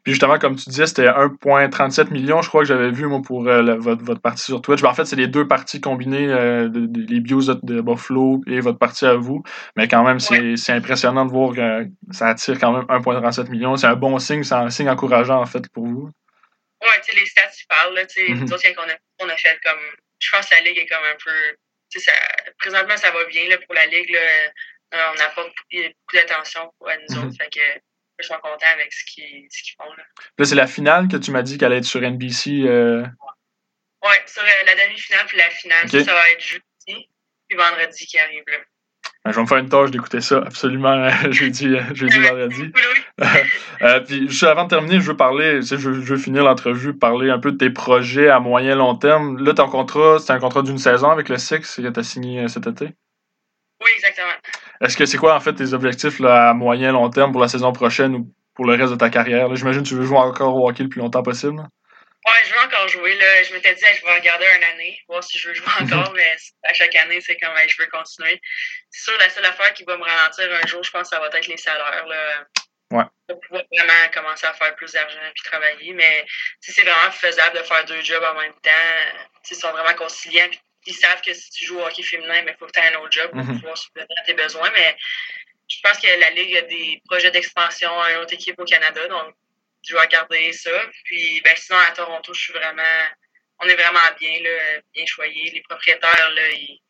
Puis 0.03 0.13
justement, 0.13 0.39
comme 0.39 0.55
tu 0.55 0.69
disais, 0.69 0.85
c'était 0.85 1.07
1,37 1.07 2.11
million, 2.11 2.41
je 2.41 2.47
crois 2.47 2.61
que 2.61 2.67
j'avais 2.67 2.91
vu 2.91 3.07
moi 3.07 3.21
pour 3.21 3.47
euh, 3.47 3.75
votre, 3.75 4.03
votre, 4.03 4.21
partie 4.21 4.43
sur 4.43 4.61
Twitch. 4.61 4.81
Ben, 4.81 4.89
en 4.89 4.93
fait, 4.93 5.05
c'est 5.05 5.15
les 5.15 5.27
deux 5.27 5.47
parties 5.47 5.81
combinées, 5.81 6.27
euh, 6.29 6.69
les 6.69 7.19
bios 7.19 7.53
de 7.53 7.81
Buffalo 7.81 8.41
et 8.47 8.59
votre 8.59 8.77
partie 8.77 9.05
à 9.05 9.15
vous. 9.15 9.43
Mais 9.75 9.87
quand 9.87 10.03
même, 10.03 10.19
c'est 10.19 10.71
impressionnant 10.71 11.25
de 11.25 11.31
voir 11.31 11.53
que 11.53 11.87
ça 12.11 12.27
attire 12.27 12.59
quand 12.59 12.71
même 12.71 12.85
1,37 12.85 13.49
million. 13.49 13.75
C'est 13.75 13.87
un 13.87 13.95
bon 13.95 14.17
signe, 14.19 14.43
c'est 14.43 14.55
un 14.55 14.69
signe 14.69 14.89
encourageant 14.89 15.41
en 15.41 15.45
fait 15.45 15.67
pour 15.69 15.85
vous. 15.85 16.09
Ouais, 16.81 17.01
tu 17.03 17.11
sais, 17.11 17.19
les 17.19 17.25
stats, 17.25 17.49
tu 17.65 17.75
parlent. 17.75 17.95
Là, 17.95 18.04
mm 18.04 18.08
-hmm. 18.08 18.39
Nous 18.41 18.54
autres, 18.54 18.63
quand 18.73 18.86
on 18.86 18.89
a, 18.89 18.97
on 19.19 19.30
a 19.30 19.38
fait 19.38 19.60
comme. 19.63 19.84
Je 20.19 20.30
pense 20.32 20.47
que 20.47 20.56
la 20.56 20.62
Ligue 20.62 20.78
est 20.78 20.88
comme 20.88 21.04
un 21.04 21.17
peu. 21.23 21.58
Ça, 21.89 22.12
présentement, 22.58 22.97
ça 22.97 23.12
va 23.12 23.23
bien 23.25 23.47
là, 23.47 23.58
pour 23.58 23.73
la 23.73 23.86
Ligue. 23.86 24.10
Là. 24.10 24.19
Euh, 24.93 25.12
on 25.12 25.15
n'a 25.15 25.30
pas 25.30 25.43
beaucoup 25.43 26.15
d'attention 26.15 26.71
pour 26.78 26.88
nous 26.88 27.17
autres. 27.17 27.25
Mm 27.25 27.30
-hmm. 27.30 27.38
Fait 27.38 27.49
que 27.49 27.65
je 28.19 28.25
suis 28.25 28.41
content 28.41 28.71
avec 28.78 28.93
ce 28.93 29.04
qu'ils 29.06 29.47
font. 29.78 29.91
Là, 29.93 30.04
là 30.38 30.45
c'est 30.45 30.56
la 30.56 30.67
finale 30.67 31.08
que 31.08 31.17
tu 31.17 31.32
m'as 31.32 31.41
dit 31.41 31.58
qu'elle 31.58 31.71
allait 31.71 31.80
être 31.80 31.93
sur 31.93 32.01
NBC. 32.01 32.63
Euh... 32.65 33.04
Oui, 34.04 34.15
sur 34.28 34.43
euh, 34.43 34.63
la 34.65 34.75
demi-finale 34.75 35.25
puis 35.28 35.38
la 35.38 35.49
finale. 35.49 35.86
Okay. 35.86 35.99
Ça, 35.99 36.06
ça, 36.06 36.13
va 36.13 36.30
être 36.32 36.41
jeudi 36.41 37.10
puis 37.47 37.58
vendredi 37.58 38.06
qui 38.06 38.17
arrive. 38.19 38.43
Là. 38.47 38.60
Ben, 39.25 39.31
je 39.31 39.38
vais 39.38 39.41
me 39.41 39.47
faire 39.47 39.57
une 39.57 39.69
tâche 39.69 39.89
d'écouter 39.89 40.21
ça 40.21 40.38
absolument 40.38 41.09
jeudi, 41.31 41.75
jeudi 41.93 42.19
vendredi. 42.19 42.71
euh, 43.81 43.99
puis 44.01 44.29
juste 44.29 44.43
avant 44.43 44.65
de 44.65 44.69
terminer, 44.69 44.99
je 44.99 45.07
veux 45.07 45.17
parler, 45.17 45.63
je 45.63 45.75
veux, 45.75 46.01
je 46.01 46.13
veux 46.13 46.17
finir 46.19 46.43
l'entrevue, 46.43 46.93
parler 46.93 47.31
un 47.31 47.39
peu 47.39 47.51
de 47.51 47.57
tes 47.57 47.71
projets 47.71 48.29
à 48.29 48.39
moyen 48.39 48.75
long 48.75 48.93
terme. 48.95 49.43
Là, 49.43 49.55
ton 49.55 49.67
contrat, 49.67 50.19
c'est 50.19 50.31
un 50.31 50.39
contrat 50.39 50.61
d'une 50.61 50.77
saison 50.77 51.09
avec 51.09 51.29
le 51.29 51.39
Six 51.39 51.57
que 51.59 51.89
tu 51.89 51.99
as 51.99 52.03
signé 52.03 52.47
cet 52.47 52.67
été? 52.67 52.91
Oui, 53.83 53.89
exactement. 53.95 54.27
Est-ce 54.81 54.95
que 54.95 55.05
c'est 55.07 55.17
quoi 55.17 55.35
en 55.35 55.39
fait 55.39 55.53
tes 55.53 55.73
objectifs 55.73 56.19
là, 56.19 56.51
à 56.51 56.53
moyen 56.53 56.91
long 56.91 57.09
terme 57.09 57.31
pour 57.31 57.41
la 57.41 57.47
saison 57.47 57.71
prochaine 57.73 58.15
ou 58.15 58.31
pour 58.53 58.65
le 58.65 58.75
reste 58.75 58.91
de 58.91 58.97
ta 58.97 59.09
carrière? 59.09 59.53
J'imagine 59.55 59.81
que 59.81 59.88
tu 59.88 59.95
veux 59.95 60.05
jouer 60.05 60.19
encore 60.19 60.55
au 60.55 60.69
hockey 60.69 60.83
le 60.83 60.89
plus 60.89 61.01
longtemps 61.01 61.23
possible. 61.23 61.55
Là? 61.57 61.67
Ouais, 62.25 62.41
je 62.45 62.53
veux 62.53 62.59
encore 62.59 62.88
jouer. 62.88 63.13
Là. 63.15 63.43
Je 63.43 63.53
m'étais 63.53 63.75
dit, 63.75 63.85
je 63.99 64.05
vais 64.05 64.15
regarder 64.15 64.45
une 64.57 64.63
année, 64.63 64.99
voir 65.07 65.23
si 65.23 65.38
je 65.38 65.47
veux 65.47 65.53
jouer 65.53 65.67
encore, 65.79 66.11
mais 66.13 66.35
à 66.63 66.73
chaque 66.73 66.95
année, 66.95 67.21
c'est 67.21 67.38
comme 67.38 67.53
je 67.67 67.77
veux 67.77 67.88
continuer. 67.88 68.41
C'est 68.89 69.03
sûr, 69.03 69.17
la 69.19 69.29
seule 69.29 69.45
affaire 69.45 69.73
qui 69.73 69.83
va 69.83 69.95
me 69.97 70.03
ralentir 70.03 70.51
un 70.51 70.67
jour, 70.67 70.83
je 70.83 70.91
pense 70.91 71.09
que 71.09 71.15
ça 71.15 71.19
va 71.19 71.27
être 71.27 71.47
les 71.47 71.57
salaires. 71.57 72.05
Là. 72.07 72.45
Ouais. 72.91 73.03
Pour 73.27 73.39
pouvoir 73.41 73.63
vraiment 73.71 74.11
commencer 74.13 74.45
à 74.45 74.53
faire 74.53 74.75
plus 74.75 74.91
d'argent 74.91 75.19
puis 75.33 75.43
travailler. 75.43 75.93
Mais 75.93 76.25
c'est 76.59 76.81
vraiment 76.81 77.11
faisable 77.11 77.57
de 77.57 77.63
faire 77.63 77.85
deux 77.85 78.01
jobs 78.01 78.23
en 78.23 78.35
même 78.35 78.53
temps. 78.61 78.71
Ils 79.49 79.55
sont 79.55 79.71
vraiment 79.71 79.93
conciliants. 79.95 80.47
Puis 80.49 80.61
ils 80.88 80.93
savent 80.93 81.21
que 81.21 81.33
si 81.33 81.49
tu 81.51 81.65
joues 81.65 81.79
au 81.79 81.85
hockey 81.85 82.03
féminin, 82.03 82.43
il 82.47 82.55
faut 82.59 82.67
que 82.67 82.71
tu 82.71 82.79
aies 82.79 82.93
un 82.93 82.99
autre 82.99 83.11
job 83.11 83.31
pour 83.31 83.41
mm 83.41 83.51
-hmm. 83.51 83.59
pouvoir 83.59 83.77
subvenir 83.77 84.07
à 84.21 84.23
tes 84.23 84.33
besoins. 84.33 84.71
Mais 84.71 84.97
je 85.67 85.77
pense 85.83 85.97
que 85.99 86.07
la 86.07 86.29
Ligue 86.31 86.57
a 86.57 86.61
des 86.61 87.01
projets 87.09 87.31
d'expansion 87.31 87.91
à 88.01 88.11
une 88.11 88.17
autre 88.17 88.33
équipe 88.33 88.59
au 88.59 88.65
Canada. 88.65 89.07
Donc, 89.07 89.35
je 89.87 89.93
vais 89.93 90.01
regarder 90.01 90.53
ça. 90.53 90.71
Puis, 91.05 91.41
ben, 91.43 91.55
sinon, 91.55 91.79
à 91.79 91.91
Toronto, 91.91 92.33
je 92.33 92.39
suis 92.39 92.53
vraiment. 92.53 92.83
On 93.59 93.67
est 93.67 93.75
vraiment 93.75 93.99
bien, 94.19 94.41
là, 94.41 94.81
bien 94.93 95.05
choyés. 95.05 95.51
Les 95.51 95.61
propriétaires, 95.61 96.31
là, 96.35 96.49
ils, 96.51 96.81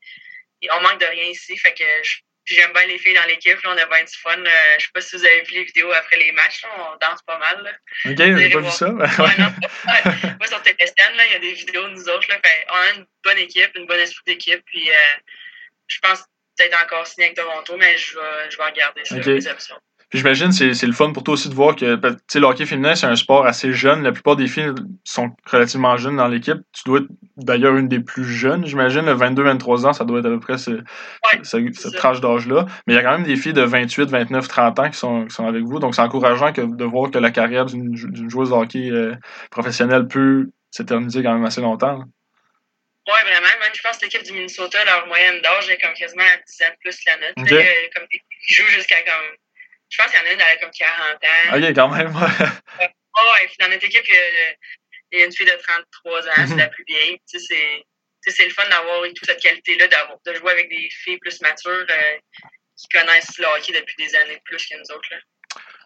ils, 0.61 0.71
on 0.71 0.81
manque 0.81 0.99
de 0.99 1.05
rien 1.05 1.25
ici. 1.25 1.55
Fait 1.57 1.73
que 1.73 1.83
je, 2.03 2.17
j'aime 2.45 2.73
bien 2.73 2.85
les 2.87 2.97
filles 2.97 3.13
dans 3.13 3.25
l'équipe. 3.27 3.57
On 3.65 3.77
a 3.77 3.85
bien 3.85 4.03
du 4.03 4.17
fun. 4.17 4.37
Euh, 4.37 4.49
je 4.79 4.85
sais 4.85 4.91
pas 4.93 5.01
si 5.01 5.15
vous 5.15 5.25
avez 5.25 5.41
vu 5.43 5.53
les 5.53 5.63
vidéos 5.65 5.91
après 5.91 6.17
les 6.17 6.31
matchs. 6.31 6.63
Là, 6.63 6.69
on 6.79 6.97
danse 6.97 7.21
pas 7.23 7.37
mal. 7.37 7.63
Là. 7.63 8.11
Ok, 8.11 8.17
j'ai 8.17 8.49
pas 8.49 8.59
vu 8.59 8.71
ça? 8.71 8.89
ouais, 8.89 9.37
non, 9.37 9.53
Moi, 10.39 10.47
sur 10.47 10.61
TPSN, 10.61 11.13
il 11.13 11.31
y 11.31 11.35
a 11.35 11.39
des 11.39 11.53
vidéos 11.53 11.87
de 11.87 11.93
nous 11.93 12.09
autres. 12.09 12.27
Là, 12.29 12.39
fait, 12.43 12.65
on 12.69 12.75
a 12.75 12.89
une 12.95 13.05
bonne 13.23 13.37
équipe, 13.37 13.71
une 13.75 13.85
bonne 13.85 13.99
esprit 13.99 14.23
d'équipe. 14.25 14.63
Puis, 14.65 14.89
euh, 14.89 14.93
je 15.87 15.99
pense 15.99 16.23
peut-être 16.57 16.83
encore 16.83 17.05
signer 17.05 17.27
avec 17.27 17.37
Toronto, 17.37 17.77
mais 17.77 17.97
je 17.97 18.15
vais, 18.15 18.49
je 18.49 18.57
vais 18.57 18.63
regarder 18.63 19.03
ça, 19.05 19.15
okay. 19.15 19.33
les 19.33 19.47
options. 19.47 19.79
Puis 20.15 20.21
j'imagine 20.21 20.57
que 20.57 20.73
c'est 20.73 20.87
le 20.87 20.93
fun 20.93 21.11
pour 21.11 21.25
toi 21.25 21.33
aussi 21.33 21.49
de 21.49 21.53
voir 21.53 21.75
que 21.75 21.83
le 21.83 22.45
hockey 22.45 22.65
féminin, 22.65 22.95
c'est 22.95 23.05
un 23.05 23.17
sport 23.17 23.45
assez 23.45 23.73
jeune. 23.73 24.01
La 24.01 24.13
plupart 24.13 24.37
des 24.37 24.47
filles 24.47 24.71
sont 25.03 25.35
relativement 25.45 25.97
jeunes 25.97 26.15
dans 26.15 26.29
l'équipe. 26.29 26.59
Tu 26.71 26.83
dois 26.85 26.99
être 26.99 27.07
d'ailleurs 27.35 27.75
une 27.75 27.89
des 27.89 27.99
plus 27.99 28.23
jeunes, 28.23 28.65
j'imagine. 28.65 29.01
22-23 29.01 29.87
ans, 29.87 29.91
ça 29.91 30.05
doit 30.05 30.19
être 30.19 30.27
à 30.27 30.29
peu 30.29 30.39
près 30.39 30.57
ce, 30.57 30.71
ouais, 30.71 31.41
ce, 31.43 31.57
cette 31.73 31.95
tranche 31.97 32.21
d'âge-là. 32.21 32.65
Mais 32.87 32.93
il 32.93 32.95
y 32.95 32.99
a 32.99 33.03
quand 33.03 33.11
même 33.11 33.23
des 33.25 33.35
filles 33.35 33.51
de 33.51 33.63
28, 33.63 34.09
29, 34.09 34.47
30 34.47 34.79
ans 34.79 34.89
qui 34.89 34.97
sont, 34.97 35.25
qui 35.25 35.35
sont 35.35 35.47
avec 35.47 35.65
vous. 35.65 35.79
Donc 35.79 35.95
c'est 35.95 36.01
encourageant 36.01 36.53
que, 36.53 36.61
de 36.61 36.85
voir 36.85 37.11
que 37.11 37.17
la 37.17 37.31
carrière 37.31 37.65
d'une 37.65 37.93
joueuse 38.29 38.51
de 38.51 38.55
hockey 38.55 38.89
euh, 38.91 39.15
professionnelle 39.51 40.07
peut 40.07 40.47
s'éterniser 40.71 41.23
quand 41.23 41.33
même 41.33 41.43
assez 41.43 41.59
longtemps. 41.59 41.99
Oui, 43.07 43.19
vraiment. 43.21 43.47
Même, 43.59 43.73
je 43.73 43.81
pense 43.81 43.97
que 43.97 44.05
l'équipe 44.05 44.23
du 44.23 44.31
Minnesota, 44.31 44.77
leur 44.85 45.07
moyenne 45.07 45.41
d'âge 45.41 45.69
est 45.69 45.77
comme 45.77 45.93
quasiment 45.93 46.23
à 46.23 46.37
10 46.37 46.61
ans 46.61 46.73
plus 46.79 47.03
la. 47.05 47.43
Okay. 47.43 47.55
Là, 47.55 47.63
comme, 47.93 48.07
ils 48.11 48.55
jouent 48.55 48.69
jusqu'à 48.69 49.01
comme 49.03 49.35
je 49.89 49.97
pense 50.01 50.11
qu'il 50.11 50.19
y 50.19 50.23
en 50.23 50.25
a 50.25 50.33
une, 50.33 50.41
elle 50.41 50.57
a 50.57 50.57
comme 50.57 50.71
40 50.71 51.23
ans. 51.23 51.57
Ok, 51.57 51.75
quand 51.75 51.89
même. 51.89 52.15
ouais, 52.15 53.31
ouais, 53.31 53.47
puis 53.47 53.55
dans 53.59 53.69
notre 53.69 53.85
équipe, 53.85 54.07
il 55.11 55.19
y 55.19 55.21
a 55.21 55.25
une 55.25 55.31
fille 55.31 55.45
de 55.45 55.57
33 56.03 56.27
ans, 56.27 56.47
c'est 56.47 56.55
la 56.55 56.67
plus 56.67 56.83
vieille. 56.87 57.19
Tu 57.29 57.39
sais, 57.39 57.85
c'est 58.27 58.45
le 58.45 58.51
fun 58.51 58.67
d'avoir 58.69 59.01
toute 59.15 59.25
cette 59.25 59.41
qualité-là, 59.41 59.87
de 59.87 60.33
jouer 60.33 60.51
avec 60.51 60.69
des 60.69 60.89
filles 60.91 61.19
plus 61.19 61.39
matures 61.41 61.85
euh, 61.89 62.17
qui 62.75 62.87
connaissent 62.89 63.37
le 63.37 63.45
hockey 63.45 63.73
depuis 63.73 63.95
des 63.97 64.15
années 64.15 64.41
plus 64.45 64.65
que 64.65 64.75
nous 64.77 64.95
autres. 64.95 65.07
Là. 65.11 65.17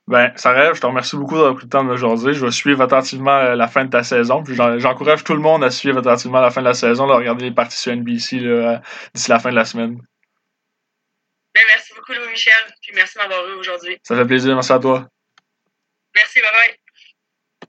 Ben, 0.08 0.32
Sarah, 0.38 0.74
je 0.74 0.82
te 0.82 0.88
remercie 0.88 1.16
beaucoup 1.16 1.36
d'avoir 1.36 1.54
pris 1.54 1.66
le 1.66 1.70
temps 1.70 1.96
jaser. 1.96 2.34
Je 2.34 2.44
vais 2.44 2.52
suivre 2.52 2.82
attentivement 2.82 3.54
la 3.54 3.68
fin 3.68 3.86
de 3.86 3.92
ta 3.92 4.02
saison. 4.02 4.44
Puis 4.44 4.56
j'encourage 4.56 5.24
tout 5.24 5.36
le 5.36 5.40
monde 5.40 5.64
à 5.64 5.70
suivre 5.70 6.00
attentivement 6.00 6.42
la 6.42 6.50
fin 6.50 6.62
de 6.62 6.66
la 6.66 6.74
saison, 6.74 7.06
de 7.06 7.14
regarder 7.14 7.46
les 7.46 7.52
parties 7.54 7.78
sur 7.78 7.96
NBC 7.96 8.40
d'ici 9.14 9.30
la 9.30 9.40
fin 9.40 9.52
de 9.52 9.56
la 9.56 9.66
semaine. 9.66 10.02
Ben, 11.56 11.64
merci 11.68 11.94
beaucoup, 11.94 12.14
Louis-Michel. 12.14 12.54
Puis 12.82 12.92
merci 12.94 13.18
de 13.18 13.24
m'avoir 13.24 13.48
eu 13.48 13.54
aujourd'hui. 13.54 14.00
Ça 14.04 14.16
fait 14.16 14.26
plaisir. 14.26 14.54
Merci 14.56 14.72
à 14.72 14.80
toi. 14.80 15.08
Merci. 16.16 16.42
Bye 16.42 16.52
bye. 16.52 16.79